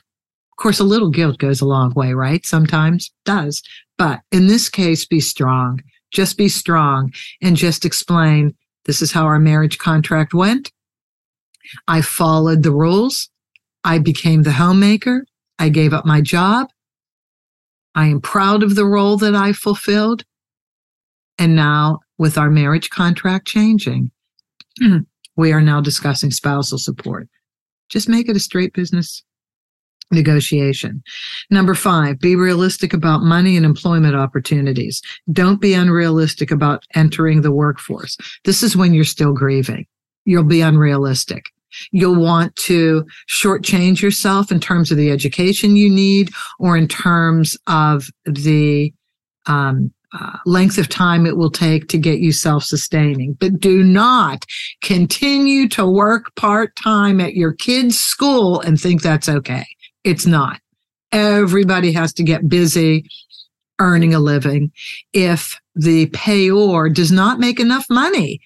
Of 0.53 0.63
course, 0.63 0.81
a 0.81 0.85
little 0.85 1.11
guilt 1.11 1.39
goes 1.39 1.61
a 1.61 1.67
long 1.67 1.93
way, 1.95 2.13
right? 2.13 2.45
Sometimes 2.45 3.11
does. 3.25 3.63
But 3.97 4.21
in 4.33 4.47
this 4.47 4.69
case, 4.69 5.07
be 5.07 5.21
strong. 5.21 5.81
Just 6.13 6.37
be 6.37 6.49
strong 6.49 7.13
and 7.43 7.57
just 7.57 7.85
explain 7.85 8.55
this 8.85 9.03
is 9.03 9.13
how 9.13 9.25
our 9.25 9.39
marriage 9.39 9.79
contract 9.79 10.35
went. 10.35 10.73
I 11.87 12.01
followed 12.01 12.63
the 12.63 12.73
rules. 12.73 13.31
I 13.85 13.99
became 13.99 14.43
the 14.43 14.53
homemaker. 14.53 15.25
I 15.59 15.69
gave 15.69 15.93
up 15.93 16.05
my 16.05 16.21
job. 16.21 16.69
I 17.95 18.07
am 18.07 18.21
proud 18.21 18.63
of 18.63 18.75
the 18.75 18.87
role 18.87 19.17
that 19.19 19.35
I 19.35 19.53
fulfilled. 19.53 20.25
And 21.39 21.57
now 21.57 22.01
with 22.21 22.37
our 22.37 22.51
marriage 22.51 22.91
contract 22.91 23.49
changing, 23.49 24.11
we 25.37 25.53
are 25.53 25.63
now 25.63 25.81
discussing 25.81 26.31
spousal 26.31 26.77
support. 26.77 27.27
Just 27.89 28.11
make 28.11 28.29
it 28.29 28.37
a 28.37 28.41
straight 28.41 28.75
business 28.75 29.25
negotiation. 30.11 31.03
Number 31.51 31.75
five, 31.75 32.19
be 32.19 32.37
realistic 32.37 32.93
about 32.93 33.23
money 33.23 33.57
and 33.57 33.65
employment 33.65 34.17
opportunities. 34.17 35.01
Don't 35.33 35.63
be 35.63 35.73
unrealistic 35.73 36.51
about 36.51 36.85
entering 36.95 37.41
the 37.41 37.53
workforce. 37.53 38.19
This 38.45 38.63
is 38.63 38.77
when 38.77 38.93
you're 38.93 39.05
still 39.05 39.33
grieving. 39.33 39.87
You'll 40.27 40.45
be 40.45 40.61
unrealistic. 40.61 41.47
You'll 41.91 42.21
want 42.21 42.55
to 42.57 43.07
shortchange 43.31 44.03
yourself 44.03 44.53
in 44.53 44.61
terms 44.61 44.91
of 44.91 44.99
the 44.99 45.11
education 45.11 45.75
you 45.75 45.89
need 45.89 46.33
or 46.59 46.77
in 46.77 46.87
terms 46.87 47.57
of 47.67 48.11
the 48.27 48.93
um, 49.47 49.91
uh, 50.19 50.39
length 50.47 50.79
of 50.79 50.89
time 50.89 51.27
it 51.27 51.37
will 51.37 51.51
take 51.51 51.89
to 51.89 51.99
get 51.99 52.19
you 52.19 52.33
self 52.33 52.65
sustaining. 52.65 53.35
But 53.35 53.61
do 53.61 53.83
not 53.83 54.45
continue 54.83 55.69
to 55.71 55.87
work 55.87 56.35
part 56.37 56.75
time 56.77 57.21
at 57.21 57.35
your 57.35 57.53
kid's 57.53 57.99
school 57.99 58.61
and 58.61 58.81
think 58.81 59.03
that's 59.03 59.29
okay. 59.29 59.67
It's 60.05 60.27
not. 60.27 60.61
Everybody 61.13 61.93
has 61.93 62.13
to 62.15 62.23
get 62.23 62.49
busy 62.49 63.05
earning 63.79 64.15
a 64.15 64.21
living. 64.21 64.73
If 65.13 65.59
the 65.75 66.07
payor 66.09 66.93
does 66.93 67.11
not 67.11 67.41
make 67.41 67.61
enough 67.61 67.87
money 67.89 68.41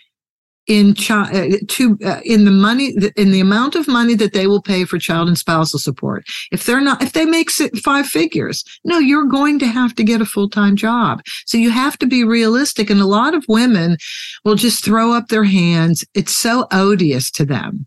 in 0.66 0.94
child 0.94 1.34
uh, 1.34 1.56
to 1.68 1.98
uh, 2.04 2.20
in 2.24 2.44
the 2.44 2.50
money 2.50 2.94
in 3.16 3.32
the 3.32 3.40
amount 3.40 3.74
of 3.74 3.86
money 3.86 4.14
that 4.14 4.32
they 4.32 4.46
will 4.46 4.62
pay 4.62 4.84
for 4.84 4.98
child 4.98 5.28
and 5.28 5.38
spousal 5.38 5.78
support. 5.78 6.24
If 6.52 6.64
they're 6.64 6.80
not 6.80 7.02
if 7.02 7.12
they 7.12 7.26
make 7.26 7.50
five 7.50 8.06
figures 8.06 8.64
no 8.84 8.98
you're 8.98 9.26
going 9.26 9.58
to 9.58 9.66
have 9.66 9.94
to 9.96 10.04
get 10.04 10.20
a 10.20 10.26
full-time 10.26 10.76
job. 10.76 11.22
So 11.46 11.58
you 11.58 11.70
have 11.70 11.98
to 11.98 12.06
be 12.06 12.24
realistic 12.24 12.90
and 12.90 13.00
a 13.00 13.06
lot 13.06 13.34
of 13.34 13.44
women 13.48 13.96
will 14.44 14.54
just 14.54 14.84
throw 14.84 15.12
up 15.12 15.28
their 15.28 15.44
hands. 15.44 16.04
It's 16.14 16.34
so 16.34 16.66
odious 16.70 17.30
to 17.32 17.44
them 17.44 17.86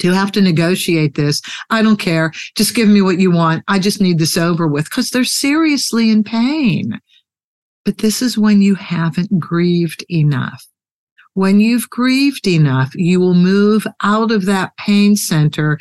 to 0.00 0.12
have 0.12 0.32
to 0.32 0.40
negotiate 0.40 1.14
this. 1.14 1.42
I 1.70 1.82
don't 1.82 1.98
care. 1.98 2.32
Just 2.56 2.74
give 2.74 2.88
me 2.88 3.02
what 3.02 3.18
you 3.18 3.30
want. 3.30 3.64
I 3.68 3.78
just 3.78 4.00
need 4.00 4.18
this 4.18 4.36
over 4.36 4.66
with 4.66 4.84
because 4.84 5.10
they're 5.10 5.24
seriously 5.24 6.10
in 6.10 6.22
pain. 6.22 7.00
But 7.84 7.98
this 7.98 8.22
is 8.22 8.38
when 8.38 8.62
you 8.62 8.74
haven't 8.74 9.38
grieved 9.38 10.04
enough 10.08 10.64
when 11.34 11.60
you've 11.60 11.88
grieved 11.90 12.46
enough, 12.46 12.94
you 12.94 13.20
will 13.20 13.34
move 13.34 13.86
out 14.02 14.32
of 14.32 14.46
that 14.46 14.76
pain 14.76 15.16
center 15.16 15.78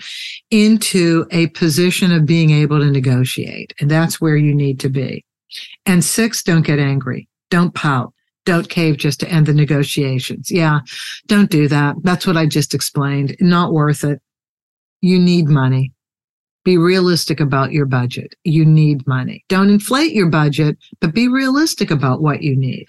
into 0.51 1.25
a 1.31 1.47
position 1.47 2.11
of 2.11 2.25
being 2.25 2.51
able 2.51 2.79
to 2.79 2.91
negotiate. 2.91 3.73
And 3.79 3.89
that's 3.89 4.21
where 4.21 4.37
you 4.37 4.53
need 4.53 4.79
to 4.81 4.89
be. 4.89 5.25
And 5.85 6.03
six, 6.03 6.43
don't 6.43 6.65
get 6.65 6.79
angry. 6.79 7.27
Don't 7.49 7.73
pout. 7.73 8.13
Don't 8.45 8.69
cave 8.69 8.97
just 8.97 9.19
to 9.19 9.29
end 9.29 9.47
the 9.47 9.53
negotiations. 9.53 10.49
Yeah, 10.49 10.79
don't 11.27 11.51
do 11.51 11.67
that. 11.67 11.95
That's 12.03 12.25
what 12.25 12.37
I 12.37 12.45
just 12.45 12.73
explained. 12.73 13.35
Not 13.39 13.73
worth 13.73 14.03
it. 14.03 14.21
You 15.01 15.19
need 15.19 15.47
money. 15.47 15.91
Be 16.63 16.77
realistic 16.77 17.39
about 17.39 17.71
your 17.71 17.85
budget. 17.85 18.35
You 18.43 18.65
need 18.65 19.07
money. 19.07 19.43
Don't 19.49 19.69
inflate 19.69 20.13
your 20.13 20.29
budget, 20.29 20.77
but 20.99 21.13
be 21.13 21.27
realistic 21.27 21.89
about 21.89 22.21
what 22.21 22.43
you 22.43 22.55
need. 22.55 22.87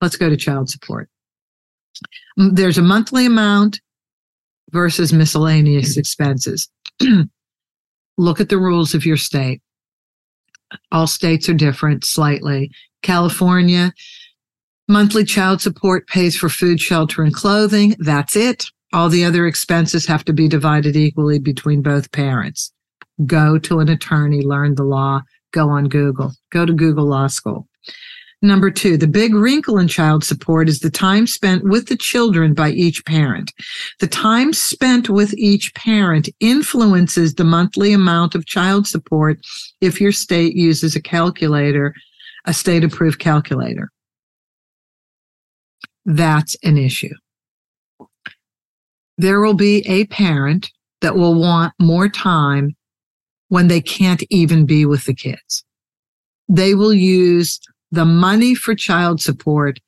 Let's 0.00 0.16
go 0.16 0.28
to 0.28 0.36
child 0.36 0.68
support 0.70 1.08
there's 2.36 2.78
a 2.78 2.82
monthly 2.82 3.26
amount 3.26 3.80
versus 4.70 5.12
miscellaneous 5.12 5.92
mm-hmm. 5.92 6.00
expenses. 6.00 6.68
Look 8.18 8.40
at 8.40 8.48
the 8.48 8.58
rules 8.58 8.94
of 8.94 9.06
your 9.06 9.16
state. 9.16 9.62
All 10.90 11.06
states 11.06 11.48
are 11.48 11.54
different 11.54 12.04
slightly. 12.04 12.70
California, 13.02 13.92
Monthly 14.88 15.24
child 15.24 15.60
support 15.60 16.06
pays 16.08 16.36
for 16.36 16.48
food, 16.48 16.80
shelter, 16.80 17.22
and 17.22 17.32
clothing. 17.32 17.94
That's 17.98 18.36
it. 18.36 18.66
All 18.92 19.08
the 19.08 19.24
other 19.24 19.46
expenses 19.46 20.06
have 20.06 20.24
to 20.26 20.32
be 20.32 20.48
divided 20.48 20.96
equally 20.96 21.38
between 21.38 21.82
both 21.82 22.12
parents. 22.12 22.72
Go 23.24 23.58
to 23.60 23.78
an 23.78 23.88
attorney, 23.88 24.42
learn 24.42 24.74
the 24.74 24.84
law, 24.84 25.22
go 25.52 25.70
on 25.70 25.88
Google, 25.88 26.32
go 26.50 26.66
to 26.66 26.72
Google 26.74 27.06
Law 27.06 27.28
School. 27.28 27.68
Number 28.44 28.72
two, 28.72 28.96
the 28.96 29.06
big 29.06 29.34
wrinkle 29.34 29.78
in 29.78 29.86
child 29.86 30.24
support 30.24 30.68
is 30.68 30.80
the 30.80 30.90
time 30.90 31.28
spent 31.28 31.62
with 31.62 31.86
the 31.86 31.96
children 31.96 32.54
by 32.54 32.70
each 32.70 33.04
parent. 33.04 33.52
The 34.00 34.08
time 34.08 34.52
spent 34.52 35.08
with 35.08 35.32
each 35.34 35.72
parent 35.74 36.28
influences 36.40 37.34
the 37.34 37.44
monthly 37.44 37.92
amount 37.92 38.34
of 38.34 38.46
child 38.46 38.88
support 38.88 39.38
if 39.80 40.00
your 40.00 40.10
state 40.10 40.56
uses 40.56 40.96
a 40.96 41.00
calculator, 41.00 41.94
a 42.44 42.52
state 42.52 42.82
approved 42.82 43.20
calculator. 43.20 43.90
That's 46.04 46.56
an 46.64 46.76
issue. 46.76 47.14
There 49.18 49.40
will 49.40 49.54
be 49.54 49.88
a 49.88 50.06
parent 50.06 50.72
that 51.00 51.14
will 51.14 51.38
want 51.38 51.74
more 51.78 52.08
time 52.08 52.74
when 53.50 53.68
they 53.68 53.80
can't 53.80 54.24
even 54.30 54.66
be 54.66 54.84
with 54.84 55.04
the 55.04 55.14
kids. 55.14 55.64
They 56.48 56.74
will 56.74 56.92
use 56.92 57.60
the 57.92 58.04
money 58.04 58.54
for 58.54 58.74
child 58.74 59.20
support 59.20 59.78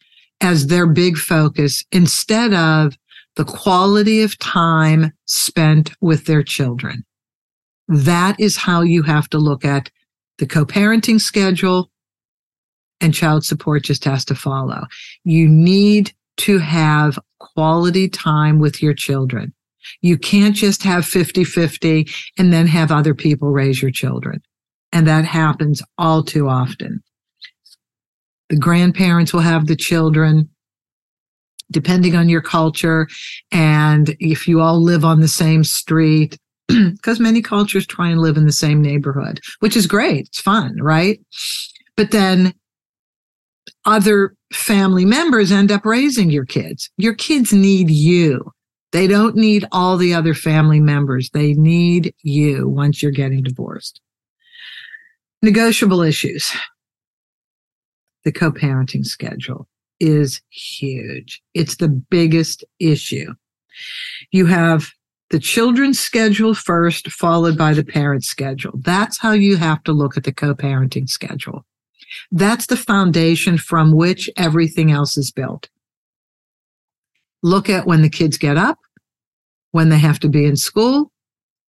as 0.40 0.68
their 0.68 0.86
big 0.86 1.16
focus 1.16 1.84
instead 1.90 2.52
of 2.52 2.96
the 3.36 3.44
quality 3.44 4.22
of 4.22 4.38
time 4.38 5.12
spent 5.24 5.90
with 6.00 6.26
their 6.26 6.42
children. 6.42 7.04
That 7.88 8.38
is 8.38 8.56
how 8.56 8.82
you 8.82 9.02
have 9.02 9.28
to 9.30 9.38
look 9.38 9.64
at 9.64 9.90
the 10.38 10.46
co-parenting 10.46 11.20
schedule 11.20 11.90
and 13.00 13.12
child 13.12 13.44
support 13.44 13.82
just 13.82 14.04
has 14.04 14.24
to 14.26 14.34
follow. 14.34 14.86
You 15.24 15.48
need 15.48 16.12
to 16.38 16.58
have 16.58 17.18
quality 17.38 18.08
time 18.08 18.58
with 18.58 18.82
your 18.82 18.94
children. 18.94 19.52
You 20.00 20.16
can't 20.16 20.54
just 20.54 20.82
have 20.82 21.04
50 21.04 21.44
50 21.44 22.06
and 22.38 22.52
then 22.52 22.66
have 22.66 22.90
other 22.90 23.14
people 23.14 23.50
raise 23.50 23.82
your 23.82 23.90
children. 23.90 24.40
And 24.92 25.06
that 25.06 25.24
happens 25.24 25.82
all 25.98 26.22
too 26.22 26.48
often. 26.48 27.02
The 28.50 28.56
grandparents 28.56 29.32
will 29.32 29.40
have 29.40 29.66
the 29.66 29.76
children, 29.76 30.48
depending 31.70 32.14
on 32.14 32.28
your 32.28 32.42
culture. 32.42 33.08
And 33.50 34.16
if 34.20 34.46
you 34.46 34.60
all 34.60 34.82
live 34.82 35.04
on 35.04 35.20
the 35.20 35.28
same 35.28 35.64
street, 35.64 36.38
because 36.68 37.20
many 37.20 37.42
cultures 37.42 37.86
try 37.86 38.08
and 38.08 38.20
live 38.20 38.36
in 38.36 38.46
the 38.46 38.52
same 38.52 38.80
neighborhood, 38.82 39.40
which 39.60 39.76
is 39.76 39.86
great. 39.86 40.26
It's 40.26 40.40
fun, 40.40 40.76
right? 40.80 41.20
But 41.96 42.10
then 42.10 42.54
other 43.84 44.34
family 44.52 45.04
members 45.04 45.52
end 45.52 45.70
up 45.70 45.84
raising 45.84 46.30
your 46.30 46.46
kids. 46.46 46.90
Your 46.96 47.14
kids 47.14 47.52
need 47.52 47.90
you. 47.90 48.50
They 48.92 49.06
don't 49.06 49.36
need 49.36 49.66
all 49.72 49.96
the 49.96 50.14
other 50.14 50.34
family 50.34 50.80
members. 50.80 51.28
They 51.30 51.54
need 51.54 52.14
you 52.22 52.68
once 52.68 53.02
you're 53.02 53.12
getting 53.12 53.42
divorced. 53.42 54.00
Negotiable 55.42 56.00
issues 56.00 56.52
the 58.24 58.32
co 58.32 58.50
parenting 58.50 59.04
schedule 59.04 59.68
is 60.00 60.40
huge. 60.50 61.42
It's 61.54 61.76
the 61.76 61.88
biggest 61.88 62.64
issue. 62.80 63.32
You 64.32 64.46
have 64.46 64.90
the 65.30 65.38
children's 65.38 65.98
schedule 65.98 66.54
first, 66.54 67.10
followed 67.10 67.56
by 67.56 67.74
the 67.74 67.84
parent 67.84 68.24
schedule. 68.24 68.72
That's 68.76 69.18
how 69.18 69.32
you 69.32 69.56
have 69.56 69.82
to 69.84 69.92
look 69.92 70.16
at 70.16 70.24
the 70.24 70.32
co 70.32 70.54
parenting 70.54 71.08
schedule. 71.08 71.64
That's 72.30 72.66
the 72.66 72.76
foundation 72.76 73.58
from 73.58 73.92
which 73.92 74.30
everything 74.36 74.90
else 74.90 75.16
is 75.16 75.30
built. 75.30 75.68
Look 77.42 77.68
at 77.68 77.86
when 77.86 78.02
the 78.02 78.10
kids 78.10 78.38
get 78.38 78.56
up, 78.56 78.78
when 79.72 79.88
they 79.88 79.98
have 79.98 80.20
to 80.20 80.28
be 80.28 80.44
in 80.44 80.56
school. 80.56 81.10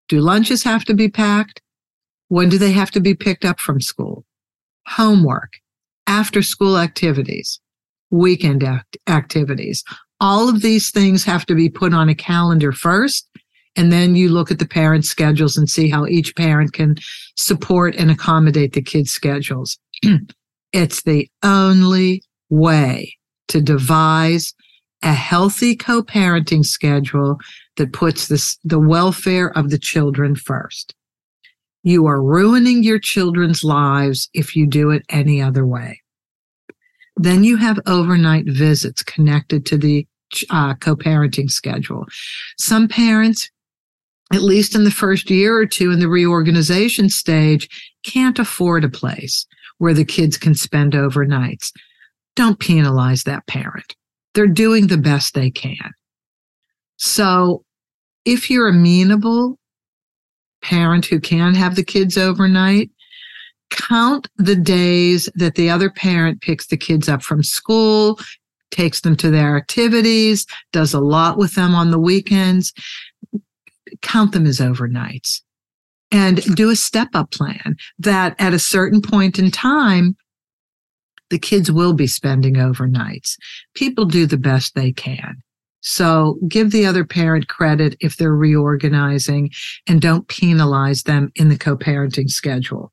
Do 0.08 0.22
lunches 0.22 0.64
have 0.64 0.86
to 0.86 0.94
be 0.94 1.10
packed? 1.10 1.62
When 2.28 2.50
do 2.50 2.58
they 2.58 2.72
have 2.72 2.92
to 2.92 3.00
be 3.00 3.16
picked 3.16 3.46
up 3.46 3.60
from 3.60 3.82
school? 3.82 4.26
Homework 4.88 5.54
after 6.08 6.42
school 6.42 6.78
activities, 6.78 7.60
weekend 8.12 8.64
act- 8.64 8.98
activities. 9.08 9.84
All 10.22 10.48
of 10.50 10.62
these 10.62 10.92
things 10.92 11.24
have 11.26 11.46
to 11.48 11.56
be 11.56 11.70
put 11.70 11.94
on 11.94 12.10
a 12.10 12.16
calendar 12.16 12.72
first. 12.72 13.28
And 13.76 13.92
then 13.92 14.16
you 14.16 14.30
look 14.30 14.52
at 14.52 14.60
the 14.60 14.68
parent 14.68 15.04
schedules 15.04 15.58
and 15.58 15.70
see 15.70 15.90
how 15.90 16.06
each 16.06 16.36
parent 16.36 16.74
can 16.74 16.96
support 17.36 17.96
and 17.96 18.10
accommodate 18.10 18.74
the 18.74 18.82
kids' 18.82 19.12
schedules. 19.12 19.78
it's 20.72 21.04
the 21.04 21.30
only 21.44 22.24
way 22.50 23.18
to 23.50 23.62
devise 23.62 24.54
a 25.04 25.14
healthy 25.14 25.76
co-parenting 25.76 26.66
schedule 26.66 27.38
that 27.76 27.94
puts 27.94 28.28
this, 28.28 28.58
the 28.64 28.80
welfare 28.80 29.56
of 29.58 29.70
the 29.70 29.78
children 29.78 30.36
first. 30.36 30.96
You 31.86 32.08
are 32.08 32.20
ruining 32.20 32.82
your 32.82 32.98
children's 32.98 33.64
lives 33.64 34.28
if 34.34 34.56
you 34.56 34.66
do 34.66 34.90
it 34.90 35.06
any 35.08 35.40
other 35.40 35.68
way. 35.68 36.02
Then 37.16 37.44
you 37.44 37.58
have 37.58 37.80
overnight 37.86 38.46
visits 38.48 39.04
connected 39.04 39.68
to 39.68 39.78
the 39.78 40.08
uh, 40.50 40.74
co-parenting 40.74 41.48
schedule. 41.48 42.08
Some 42.58 42.88
parents, 42.88 43.52
at 44.34 44.42
least 44.42 44.74
in 44.74 44.84
the 44.84 44.90
first 44.90 45.30
year 45.30 45.56
or 45.60 45.68
two 45.68 45.92
in 45.92 46.00
the 46.00 46.10
reorganization 46.10 47.08
stage, 47.08 47.70
can't 48.04 48.40
afford 48.40 48.84
a 48.84 48.90
place 48.90 49.46
where 49.78 49.94
the 49.94 50.04
kids 50.04 50.38
can 50.38 50.56
spend 50.56 50.94
overnights. 50.94 51.72
Don't 52.36 52.60
penalize 52.60 53.26
that 53.26 53.46
parent. 53.46 53.96
They're 54.34 54.48
doing 54.48 54.88
the 54.88 54.98
best 54.98 55.36
they 55.36 55.52
can. 55.52 55.92
So 56.98 57.64
if 58.26 58.50
you're 58.50 58.70
amenable 58.70 59.60
parent 60.66 61.06
who 61.06 61.20
can 61.20 61.54
have 61.54 61.76
the 61.76 61.84
kids 61.84 62.18
overnight, 62.18 62.90
count 63.70 64.28
the 64.38 64.56
days 64.56 65.30
that 65.36 65.54
the 65.54 65.70
other 65.70 65.92
parent 65.92 66.42
picks 66.42 66.68
the 66.68 66.78
kids 66.78 67.08
up 67.08 67.22
from 67.22 67.44
school, 67.44 68.20
takes 68.72 69.02
them 69.02 69.16
to 69.16 69.30
their 69.30 69.58
activities, 69.58 70.48
does 70.74 70.94
a 70.94 71.00
lot 71.00 71.38
with 71.38 71.54
them 71.54 71.76
on 71.76 71.92
the 71.92 72.00
weekends. 72.00 72.74
Count 74.02 74.32
them 74.32 74.48
as 74.48 74.60
overnights 74.60 75.42
and 76.12 76.42
do 76.56 76.72
a 76.72 76.76
step 76.76 77.10
up 77.14 77.30
plan 77.30 77.78
that 78.00 78.36
at 78.40 78.54
a 78.54 78.60
certain 78.60 79.02
point 79.02 79.38
in 79.38 79.52
time, 79.52 80.16
the 81.30 81.40
kids 81.40 81.72
will 81.72 81.94
be 81.94 82.08
spending 82.08 82.56
overnights. 82.56 83.38
People 83.76 84.06
do 84.06 84.26
the 84.26 84.38
best 84.38 84.74
they 84.74 84.92
can. 84.92 85.44
So 85.82 86.40
give 86.48 86.72
the 86.72 86.86
other 86.86 87.06
parent 87.06 87.48
credit 87.48 87.96
if 88.00 88.18
they're 88.18 88.36
reorganizing 88.36 89.52
and 89.88 90.02
don't 90.02 90.28
penalize 90.28 91.04
them 91.04 91.32
in 91.36 91.50
the 91.50 91.58
co-parenting 91.58 92.30
schedule. 92.30 92.92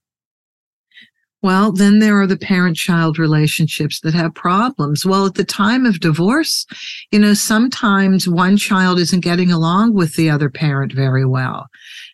Well, 1.42 1.72
then 1.72 1.98
there 1.98 2.20
are 2.20 2.26
the 2.26 2.36
parent 2.36 2.76
child 2.76 3.18
relationships 3.18 3.98
that 4.00 4.14
have 4.14 4.32
problems. 4.34 5.04
Well, 5.04 5.26
at 5.26 5.34
the 5.34 5.44
time 5.44 5.84
of 5.86 5.98
divorce, 5.98 6.64
you 7.10 7.18
know, 7.18 7.34
sometimes 7.34 8.28
one 8.28 8.56
child 8.56 9.00
isn't 9.00 9.20
getting 9.20 9.50
along 9.50 9.94
with 9.94 10.14
the 10.14 10.30
other 10.30 10.48
parent 10.48 10.92
very 10.92 11.26
well. 11.26 11.66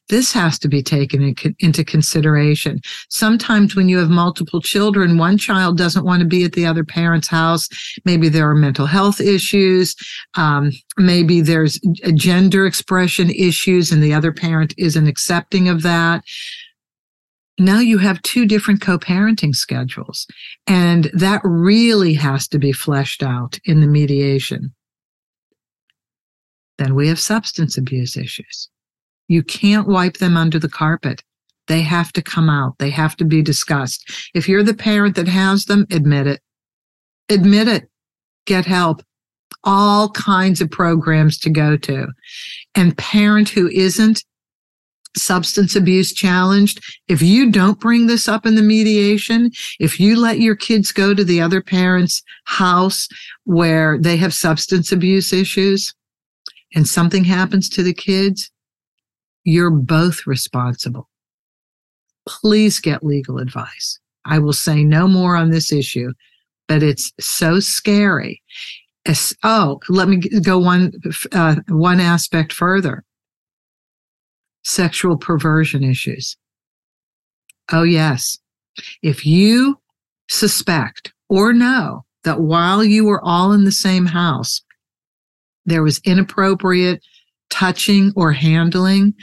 This 0.09 0.33
has 0.33 0.59
to 0.61 0.69
be 0.69 0.83
taken 0.83 1.23
in, 1.23 1.57
into 1.59 1.85
consideration. 1.85 2.81
Sometimes 3.11 3.77
when 3.77 3.89
you 3.89 3.99
have 3.99 4.11
multiple 4.11 4.61
children, 4.61 5.19
one 5.19 5.39
child 5.39 5.77
doesn't 5.77 6.05
want 6.05 6.21
to 6.21 6.27
be 6.27 6.45
at 6.45 6.53
the 6.53 6.67
other 6.67 6.85
parent's 6.85 7.29
house. 7.29 7.69
Maybe 8.05 8.29
there 8.29 8.49
are 8.49 8.55
mental 8.55 8.87
health 8.87 9.21
issues. 9.21 9.95
Um, 10.37 10.73
maybe 10.97 11.41
there's 11.41 11.79
gender 12.15 12.67
expression 12.67 13.31
issues 13.31 13.93
and 13.93 14.03
the 14.03 14.15
other 14.15 14.33
parent 14.33 14.75
isn't 14.79 15.07
accepting 15.07 15.69
of 15.69 15.83
that 15.83 16.25
now 17.59 17.81
you 17.81 17.99
have 17.99 18.23
two 18.23 18.47
different 18.47 18.81
co-parenting 18.81 19.55
schedules 19.55 20.27
and 20.67 21.11
that 21.13 21.41
really 21.43 22.15
has 22.15 22.47
to 22.49 22.59
be 22.59 22.73
fleshed 22.73 23.23
out 23.23 23.59
in 23.65 23.81
the 23.81 23.87
mediation 23.87 24.73
then 26.79 26.95
we 26.95 27.09
have 27.09 27.19
substance 27.19 27.77
abuse 27.77 28.17
issues 28.17 28.69
you 29.29 29.43
can't 29.43 29.87
wipe 29.87 30.17
them 30.17 30.37
under 30.37 30.59
the 30.59 30.69
carpet. 30.69 31.23
They 31.69 31.83
have 31.83 32.13
to 32.15 32.23
come 32.23 32.49
out. 32.49 32.79
They 32.79 32.91
have 32.91 33.15
to 33.17 33.25
be 33.25 33.43
discussed. 33.43 34.31
If 34.35 34.49
you're 34.49 34.63
the 34.63 34.75
parent 34.75 35.17
that 35.17 35.29
has 35.29 35.67
them 35.67 35.87
admit 35.91 36.27
it. 36.27 36.41
Admit 37.29 37.69
it. 37.69 37.89
Get 38.47 38.65
help. 38.65 39.03
All 39.65 40.09
kinds 40.11 40.61
of 40.61 40.71
programs 40.71 41.39
to 41.41 41.51
go 41.51 41.77
to. 41.77 42.09
And 42.75 42.97
parent 42.97 43.51
who 43.51 43.69
isn't 43.69 44.25
substance 45.17 45.77
abuse 45.77 46.13
challenged, 46.13 46.83
if 47.09 47.21
you 47.21 47.51
don't 47.51 47.81
bring 47.81 48.07
this 48.07 48.29
up 48.29 48.47
in 48.47 48.55
the 48.55 48.63
mediation, 48.63 49.51
if 49.79 50.01
you 50.01 50.19
let 50.19 50.41
your 50.41 50.57
kids 50.57 50.93
go 50.93 51.13
to 51.13 51.25
the 51.25 51.41
other 51.41 51.61
parent's 51.61 52.23
house 52.45 53.09
where 53.45 53.99
they 53.99 54.17
have 54.17 54.33
substance 54.33 54.93
abuse 54.93 55.33
issues 55.33 55.95
and 56.75 56.87
something 56.87 57.25
happens 57.25 57.69
to 57.69 57.83
the 57.83 57.95
kids, 57.95 58.51
you're 59.49 59.71
both 59.71 60.27
responsible. 60.27 61.09
Please 62.29 62.81
get 62.81 63.03
legal 63.03 63.39
advice. 63.39 63.99
I 64.27 64.39
will 64.39 64.53
say 64.53 64.85
no 64.85 65.09
more 65.09 65.37
on 65.37 65.51
this 65.51 65.73
issue. 65.73 66.13
but 66.69 66.83
it's 66.83 67.13
so 67.19 67.61
scary. 67.61 68.43
Oh, 69.43 69.81
let 69.89 70.07
me 70.07 70.19
go 70.19 70.59
one, 70.59 70.93
uh, 71.33 71.57
one 71.69 71.99
aspect 71.99 72.53
further. 72.53 73.05
Sexual 74.65 75.17
perversion 75.17 75.83
issues. 75.83 76.37
Oh, 77.73 77.85
yes. 77.85 78.39
If 79.03 79.25
you 79.25 79.81
suspect 80.29 81.15
or 81.31 81.55
know 81.55 82.05
that 82.25 82.41
while 82.41 82.85
you 82.85 83.07
were 83.07 83.25
all 83.25 83.53
in 83.53 83.65
the 83.65 83.73
same 83.73 84.05
house, 84.05 84.61
there 85.65 85.83
was 85.83 86.03
inappropriate 86.05 87.03
touching 87.51 88.13
or 88.17 88.33
handling 88.33 89.15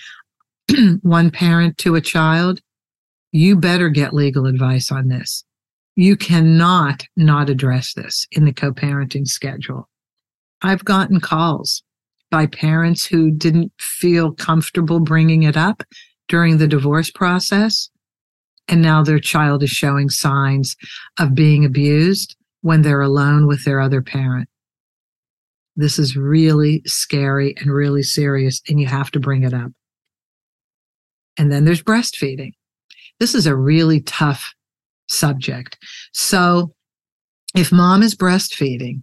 one 1.02 1.32
parent 1.32 1.78
to 1.80 1.96
a 1.96 2.02
child, 2.02 2.60
you 3.32 3.56
better 3.56 3.90
get 3.90 4.14
legal 4.14 4.46
advice 4.46 4.92
on 4.92 5.08
this. 5.08 5.44
You 5.96 6.18
cannot 6.18 7.04
not 7.16 7.50
address 7.50 7.94
this 7.94 8.28
in 8.32 8.46
the 8.46 8.54
co-parenting 8.54 9.28
schedule. 9.28 9.90
I've 10.62 10.84
gotten 10.84 11.20
calls 11.20 11.84
by 12.32 12.48
parents 12.48 13.06
who 13.06 13.32
didn't 13.32 13.72
feel 13.80 14.34
comfortable 14.34 15.00
bringing 15.00 15.44
it 15.44 15.56
up 15.56 15.84
during 16.28 16.58
the 16.58 16.68
divorce 16.68 17.12
process. 17.12 17.90
And 18.68 18.82
now 18.82 19.04
their 19.04 19.20
child 19.20 19.64
is 19.64 19.70
showing 19.70 20.10
signs 20.10 20.76
of 21.20 21.36
being 21.36 21.64
abused 21.64 22.36
when 22.62 22.82
they're 22.82 23.02
alone 23.02 23.48
with 23.48 23.64
their 23.64 23.80
other 23.80 24.02
parent. 24.02 24.50
This 25.76 26.00
is 26.00 26.16
really 26.16 26.82
scary 26.86 27.56
and 27.58 27.72
really 27.72 28.04
serious, 28.04 28.62
and 28.70 28.80
you 28.80 28.88
have 28.88 29.12
to 29.12 29.20
bring 29.20 29.44
it 29.44 29.54
up. 29.54 29.72
And 31.38 31.52
then 31.52 31.66
there's 31.66 31.84
breastfeeding. 31.84 32.54
This 33.20 33.36
is 33.36 33.46
a 33.48 33.56
really 33.56 34.02
tough 34.02 34.54
subject. 35.08 35.78
So 36.14 36.74
if 37.56 37.72
mom 37.72 38.04
is 38.04 38.16
breastfeeding 38.16 39.02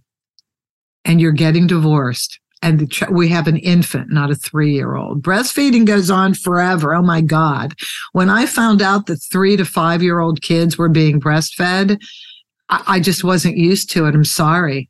and 1.05 1.21
you're 1.21 1.31
getting 1.31 1.67
divorced, 1.67 2.39
and 2.63 2.89
ch- 2.89 3.09
we 3.11 3.27
have 3.27 3.47
an 3.47 3.57
infant, 3.57 4.09
not 4.09 4.31
a 4.31 4.35
three 4.35 4.73
year 4.73 4.95
old. 4.95 5.21
Breastfeeding 5.21 5.85
goes 5.85 6.09
on 6.09 6.33
forever. 6.33 6.95
Oh 6.95 7.01
my 7.01 7.19
God. 7.19 7.75
When 8.13 8.29
I 8.29 8.45
found 8.45 8.81
out 8.81 9.07
that 9.07 9.17
three 9.17 9.57
to 9.57 9.65
five 9.65 10.01
year 10.01 10.19
old 10.19 10.41
kids 10.41 10.77
were 10.77 10.89
being 10.89 11.19
breastfed, 11.19 12.01
I-, 12.69 12.83
I 12.87 12.99
just 13.01 13.23
wasn't 13.23 13.57
used 13.57 13.91
to 13.91 14.05
it. 14.05 14.15
I'm 14.15 14.23
sorry. 14.23 14.89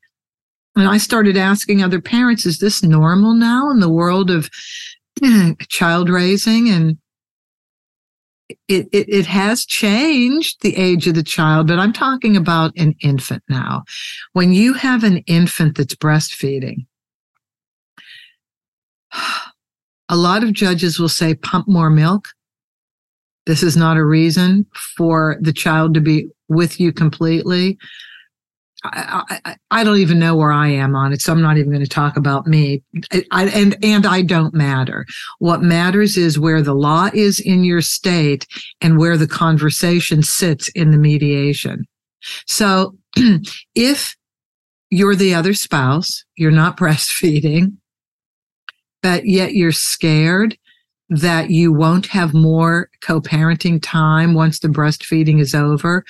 And 0.76 0.88
I 0.88 0.98
started 0.98 1.38
asking 1.38 1.84
other 1.84 2.02
parents, 2.02 2.46
is 2.46 2.60
this 2.60 2.82
normal 2.82 3.34
now 3.34 3.70
in 3.70 3.80
the 3.80 3.90
world 3.90 4.32
of 4.32 4.50
eh, 5.24 5.54
child 5.70 6.10
raising? 6.10 6.70
And 6.70 6.98
it, 8.68 8.88
it, 8.92 9.08
it 9.10 9.26
has 9.26 9.66
changed 9.66 10.62
the 10.62 10.76
age 10.76 11.08
of 11.08 11.16
the 11.16 11.24
child, 11.24 11.68
but 11.68 11.80
I'm 11.80 11.94
talking 11.94 12.36
about 12.36 12.76
an 12.78 12.96
infant 13.02 13.44
now. 13.50 13.84
When 14.34 14.54
you 14.54 14.74
have 14.74 15.04
an 15.04 15.18
infant 15.28 15.78
that's 15.78 15.96
breastfeeding, 15.96 16.86
a 20.10 20.16
lot 20.16 20.44
of 20.44 20.54
judges 20.54 21.00
will 21.00 21.10
say 21.10 21.36
pump 21.36 21.68
more 21.68 21.90
milk. 21.90 22.30
This 23.46 23.64
is 23.64 23.76
not 23.76 23.98
a 23.98 24.06
reason 24.06 24.66
for 24.96 25.38
the 25.42 25.54
child 25.54 25.94
to 25.94 26.02
be 26.02 26.30
with 26.48 26.80
you 26.80 26.94
completely. 26.94 27.78
I, 28.84 29.40
I, 29.46 29.56
I, 29.72 29.84
don't 29.84 29.98
even 29.98 30.20
know 30.20 30.36
where 30.36 30.52
I 30.52 30.68
am 30.68 30.96
on 30.96 31.14
it, 31.14 31.22
so 31.22 31.32
I'm 31.32 31.42
not 31.42 31.58
even 31.58 31.72
going 31.72 31.84
to 31.84 31.90
talk 31.90 32.18
about 32.18 32.48
me. 32.48 32.84
I, 33.32 33.46
and 33.46 33.78
and 33.84 34.06
I 34.06 34.22
don't 34.22 34.54
matter. 34.54 35.06
What 35.40 35.62
matters 35.62 36.18
is 36.18 36.38
where 36.38 36.62
the 36.62 36.74
law 36.74 37.10
is 37.14 37.40
in 37.40 37.64
your 37.64 37.82
state 37.82 38.46
and 38.82 38.98
where 38.98 39.18
the 39.18 39.28
conversation 39.28 40.22
sits 40.22 40.68
in 40.70 40.92
the 40.92 40.98
mediation. 40.98 41.86
So, 42.46 42.98
if 43.76 44.16
you're 44.90 45.16
the 45.16 45.34
other 45.34 45.54
spouse, 45.54 46.24
you're 46.36 46.52
not 46.52 46.78
breastfeeding, 46.78 47.78
but 49.02 49.26
yet 49.26 49.54
you're 49.54 49.72
scared 49.72 50.58
that 51.20 51.50
you 51.50 51.72
won't 51.72 52.08
have 52.08 52.34
more 52.34 52.90
co-parenting 53.02 53.80
time 53.82 54.34
once 54.34 54.60
the 54.60 54.68
breastfeeding 54.68 55.40
is 55.40 55.54
over 55.54 56.04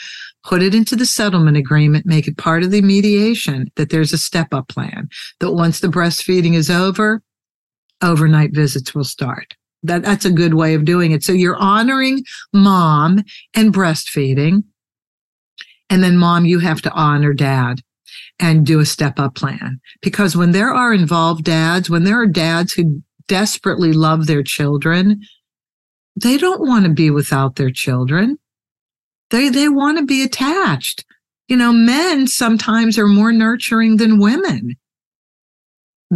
put 0.43 0.62
it 0.62 0.76
into 0.76 0.95
the 0.95 1.06
settlement 1.06 1.58
agreement, 1.58 2.06
make 2.06 2.28
it 2.28 2.38
part 2.38 2.64
of 2.64 2.72
the 2.72 2.82
mediation 2.82 3.72
that 3.76 3.89
there's 3.89 4.14
a 4.14 4.18
step 4.18 4.54
up 4.54 4.68
plan, 4.68 5.10
that 5.39 5.54
once 5.54 5.80
the 5.80 5.88
breastfeeding 5.88 6.54
is 6.54 6.70
over, 6.70 7.22
overnight 8.01 8.54
visits 8.54 8.93
will 8.93 9.06
start. 9.06 9.56
That, 9.84 10.04
that's 10.04 10.26
a 10.26 10.32
good 10.32 10.54
way 10.54 10.74
of 10.76 10.86
doing 10.86 11.12
it. 11.12 11.24
So 11.24 11.32
you're 11.32 11.58
honoring 11.58 12.24
mom 12.54 13.24
and 13.54 13.74
breastfeeding. 13.74 14.64
And 15.89 16.04
then 16.04 16.18
mom, 16.18 16.45
you 16.45 16.60
have 16.60 16.82
to 16.84 16.91
honor 16.91 17.34
dad 17.34 17.82
and 18.39 18.66
do 18.66 18.80
a 18.80 18.86
step 18.86 19.20
up 19.20 19.36
plan. 19.36 19.80
Because 20.01 20.36
when 20.36 20.51
there 20.51 20.74
are 20.74 20.93
involved 20.93 21.43
dads, 21.43 21.89
when 21.89 22.04
there 22.04 22.20
are 22.22 22.28
dads 22.28 22.74
who 22.74 23.04
desperately 23.28 23.93
love 23.93 24.28
their 24.28 24.43
children, 24.43 25.21
they 26.15 26.38
don't 26.38 26.61
want 26.61 26.86
to 26.86 26.91
be 26.91 27.09
without 27.09 27.55
their 27.55 27.71
children. 27.71 28.38
They, 29.30 29.49
they 29.49 29.69
want 29.69 29.97
to 29.97 30.05
be 30.05 30.24
attached. 30.24 31.05
You 31.47 31.57
know, 31.57 31.74
men 31.74 32.28
sometimes 32.28 32.97
are 32.97 33.07
more 33.07 33.32
nurturing 33.32 33.97
than 33.97 34.19
women. 34.19 34.76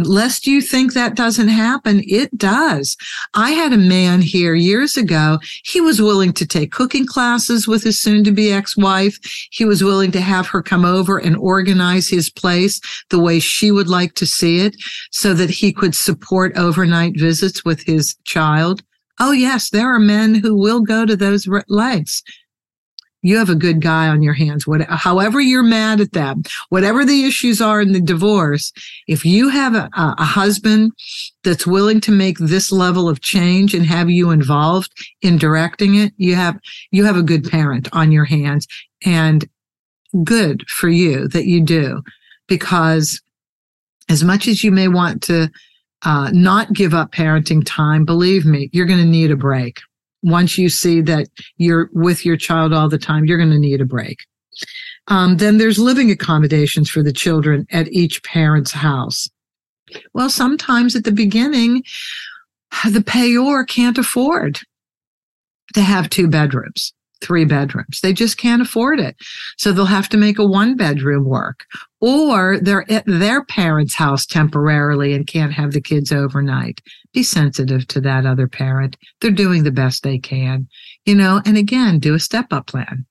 Lest 0.04 0.46
you 0.46 0.60
think 0.60 0.92
that 0.92 1.14
doesn't 1.14 1.48
happen, 1.48 2.02
it 2.06 2.36
does. 2.36 2.96
I 3.34 3.50
had 3.50 3.72
a 3.72 3.78
man 3.78 4.20
here 4.20 4.54
years 4.54 4.96
ago. 4.96 5.38
He 5.64 5.80
was 5.80 6.00
willing 6.00 6.32
to 6.34 6.46
take 6.46 6.72
cooking 6.72 7.06
classes 7.06 7.66
with 7.66 7.84
his 7.84 8.00
soon 8.00 8.24
to 8.24 8.32
be 8.32 8.52
ex 8.52 8.76
wife. 8.76 9.18
He 9.50 9.64
was 9.64 9.82
willing 9.82 10.10
to 10.12 10.20
have 10.20 10.46
her 10.48 10.62
come 10.62 10.84
over 10.84 11.18
and 11.18 11.36
organize 11.36 12.08
his 12.08 12.30
place 12.30 12.80
the 13.10 13.18
way 13.18 13.40
she 13.40 13.70
would 13.70 13.88
like 13.88 14.14
to 14.14 14.26
see 14.26 14.60
it 14.60 14.76
so 15.10 15.34
that 15.34 15.50
he 15.50 15.72
could 15.72 15.94
support 15.94 16.56
overnight 16.56 17.18
visits 17.18 17.64
with 17.64 17.82
his 17.82 18.16
child. 18.24 18.82
Oh, 19.20 19.32
yes, 19.32 19.70
there 19.70 19.92
are 19.92 19.98
men 19.98 20.34
who 20.34 20.54
will 20.54 20.80
go 20.80 21.04
to 21.04 21.16
those 21.16 21.48
legs 21.68 22.22
you 23.22 23.36
have 23.36 23.50
a 23.50 23.54
good 23.54 23.80
guy 23.80 24.08
on 24.08 24.22
your 24.22 24.34
hands. 24.34 24.66
What, 24.66 24.82
however 24.82 25.40
you're 25.40 25.62
mad 25.62 26.00
at 26.00 26.12
them, 26.12 26.42
whatever 26.68 27.04
the 27.04 27.24
issues 27.24 27.60
are 27.60 27.80
in 27.80 27.92
the 27.92 28.00
divorce, 28.00 28.72
if 29.06 29.24
you 29.24 29.48
have 29.48 29.74
a, 29.74 29.90
a 29.94 30.24
husband 30.24 30.92
that's 31.42 31.66
willing 31.66 32.00
to 32.02 32.12
make 32.12 32.38
this 32.38 32.70
level 32.70 33.08
of 33.08 33.20
change 33.20 33.74
and 33.74 33.86
have 33.86 34.08
you 34.08 34.30
involved 34.30 34.92
in 35.22 35.36
directing 35.38 35.96
it, 35.96 36.12
you 36.16 36.34
have, 36.34 36.58
you 36.90 37.04
have 37.04 37.16
a 37.16 37.22
good 37.22 37.48
parent 37.48 37.88
on 37.92 38.12
your 38.12 38.24
hands 38.24 38.66
and 39.04 39.48
good 40.24 40.68
for 40.68 40.88
you 40.88 41.28
that 41.28 41.46
you 41.46 41.60
do 41.60 42.02
because 42.46 43.20
as 44.08 44.24
much 44.24 44.48
as 44.48 44.64
you 44.64 44.70
may 44.70 44.88
want 44.88 45.22
to 45.22 45.50
uh, 46.02 46.30
not 46.32 46.72
give 46.72 46.94
up 46.94 47.12
parenting 47.12 47.62
time, 47.66 48.04
believe 48.04 48.46
me, 48.46 48.70
you're 48.72 48.86
going 48.86 49.00
to 49.00 49.04
need 49.04 49.30
a 49.30 49.36
break 49.36 49.78
once 50.22 50.58
you 50.58 50.68
see 50.68 51.00
that 51.02 51.28
you're 51.56 51.90
with 51.92 52.24
your 52.24 52.36
child 52.36 52.72
all 52.72 52.88
the 52.88 52.98
time, 52.98 53.24
you're 53.24 53.38
going 53.38 53.50
to 53.50 53.58
need 53.58 53.80
a 53.80 53.84
break. 53.84 54.18
Um, 55.06 55.36
then 55.36 55.58
there's 55.58 55.78
living 55.78 56.10
accommodations 56.10 56.90
for 56.90 57.02
the 57.02 57.12
children 57.12 57.66
at 57.70 57.88
each 57.88 58.22
parent's 58.24 58.72
house. 58.72 59.28
Well, 60.12 60.28
sometimes 60.28 60.94
at 60.96 61.04
the 61.04 61.12
beginning, 61.12 61.82
the 62.84 63.00
payor 63.00 63.66
can't 63.66 63.96
afford 63.96 64.60
to 65.74 65.80
have 65.80 66.10
two 66.10 66.28
bedrooms 66.28 66.92
three 67.20 67.44
bedrooms. 67.44 68.00
They 68.00 68.12
just 68.12 68.38
can't 68.38 68.62
afford 68.62 69.00
it. 69.00 69.16
So 69.56 69.72
they'll 69.72 69.86
have 69.86 70.08
to 70.10 70.16
make 70.16 70.38
a 70.38 70.46
one 70.46 70.76
bedroom 70.76 71.24
work 71.24 71.64
or 72.00 72.58
they're 72.60 72.90
at 72.90 73.04
their 73.06 73.44
parents' 73.44 73.94
house 73.94 74.24
temporarily 74.24 75.14
and 75.14 75.26
can't 75.26 75.52
have 75.52 75.72
the 75.72 75.80
kids 75.80 76.12
overnight. 76.12 76.80
Be 77.12 77.22
sensitive 77.22 77.86
to 77.88 78.00
that 78.02 78.26
other 78.26 78.48
parent. 78.48 78.96
They're 79.20 79.30
doing 79.30 79.64
the 79.64 79.72
best 79.72 80.02
they 80.02 80.18
can, 80.18 80.68
you 81.04 81.14
know, 81.14 81.42
and 81.44 81.56
again, 81.56 81.98
do 81.98 82.14
a 82.14 82.20
step 82.20 82.52
up 82.52 82.66
plan. 82.66 83.04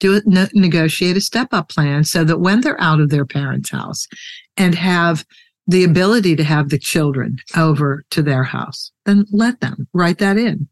Do 0.00 0.20
negotiate 0.26 1.16
a 1.16 1.20
step 1.20 1.48
up 1.52 1.68
plan 1.68 2.02
so 2.04 2.24
that 2.24 2.40
when 2.40 2.60
they're 2.60 2.80
out 2.80 3.00
of 3.00 3.10
their 3.10 3.26
parents' 3.26 3.70
house 3.70 4.08
and 4.56 4.74
have 4.74 5.24
the 5.68 5.84
ability 5.84 6.34
to 6.34 6.42
have 6.42 6.70
the 6.70 6.78
children 6.78 7.36
over 7.56 8.02
to 8.10 8.20
their 8.20 8.42
house, 8.42 8.90
then 9.04 9.26
let 9.30 9.60
them 9.60 9.86
write 9.92 10.18
that 10.18 10.36
in 10.36 10.68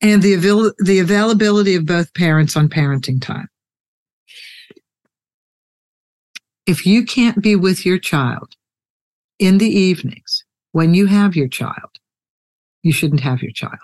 and 0.00 0.22
the, 0.22 0.34
avail- 0.34 0.72
the 0.78 0.98
availability 0.98 1.74
of 1.74 1.86
both 1.86 2.12
parents 2.14 2.56
on 2.56 2.68
parenting 2.68 3.20
time. 3.20 3.48
If 6.66 6.86
you 6.86 7.04
can't 7.04 7.42
be 7.42 7.56
with 7.56 7.84
your 7.84 7.98
child 7.98 8.54
in 9.38 9.58
the 9.58 9.68
evenings 9.68 10.44
when 10.72 10.94
you 10.94 11.06
have 11.06 11.36
your 11.36 11.48
child, 11.48 11.98
you 12.82 12.92
shouldn't 12.92 13.20
have 13.20 13.42
your 13.42 13.52
child. 13.52 13.78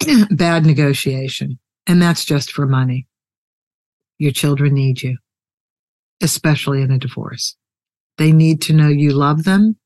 Bad 0.30 0.66
negotiation. 0.66 1.58
And 1.86 2.00
that's 2.00 2.24
just 2.24 2.52
for 2.52 2.66
money. 2.66 3.06
Your 4.18 4.32
children 4.32 4.74
need 4.74 5.02
you, 5.02 5.16
especially 6.22 6.82
in 6.82 6.90
a 6.90 6.98
divorce. 6.98 7.56
They 8.18 8.32
need 8.32 8.60
to 8.62 8.74
know 8.74 8.88
you 8.88 9.12
love 9.12 9.44
them. 9.44 9.76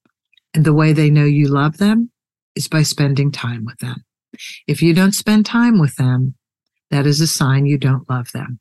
And 0.54 0.64
the 0.64 0.74
way 0.74 0.92
they 0.92 1.10
know 1.10 1.24
you 1.24 1.48
love 1.48 1.78
them 1.78 2.10
is 2.54 2.68
by 2.68 2.82
spending 2.82 3.30
time 3.32 3.64
with 3.64 3.78
them. 3.78 4.04
If 4.66 4.82
you 4.82 4.94
don't 4.94 5.12
spend 5.12 5.46
time 5.46 5.78
with 5.78 5.96
them, 5.96 6.34
that 6.90 7.06
is 7.06 7.20
a 7.20 7.26
sign 7.26 7.66
you 7.66 7.78
don't 7.78 8.08
love 8.08 8.30
them. 8.32 8.60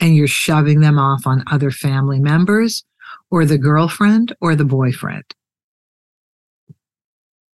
and 0.00 0.16
you're 0.16 0.26
shoving 0.26 0.80
them 0.80 0.98
off 0.98 1.26
on 1.26 1.44
other 1.50 1.70
family 1.70 2.20
members 2.20 2.84
or 3.30 3.44
the 3.44 3.58
girlfriend 3.58 4.34
or 4.40 4.54
the 4.54 4.64
boyfriend. 4.64 5.24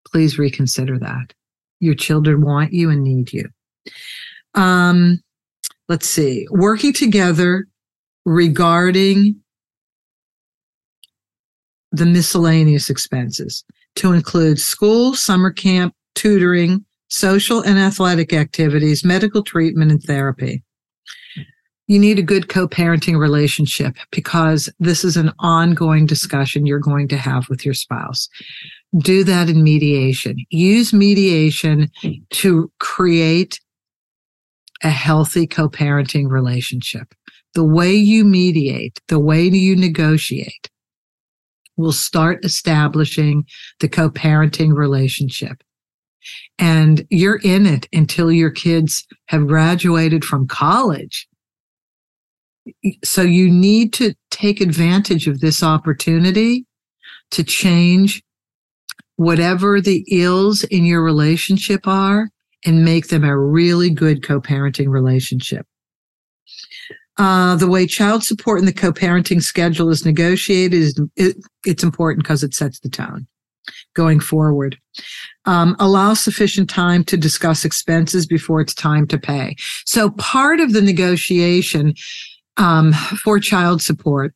Please 0.07 0.39
reconsider 0.39 0.99
that. 0.99 1.35
Your 1.81 1.95
children 1.95 2.43
want 2.43 2.73
you 2.73 2.91
and 2.91 3.03
need 3.03 3.33
you. 3.33 3.49
Um, 4.55 5.21
let's 5.89 6.09
see, 6.09 6.47
working 6.51 6.93
together 6.93 7.67
regarding 8.25 9.37
the 11.93 12.07
miscellaneous 12.07 12.91
expenses 12.91 13.65
to 13.97 14.13
include 14.13 14.59
school, 14.59 15.15
summer 15.15 15.51
camp, 15.51 15.95
tutoring, 16.15 16.85
social 17.11 17.61
and 17.61 17.79
athletic 17.79 18.33
activities, 18.33 19.05
medical 19.05 19.43
treatment, 19.43 19.91
and 19.91 20.03
therapy. 20.03 20.63
You 21.87 21.99
need 21.99 22.21
a 22.21 22.23
good 22.23 22.49
co 22.49 22.69
parenting 22.69 23.19
relationship 23.19 23.97
because 24.13 24.69
this 24.79 25.05
is 25.05 25.17
an 25.17 25.33
ongoing 25.41 26.07
discussion 26.07 26.65
you're 26.65 26.79
going 26.79 27.09
to 27.09 27.17
have 27.17 27.49
with 27.49 27.65
your 27.65 27.75
spouse. 27.75 28.29
Do 28.99 29.25
that 29.25 29.49
in 29.49 29.65
mediation. 29.65 30.37
Use 30.51 30.93
mediation 30.93 31.91
to 32.31 32.71
create 32.79 33.61
a 34.85 34.91
healthy 34.91 35.49
co 35.49 35.69
parenting 35.69 36.31
relationship. 36.31 37.13
The 37.55 37.65
way 37.65 37.93
you 37.93 38.25
mediate, 38.25 39.01
the 39.09 39.19
way 39.19 39.43
you 39.43 39.75
negotiate 39.75 40.71
will 41.77 41.93
start 41.93 42.45
establishing 42.45 43.45
the 43.81 43.89
co 43.89 44.11
parenting 44.11 44.77
relationship. 44.77 45.63
And 46.59 47.07
you're 47.11 47.41
in 47.43 47.67
it 47.67 47.89
until 47.93 48.31
your 48.31 48.51
kids 48.51 49.07
have 49.27 49.47
graduated 49.47 50.25
from 50.25 50.47
college. 50.47 51.27
So 53.03 53.23
you 53.23 53.51
need 53.51 53.93
to 53.95 54.15
take 54.31 54.61
advantage 54.61 55.27
of 55.27 55.41
this 55.41 55.63
opportunity 55.63 56.67
to 57.31 57.45
change 57.45 58.23
whatever 59.17 59.81
the 59.81 60.05
ills 60.11 60.65
in 60.65 60.85
your 60.85 61.03
relationship 61.03 61.87
are 61.87 62.31
and 62.65 62.85
make 62.85 63.09
them 63.09 63.25
a 63.25 63.39
really 63.39 63.91
good 63.91 64.23
co-parenting 64.23 64.89
relationship. 64.89 65.67
Uh, 67.17 67.57
the 67.57 67.69
way 67.69 67.87
child 67.87 68.25
support 68.25 68.59
and 68.59 68.69
the 68.69 68.73
co-parenting 68.73 69.43
schedule 69.43 69.91
is 69.91 70.07
negotiated 70.07 70.73
is 70.73 71.01
it, 71.17 71.37
it's 71.67 71.83
important 71.83 72.25
because 72.25 72.43
it 72.43 72.55
sets 72.55 72.81
the 72.81 72.89
tone 72.89 73.27
going 73.95 74.21
forward. 74.21 74.77
Um, 75.45 75.77
allow 75.79 76.15
sufficient 76.15 76.69
time 76.69 77.05
to 77.05 77.17
discuss 77.17 77.65
expenses 77.65 78.27
before 78.27 78.61
it's 78.61 78.75
time 78.75 79.07
to 79.09 79.19
pay. 79.19 79.57
So 79.87 80.11
part 80.11 80.61
of 80.61 80.73
the 80.73 80.83
negotiation 80.83 81.95
um, 82.57 82.93
for 82.93 83.39
child 83.39 83.83
support 83.83 84.35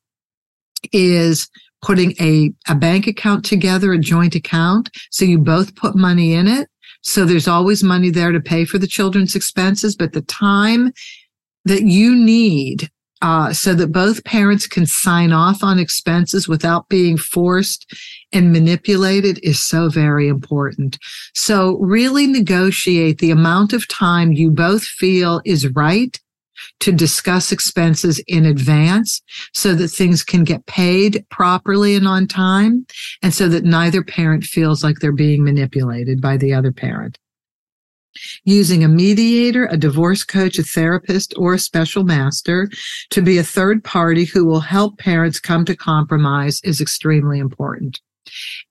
is 0.93 1.49
putting 1.83 2.15
a, 2.21 2.53
a 2.69 2.75
bank 2.75 3.07
account 3.07 3.45
together, 3.45 3.93
a 3.93 3.99
joint 3.99 4.35
account. 4.35 4.91
So 5.11 5.25
you 5.25 5.39
both 5.39 5.77
put 5.77 5.95
money 5.95 6.33
in 6.33 6.49
it. 6.49 6.69
So 7.03 7.27
there's 7.27 7.49
always 7.49 7.85
money 7.85 8.11
there 8.11 8.33
to 8.33 8.41
pay 8.41 8.65
for 8.65 8.79
the 8.79 8.87
children's 8.87 9.37
expenses, 9.37 9.95
but 9.95 10.15
the 10.15 10.23
time 10.23 10.93
that 11.67 11.83
you 11.83 12.15
need 12.15 12.91
uh, 13.23 13.53
so 13.53 13.75
that 13.75 13.93
both 13.93 14.25
parents 14.25 14.67
can 14.67 14.87
sign 14.87 15.33
off 15.33 15.63
on 15.63 15.79
expenses 15.79 16.49
without 16.49 16.89
being 16.89 17.17
forced 17.17 17.93
and 18.33 18.53
manipulated 18.53 19.39
is 19.43 19.63
so 19.63 19.89
very 19.89 20.29
important. 20.29 20.99
So 21.35 21.79
really 21.79 22.27
negotiate 22.27 23.19
the 23.19 23.31
amount 23.31 23.73
of 23.73 23.89
time 23.89 24.33
you 24.33 24.51
both 24.51 24.83
feel 24.83 25.41
is 25.45 25.69
right 25.69 26.19
to 26.81 26.93
discuss 26.93 27.53
expenses 27.53 28.23
in 28.27 28.47
advance 28.47 29.23
so 29.53 29.75
that 29.75 29.89
things 29.89 30.23
can 30.23 30.45
get 30.45 30.67
paid 30.67 31.25
properly 31.31 31.95
and 31.95 32.07
on 32.07 32.27
time 32.27 32.87
and 33.23 33.33
so 33.35 33.49
that 33.49 33.65
neither 33.65 34.03
parent 34.03 34.45
feels 34.45 34.85
like 34.85 34.99
they're 34.99 35.13
being 35.13 35.45
manipulated 35.45 36.21
by 36.21 36.37
the 36.37 36.53
other 36.53 36.73
parent. 36.73 37.19
Using 38.45 38.85
a 38.85 38.89
mediator, 38.89 39.67
a 39.67 39.77
divorce 39.77 40.25
coach, 40.25 40.59
a 40.59 40.63
therapist, 40.63 41.35
or 41.37 41.55
a 41.55 41.59
special 41.59 42.05
master 42.05 42.71
to 43.11 43.23
be 43.23 43.39
a 43.39 43.45
third 43.45 43.83
party 43.83 44.25
who 44.25 44.45
will 44.45 44.61
help 44.61 44.99
parents 44.99 45.41
come 45.41 45.65
to 45.65 45.77
compromise 45.77 46.61
is 46.65 46.81
extremely 46.81 47.39
important. 47.39 48.01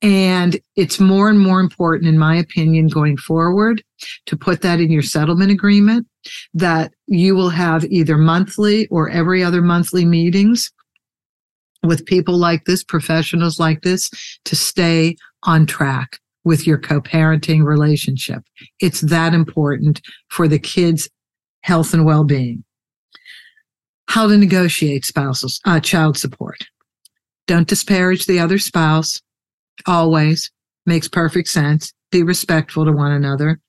And 0.01 0.59
it's 0.75 0.99
more 0.99 1.29
and 1.29 1.39
more 1.39 1.59
important, 1.59 2.09
in 2.09 2.17
my 2.17 2.35
opinion, 2.35 2.87
going 2.87 3.17
forward 3.17 3.83
to 4.25 4.35
put 4.35 4.61
that 4.61 4.79
in 4.79 4.91
your 4.91 5.03
settlement 5.03 5.51
agreement 5.51 6.07
that 6.53 6.91
you 7.07 7.35
will 7.35 7.49
have 7.49 7.85
either 7.85 8.17
monthly 8.17 8.87
or 8.87 9.09
every 9.09 9.43
other 9.43 9.61
monthly 9.61 10.05
meetings 10.05 10.71
with 11.83 12.05
people 12.05 12.37
like 12.37 12.65
this, 12.65 12.83
professionals 12.83 13.59
like 13.59 13.81
this, 13.81 14.09
to 14.45 14.55
stay 14.55 15.15
on 15.43 15.65
track 15.65 16.19
with 16.43 16.67
your 16.67 16.77
co-parenting 16.77 17.63
relationship. 17.63 18.43
It's 18.79 19.01
that 19.01 19.33
important 19.33 20.01
for 20.29 20.47
the 20.47 20.59
kids' 20.59 21.09
health 21.61 21.93
and 21.93 22.05
well-being. 22.05 22.63
How 24.07 24.27
to 24.27 24.37
negotiate 24.37 25.05
spousal 25.05 25.49
uh, 25.65 25.79
child 25.79 26.17
support. 26.17 26.57
Don't 27.47 27.67
disparage 27.67 28.25
the 28.25 28.39
other 28.39 28.59
spouse. 28.59 29.21
Always 29.87 30.51
makes 30.85 31.07
perfect 31.07 31.47
sense. 31.47 31.93
Be 32.11 32.23
respectful 32.23 32.85
to 32.85 32.91
one 32.91 33.11
another. 33.11 33.59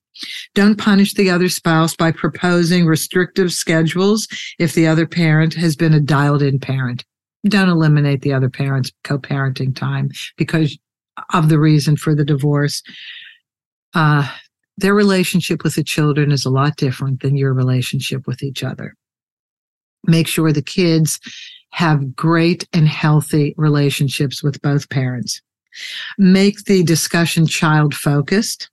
Don't 0.55 0.79
punish 0.79 1.15
the 1.15 1.31
other 1.31 1.49
spouse 1.49 1.97
by 1.97 2.13
proposing 2.13 2.87
restrictive 2.87 3.53
schedules 3.53 4.29
if 4.59 4.75
the 4.75 4.87
other 4.87 5.07
parent 5.07 5.55
has 5.55 5.75
been 5.75 5.95
a 5.95 6.01
dialed 6.01 6.43
in 6.43 6.61
parent. 6.61 7.05
Don't 7.49 7.69
eliminate 7.69 8.23
the 8.23 8.33
other 8.33 8.49
parent's 8.49 8.93
co 9.03 9.19
parenting 9.19 9.75
time 9.75 10.11
because 10.37 10.79
of 11.33 11.49
the 11.49 11.59
reason 11.59 11.97
for 11.97 12.15
the 12.15 12.25
divorce. 12.25 12.83
Uh, 13.95 14.29
their 14.77 14.95
relationship 14.95 15.63
with 15.63 15.77
the 15.77 15.85
children 15.85 16.33
is 16.33 16.45
a 16.45 16.51
lot 16.51 16.77
different 16.77 17.21
than 17.23 17.37
your 17.37 17.55
relationship 17.55 18.27
with 18.27 18.43
each 18.43 18.65
other. 18.65 18.95
Make 20.07 20.27
sure 20.27 20.53
the 20.53 20.63
kids 20.63 21.21
have 21.71 22.15
great 22.15 22.69
and 22.73 22.89
healthy 22.89 23.55
relationships 23.57 24.43
with 24.43 24.61
both 24.63 24.89
parents. 24.91 25.41
Make 26.19 26.65
the 26.65 26.83
discussion 26.83 27.47
child 27.47 27.95
focused. 27.95 28.71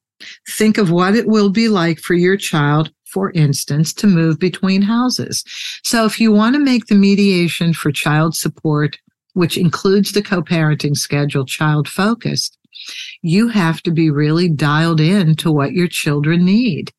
Think 0.48 0.78
of 0.78 0.92
what 0.92 1.16
it 1.16 1.28
will 1.28 1.50
be 1.50 1.68
like 1.68 2.00
for 2.00 2.14
your 2.14 2.38
child, 2.38 2.92
for 3.06 3.32
instance, 3.32 3.92
to 3.94 4.08
move 4.08 4.38
between 4.38 4.84
houses. 4.84 5.44
So 5.84 6.06
if 6.06 6.20
you 6.20 6.32
want 6.32 6.56
to 6.56 6.62
make 6.62 6.86
the 6.86 6.96
mediation 6.96 7.74
for 7.74 7.92
child 7.92 8.36
support, 8.36 9.00
which 9.34 9.58
includes 9.58 10.12
the 10.12 10.22
co-parenting 10.22 10.96
schedule, 10.96 11.46
child 11.46 11.88
focused, 11.88 12.58
you 13.22 13.48
have 13.50 13.82
to 13.84 13.92
be 13.92 14.10
really 14.10 14.50
dialed 14.50 15.00
in 15.00 15.36
to 15.36 15.52
what 15.52 15.74
your 15.74 15.88
children 15.88 16.46
need. 16.46 16.92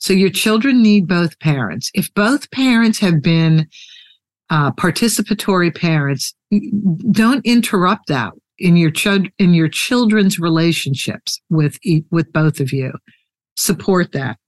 So 0.00 0.12
your 0.12 0.30
children 0.30 0.82
need 0.82 1.06
both 1.06 1.38
parents. 1.38 1.90
If 1.94 2.12
both 2.14 2.50
parents 2.50 2.98
have 2.98 3.22
been 3.22 3.68
uh, 4.50 4.72
participatory 4.72 5.74
parents, 5.74 6.34
don't 7.10 7.44
interrupt 7.46 8.08
that 8.08 8.32
in 8.58 8.76
your 8.76 8.90
ch- 8.90 9.30
in 9.38 9.54
your 9.54 9.68
children's 9.68 10.38
relationships 10.38 11.40
with 11.48 11.78
with 12.10 12.32
both 12.32 12.60
of 12.60 12.72
you. 12.72 12.92
Support 13.56 14.12
that. 14.12 14.38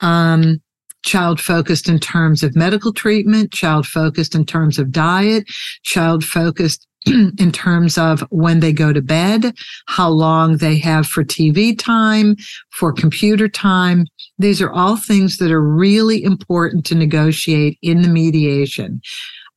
Um, 0.00 0.60
child 1.06 1.40
focused 1.40 1.88
in 1.88 1.98
terms 1.98 2.42
of 2.42 2.54
medical 2.56 2.92
treatment, 2.92 3.52
child 3.52 3.86
focused 3.86 4.34
in 4.34 4.44
terms 4.44 4.78
of 4.78 4.90
diet, 4.90 5.46
child 5.84 6.24
focused 6.24 6.86
in 7.06 7.52
terms 7.52 7.96
of 7.96 8.20
when 8.30 8.60
they 8.60 8.72
go 8.72 8.92
to 8.92 9.00
bed, 9.00 9.54
how 9.86 10.08
long 10.08 10.56
they 10.56 10.76
have 10.76 11.06
for 11.06 11.24
TV 11.24 11.78
time, 11.78 12.36
for 12.70 12.92
computer 12.92 13.48
time. 13.48 14.04
These 14.38 14.60
are 14.60 14.72
all 14.72 14.96
things 14.96 15.38
that 15.38 15.52
are 15.52 15.62
really 15.62 16.22
important 16.24 16.84
to 16.86 16.94
negotiate 16.96 17.78
in 17.80 18.02
the 18.02 18.08
mediation. 18.08 19.00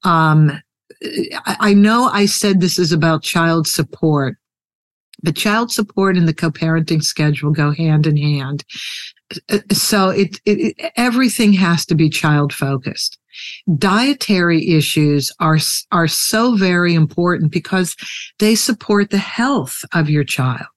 Um, 0.03 0.61
I 1.45 1.73
know 1.73 2.09
I 2.13 2.25
said 2.25 2.59
this 2.59 2.77
is 2.77 2.91
about 2.91 3.23
child 3.23 3.67
support, 3.67 4.37
but 5.24 5.36
child 5.36 5.72
support 5.72 6.17
and 6.17 6.28
the 6.28 6.34
co-parenting 6.34 7.03
schedule 7.03 7.51
go 7.51 7.72
hand 7.72 8.07
in 8.07 8.17
hand. 8.17 8.63
So 9.72 10.09
it, 10.09 10.39
it 10.45 10.76
everything 10.95 11.53
has 11.53 11.86
to 11.88 11.95
be 11.95 12.09
child 12.09 12.51
focused. 12.53 13.17
Dietary 13.78 14.70
issues 14.70 15.32
are 15.39 15.59
are 15.91 16.07
so 16.07 16.55
very 16.55 16.93
important 16.95 17.51
because 17.51 17.95
they 18.39 18.55
support 18.55 19.11
the 19.11 19.17
health 19.17 19.84
of 19.93 20.09
your 20.09 20.24
child 20.24 20.67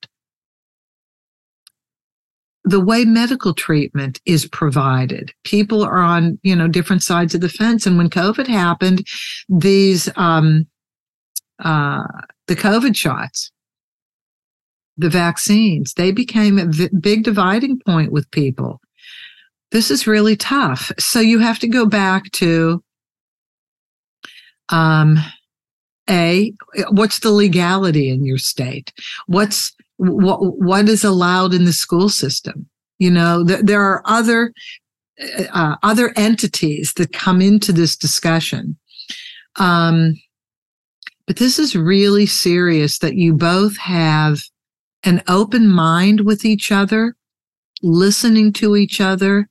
the 2.65 2.79
way 2.79 3.05
medical 3.05 3.53
treatment 3.53 4.21
is 4.25 4.47
provided. 4.47 5.33
People 5.43 5.83
are 5.83 5.99
on, 5.99 6.39
you 6.43 6.55
know, 6.55 6.67
different 6.67 7.03
sides 7.03 7.35
of 7.35 7.41
the 7.41 7.49
fence. 7.49 7.85
And 7.85 7.97
when 7.97 8.09
COVID 8.09 8.47
happened, 8.47 9.05
these, 9.49 10.09
um, 10.15 10.65
uh, 11.59 12.03
the 12.47 12.55
COVID 12.55 12.95
shots, 12.95 13.51
the 14.97 15.09
vaccines, 15.09 15.93
they 15.95 16.11
became 16.11 16.59
a 16.59 16.65
v- 16.65 16.89
big 16.99 17.23
dividing 17.23 17.79
point 17.85 18.11
with 18.11 18.29
people. 18.31 18.79
this 19.71 19.89
is 19.89 20.05
really 20.05 20.35
tough. 20.35 20.91
So 20.99 21.19
you 21.19 21.39
have 21.39 21.57
to 21.59 21.67
go 21.67 21.85
back 21.87 22.29
to 22.33 22.83
um, 24.69 25.17
a 26.09 26.53
what's 26.89 27.19
the 27.19 27.31
legality 27.31 28.09
in 28.09 28.25
your 28.25 28.37
state 28.37 28.91
what's 29.27 29.73
what 29.97 30.39
what 30.59 30.89
is 30.89 31.03
allowed 31.03 31.53
in 31.53 31.63
the 31.65 31.73
school 31.73 32.09
system 32.09 32.67
you 32.99 33.09
know 33.09 33.45
th- 33.45 33.61
there 33.63 33.81
are 33.81 34.01
other 34.05 34.53
uh, 35.53 35.75
other 35.83 36.11
entities 36.17 36.93
that 36.97 37.13
come 37.13 37.41
into 37.41 37.71
this 37.71 37.95
discussion 37.95 38.77
um, 39.57 40.13
but 41.25 41.37
this 41.37 41.57
is 41.57 41.75
really 41.75 42.25
serious 42.25 42.99
that 42.99 43.15
you 43.15 43.33
both 43.33 43.77
have 43.77 44.39
an 45.03 45.21
open 45.27 45.67
mind 45.67 46.21
with 46.21 46.45
each 46.45 46.71
other 46.71 47.15
listening 47.83 48.53
to 48.53 48.75
each 48.75 49.01
other 49.01 49.49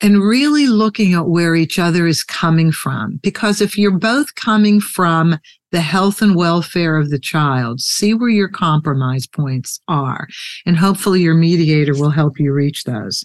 and 0.00 0.22
really 0.22 0.66
looking 0.66 1.14
at 1.14 1.28
where 1.28 1.54
each 1.54 1.78
other 1.78 2.06
is 2.06 2.22
coming 2.22 2.70
from. 2.72 3.18
Because 3.22 3.60
if 3.60 3.78
you're 3.78 3.98
both 3.98 4.34
coming 4.34 4.80
from 4.80 5.38
the 5.72 5.80
health 5.80 6.20
and 6.20 6.36
welfare 6.36 6.96
of 6.96 7.10
the 7.10 7.18
child, 7.18 7.80
see 7.80 8.12
where 8.12 8.28
your 8.28 8.48
compromise 8.48 9.26
points 9.26 9.80
are. 9.88 10.26
And 10.66 10.76
hopefully 10.76 11.22
your 11.22 11.34
mediator 11.34 11.94
will 11.94 12.10
help 12.10 12.38
you 12.38 12.52
reach 12.52 12.84
those. 12.84 13.24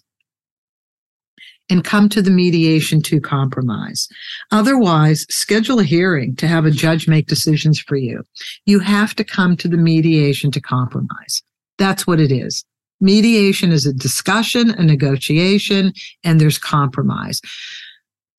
And 1.72 1.84
come 1.84 2.10
to 2.10 2.22
the 2.22 2.32
mediation 2.32 3.02
to 3.04 3.22
compromise. 3.22 4.08
Otherwise, 4.52 5.26
schedule 5.30 5.80
a 5.80 5.84
hearing 5.84 6.36
to 6.36 6.48
have 6.48 6.66
a 6.66 6.72
judge 6.72 7.08
make 7.08 7.28
decisions 7.28 7.80
for 7.80 7.96
you. 7.96 8.24
You 8.66 8.80
have 8.80 9.16
to 9.16 9.24
come 9.24 9.56
to 9.58 9.70
the 9.70 9.78
mediation 9.78 10.52
to 10.52 10.62
compromise. 10.62 11.42
That's 11.78 12.06
what 12.06 12.20
it 12.20 12.32
is. 12.32 12.66
Mediation 13.00 13.72
is 13.72 13.86
a 13.86 13.94
discussion, 13.94 14.72
a 14.72 14.84
negotiation, 14.84 15.94
and 16.24 16.42
there's 16.42 16.60
compromise. 16.60 17.40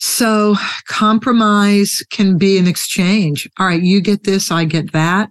So 0.05 0.57
compromise 0.89 2.03
can 2.11 2.37
be 2.37 2.59
an 2.59 2.67
exchange. 2.67 3.49
All 3.61 3.69
right, 3.69 3.81
you 3.81 4.01
get 4.01 4.25
this, 4.25 4.51
I 4.51 4.65
get 4.65 4.91
that. 4.91 5.31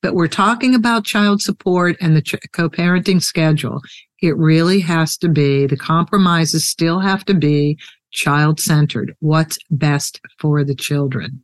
But 0.00 0.14
we're 0.14 0.28
talking 0.28 0.76
about 0.76 1.04
child 1.04 1.42
support 1.42 1.96
and 2.00 2.14
the 2.14 2.22
co-parenting 2.52 3.20
schedule. 3.20 3.80
It 4.22 4.36
really 4.36 4.78
has 4.78 5.16
to 5.18 5.28
be, 5.28 5.66
the 5.66 5.76
compromises 5.76 6.68
still 6.68 7.00
have 7.00 7.24
to 7.24 7.34
be 7.34 7.76
child 8.12 8.60
centered. 8.60 9.12
What's 9.18 9.58
best 9.72 10.20
for 10.38 10.62
the 10.62 10.76
children? 10.76 11.42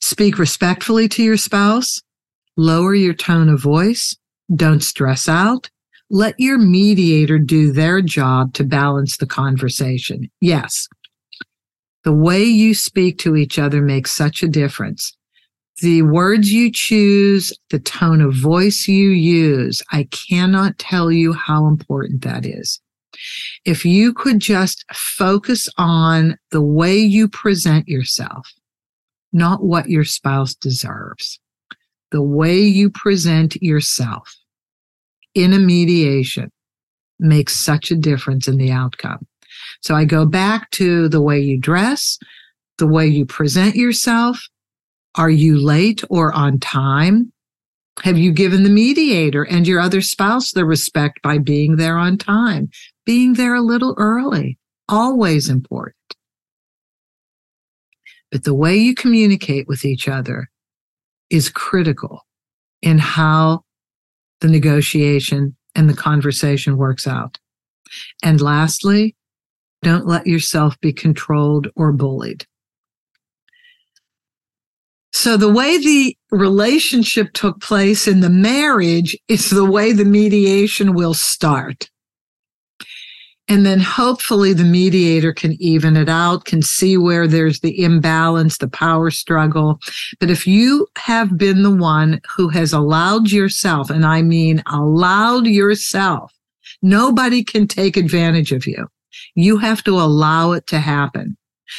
Speak 0.00 0.38
respectfully 0.38 1.06
to 1.08 1.22
your 1.22 1.36
spouse. 1.36 2.00
Lower 2.56 2.94
your 2.94 3.12
tone 3.12 3.50
of 3.50 3.60
voice. 3.60 4.16
Don't 4.56 4.82
stress 4.82 5.28
out. 5.28 5.68
Let 6.14 6.38
your 6.38 6.58
mediator 6.58 7.38
do 7.38 7.72
their 7.72 8.02
job 8.02 8.52
to 8.54 8.64
balance 8.64 9.16
the 9.16 9.26
conversation. 9.26 10.30
Yes. 10.42 10.86
The 12.04 12.12
way 12.12 12.44
you 12.44 12.74
speak 12.74 13.16
to 13.20 13.34
each 13.34 13.58
other 13.58 13.80
makes 13.80 14.12
such 14.12 14.42
a 14.42 14.48
difference. 14.48 15.16
The 15.80 16.02
words 16.02 16.52
you 16.52 16.70
choose, 16.70 17.50
the 17.70 17.78
tone 17.78 18.20
of 18.20 18.34
voice 18.34 18.86
you 18.86 19.08
use, 19.08 19.80
I 19.90 20.06
cannot 20.10 20.76
tell 20.76 21.10
you 21.10 21.32
how 21.32 21.66
important 21.66 22.22
that 22.24 22.44
is. 22.44 22.78
If 23.64 23.86
you 23.86 24.12
could 24.12 24.38
just 24.38 24.84
focus 24.92 25.66
on 25.78 26.36
the 26.50 26.60
way 26.62 26.98
you 26.98 27.26
present 27.26 27.88
yourself, 27.88 28.46
not 29.32 29.64
what 29.64 29.88
your 29.88 30.04
spouse 30.04 30.54
deserves, 30.54 31.40
the 32.10 32.22
way 32.22 32.58
you 32.58 32.90
present 32.90 33.56
yourself 33.62 34.30
in 35.34 35.52
a 35.52 35.58
mediation 35.58 36.50
makes 37.18 37.54
such 37.54 37.90
a 37.90 37.96
difference 37.96 38.48
in 38.48 38.56
the 38.56 38.70
outcome. 38.70 39.26
So 39.80 39.94
I 39.94 40.04
go 40.04 40.26
back 40.26 40.70
to 40.72 41.08
the 41.08 41.22
way 41.22 41.38
you 41.38 41.58
dress, 41.58 42.18
the 42.78 42.86
way 42.86 43.06
you 43.06 43.24
present 43.24 43.76
yourself. 43.76 44.40
Are 45.14 45.30
you 45.30 45.58
late 45.58 46.02
or 46.08 46.32
on 46.32 46.58
time? 46.58 47.32
Have 48.02 48.16
you 48.16 48.32
given 48.32 48.62
the 48.62 48.70
mediator 48.70 49.42
and 49.44 49.66
your 49.66 49.78
other 49.78 50.00
spouse 50.00 50.52
the 50.52 50.64
respect 50.64 51.20
by 51.22 51.38
being 51.38 51.76
there 51.76 51.98
on 51.98 52.16
time? 52.16 52.70
Being 53.04 53.34
there 53.34 53.54
a 53.54 53.60
little 53.60 53.94
early, 53.98 54.58
always 54.88 55.48
important. 55.48 55.96
But 58.30 58.44
the 58.44 58.54
way 58.54 58.76
you 58.76 58.94
communicate 58.94 59.68
with 59.68 59.84
each 59.84 60.08
other 60.08 60.48
is 61.28 61.50
critical 61.50 62.24
in 62.80 62.98
how 62.98 63.64
the 64.42 64.48
negotiation 64.48 65.56
and 65.74 65.88
the 65.88 65.94
conversation 65.94 66.76
works 66.76 67.06
out. 67.06 67.38
And 68.22 68.40
lastly, 68.40 69.16
don't 69.82 70.06
let 70.06 70.26
yourself 70.26 70.78
be 70.80 70.92
controlled 70.92 71.68
or 71.76 71.92
bullied. 71.92 72.44
So 75.12 75.36
the 75.36 75.52
way 75.52 75.78
the 75.78 76.16
relationship 76.30 77.32
took 77.32 77.60
place 77.60 78.08
in 78.08 78.20
the 78.20 78.30
marriage 78.30 79.16
is 79.28 79.50
the 79.50 79.64
way 79.64 79.92
the 79.92 80.04
mediation 80.04 80.94
will 80.94 81.14
start. 81.14 81.90
And 83.48 83.66
then 83.66 83.80
hopefully 83.80 84.52
the 84.52 84.64
mediator 84.64 85.32
can 85.32 85.60
even 85.60 85.96
it 85.96 86.08
out, 86.08 86.44
can 86.44 86.62
see 86.62 86.96
where 86.96 87.26
there's 87.26 87.60
the 87.60 87.82
imbalance, 87.82 88.58
the 88.58 88.68
power 88.68 89.10
struggle. 89.10 89.80
But 90.20 90.30
if 90.30 90.46
you 90.46 90.86
have 90.96 91.36
been 91.36 91.62
the 91.62 91.74
one 91.74 92.20
who 92.36 92.48
has 92.48 92.72
allowed 92.72 93.30
yourself, 93.30 93.90
and 93.90 94.06
I 94.06 94.22
mean 94.22 94.62
allowed 94.66 95.46
yourself, 95.46 96.32
nobody 96.82 97.42
can 97.42 97.66
take 97.66 97.96
advantage 97.96 98.52
of 98.52 98.66
you. 98.66 98.86
You 99.34 99.58
have 99.58 99.82
to 99.84 100.00
allow 100.00 100.52
it 100.52 100.66
to 100.68 100.78
happen. 100.78 101.36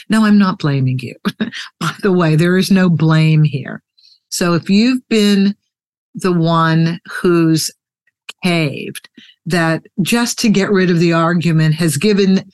No, 0.09 0.25
I'm 0.25 0.37
not 0.37 0.59
blaming 0.59 0.99
you. 0.99 1.15
By 1.79 1.95
the 2.01 2.11
way, 2.11 2.35
there 2.35 2.57
is 2.57 2.71
no 2.71 2.89
blame 2.89 3.43
here. 3.43 3.81
So 4.29 4.53
if 4.53 4.69
you've 4.69 5.07
been 5.07 5.55
the 6.15 6.31
one 6.31 6.99
who's 7.09 7.71
caved, 8.43 9.09
that 9.45 9.83
just 10.01 10.37
to 10.39 10.49
get 10.49 10.71
rid 10.71 10.89
of 10.89 10.99
the 10.99 11.13
argument 11.13 11.75
has 11.75 11.97
given 11.97 12.49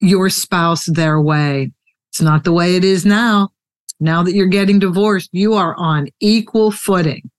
your 0.00 0.30
spouse 0.30 0.86
their 0.86 1.20
way. 1.20 1.70
It's 2.10 2.20
not 2.20 2.44
the 2.44 2.52
way 2.52 2.76
it 2.76 2.84
is 2.84 3.04
now. 3.04 3.50
Now 4.00 4.22
that 4.22 4.34
you're 4.34 4.46
getting 4.46 4.78
divorced, 4.78 5.30
you 5.32 5.54
are 5.54 5.74
on 5.76 6.08
equal 6.20 6.70
footing. 6.70 7.30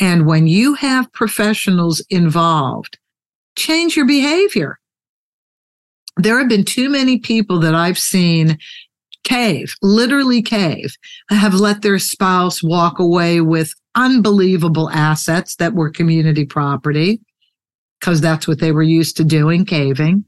And 0.00 0.26
when 0.26 0.46
you 0.46 0.74
have 0.74 1.12
professionals 1.12 2.04
involved, 2.10 2.98
change 3.56 3.96
your 3.96 4.06
behavior. 4.06 4.78
There 6.16 6.38
have 6.38 6.48
been 6.48 6.64
too 6.64 6.88
many 6.88 7.18
people 7.18 7.58
that 7.60 7.74
I've 7.74 7.98
seen 7.98 8.58
cave, 9.24 9.74
literally 9.82 10.42
cave, 10.42 10.96
have 11.30 11.54
let 11.54 11.82
their 11.82 11.98
spouse 11.98 12.62
walk 12.62 12.98
away 12.98 13.40
with 13.40 13.74
unbelievable 13.94 14.90
assets 14.90 15.56
that 15.56 15.74
were 15.74 15.90
community 15.90 16.44
property 16.44 17.20
because 18.00 18.20
that's 18.20 18.46
what 18.46 18.60
they 18.60 18.72
were 18.72 18.82
used 18.82 19.16
to 19.16 19.24
doing, 19.24 19.64
caving, 19.64 20.24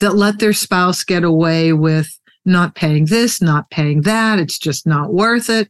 that 0.00 0.16
let 0.16 0.38
their 0.38 0.52
spouse 0.52 1.04
get 1.04 1.22
away 1.22 1.72
with 1.72 2.08
not 2.44 2.74
paying 2.74 3.04
this, 3.04 3.40
not 3.40 3.70
paying 3.70 4.02
that. 4.02 4.38
It's 4.38 4.58
just 4.58 4.86
not 4.86 5.12
worth 5.12 5.48
it. 5.48 5.68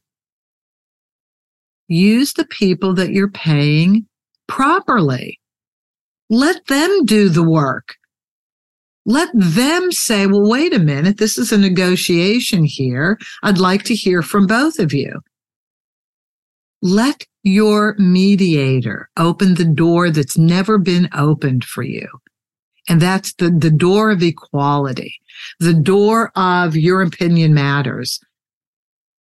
Use 1.89 2.33
the 2.35 2.47
people 2.47 2.95
that 2.95 3.11
you're 3.11 3.31
paying 3.31 4.07
properly. 4.47 5.39
Let 6.31 6.64
them 6.68 7.05
do 7.05 7.29
the 7.29 7.43
work. 7.43 7.97
Let 9.05 9.31
them 9.35 9.91
say, 9.91 10.27
well, 10.27 10.49
wait 10.49 10.73
a 10.73 10.79
minute. 10.79 11.18
This 11.18 11.37
is 11.37 11.51
a 11.51 11.59
negotiation 11.59 12.64
here. 12.64 13.18
I'd 13.43 13.59
like 13.59 13.83
to 13.85 13.95
hear 13.95 14.23
from 14.23 14.47
both 14.47 14.79
of 14.79 14.93
you. 14.93 15.21
Let 16.83 17.26
your 17.43 17.95
mediator 17.99 19.11
open 19.16 19.55
the 19.55 19.64
door 19.64 20.11
that's 20.11 20.39
never 20.39 20.78
been 20.78 21.09
opened 21.14 21.64
for 21.64 21.83
you. 21.83 22.09
And 22.89 23.01
that's 23.01 23.35
the, 23.35 23.51
the 23.51 23.70
door 23.70 24.11
of 24.11 24.22
equality, 24.22 25.14
the 25.59 25.74
door 25.74 26.33
of 26.35 26.76
your 26.76 27.03
opinion 27.03 27.55
matters. 27.55 28.18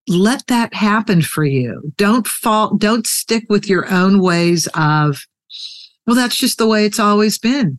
Let 0.08 0.46
that 0.48 0.74
happen 0.74 1.22
for 1.22 1.44
you. 1.44 1.92
Don't 1.96 2.26
fall, 2.26 2.76
don't 2.76 3.06
stick 3.06 3.44
with 3.48 3.68
your 3.68 3.88
own 3.92 4.20
ways 4.20 4.66
of, 4.74 5.24
well, 6.06 6.16
that's 6.16 6.36
just 6.36 6.58
the 6.58 6.66
way 6.66 6.84
it's 6.84 6.98
always 6.98 7.38
been. 7.38 7.78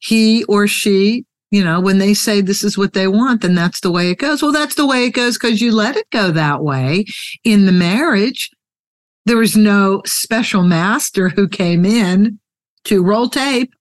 He 0.00 0.44
or 0.44 0.66
she, 0.66 1.26
you 1.50 1.62
know, 1.62 1.80
when 1.80 1.98
they 1.98 2.14
say 2.14 2.40
this 2.40 2.64
is 2.64 2.78
what 2.78 2.92
they 2.92 3.08
want, 3.08 3.42
then 3.42 3.54
that's 3.54 3.80
the 3.80 3.90
way 3.90 4.10
it 4.10 4.18
goes. 4.18 4.42
Well, 4.42 4.52
that's 4.52 4.76
the 4.76 4.86
way 4.86 5.04
it 5.04 5.10
goes 5.10 5.36
because 5.36 5.60
you 5.60 5.72
let 5.72 5.96
it 5.96 6.08
go 6.10 6.30
that 6.30 6.62
way 6.62 7.04
in 7.44 7.66
the 7.66 7.72
marriage. 7.72 8.50
There 9.26 9.36
was 9.36 9.56
no 9.56 10.02
special 10.06 10.62
master 10.62 11.28
who 11.28 11.48
came 11.48 11.84
in 11.84 12.38
to 12.84 13.02
roll 13.02 13.28
tape. 13.28 13.74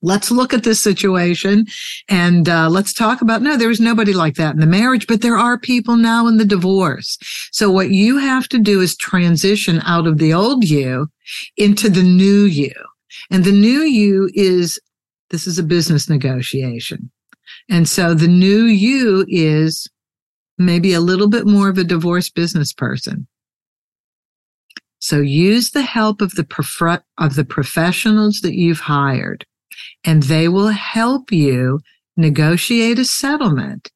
Let's 0.00 0.30
look 0.30 0.54
at 0.54 0.62
this 0.62 0.80
situation 0.80 1.66
and 2.08 2.48
uh, 2.48 2.70
let's 2.70 2.94
talk 2.94 3.20
about. 3.20 3.42
No, 3.42 3.56
there 3.56 3.68
was 3.68 3.80
nobody 3.80 4.14
like 4.14 4.36
that 4.36 4.54
in 4.54 4.60
the 4.60 4.66
marriage, 4.66 5.06
but 5.06 5.22
there 5.22 5.36
are 5.36 5.58
people 5.58 5.96
now 5.96 6.26
in 6.28 6.38
the 6.38 6.44
divorce. 6.44 7.18
So 7.52 7.70
what 7.70 7.90
you 7.90 8.18
have 8.18 8.48
to 8.48 8.58
do 8.58 8.80
is 8.80 8.96
transition 8.96 9.80
out 9.84 10.06
of 10.06 10.18
the 10.18 10.32
old 10.32 10.64
you 10.64 11.08
into 11.56 11.90
the 11.90 12.02
new 12.02 12.44
you. 12.44 12.72
And 13.30 13.44
the 13.44 13.52
new 13.52 13.82
you 13.82 14.30
is 14.34 14.80
This 15.30 15.46
is 15.46 15.58
a 15.58 15.62
business 15.62 16.08
negotiation. 16.08 17.10
And 17.68 17.88
so 17.88 18.14
the 18.14 18.28
new 18.28 18.64
you 18.64 19.26
is 19.28 19.90
maybe 20.56 20.94
a 20.94 21.00
little 21.00 21.28
bit 21.28 21.46
more 21.46 21.68
of 21.68 21.76
a 21.76 21.84
divorce 21.84 22.30
business 22.30 22.72
person. 22.72 23.26
So 25.00 25.20
use 25.20 25.70
the 25.70 25.82
help 25.82 26.20
of 26.20 26.34
the 26.34 26.44
prof- 26.44 27.02
of 27.18 27.34
the 27.34 27.44
professionals 27.44 28.40
that 28.40 28.54
you've 28.54 28.80
hired 28.80 29.46
and 30.04 30.24
they 30.24 30.48
will 30.48 30.68
help 30.68 31.30
you 31.32 31.80
negotiate 32.16 32.98
a 32.98 33.04
settlement 33.04 33.90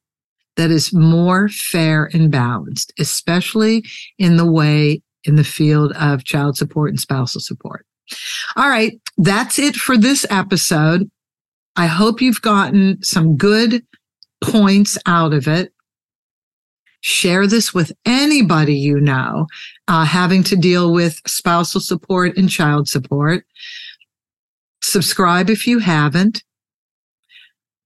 that 0.56 0.70
is 0.70 0.92
more 0.92 1.48
fair 1.48 2.10
and 2.12 2.30
balanced, 2.30 2.92
especially 2.98 3.84
in 4.18 4.36
the 4.36 4.50
way 4.50 5.02
in 5.24 5.36
the 5.36 5.44
field 5.44 5.92
of 5.92 6.24
child 6.24 6.56
support 6.56 6.90
and 6.90 7.00
spousal 7.00 7.40
support. 7.40 7.86
All 8.56 8.68
right. 8.68 9.00
That's 9.16 9.58
it 9.58 9.76
for 9.76 9.96
this 9.96 10.26
episode. 10.30 11.10
I 11.76 11.86
hope 11.86 12.20
you've 12.20 12.42
gotten 12.42 13.02
some 13.02 13.36
good 13.36 13.84
points 14.42 14.98
out 15.06 15.32
of 15.32 15.48
it. 15.48 15.72
Share 17.02 17.46
this 17.46 17.74
with 17.74 17.92
anybody 18.06 18.74
you 18.74 18.98
know 19.00 19.46
uh, 19.88 20.04
having 20.04 20.44
to 20.44 20.54
deal 20.56 20.92
with 20.92 21.20
spousal 21.26 21.80
support 21.80 22.36
and 22.36 22.48
child 22.48 22.88
support. 22.88 23.44
Subscribe 24.82 25.50
if 25.50 25.66
you 25.66 25.80
haven't. 25.80 26.44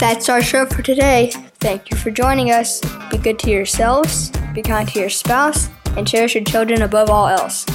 That's 0.00 0.30
our 0.30 0.40
show 0.40 0.64
for 0.64 0.80
today. 0.80 1.30
Thank 1.58 1.90
you 1.90 1.96
for 1.98 2.10
joining 2.10 2.52
us. 2.52 2.80
Be 3.10 3.18
good 3.18 3.38
to 3.40 3.50
yourselves, 3.50 4.30
be 4.54 4.62
kind 4.62 4.88
to 4.88 4.98
your 4.98 5.10
spouse, 5.10 5.68
and 5.94 6.08
cherish 6.08 6.34
your 6.34 6.44
children 6.44 6.80
above 6.80 7.10
all 7.10 7.28
else. 7.28 7.66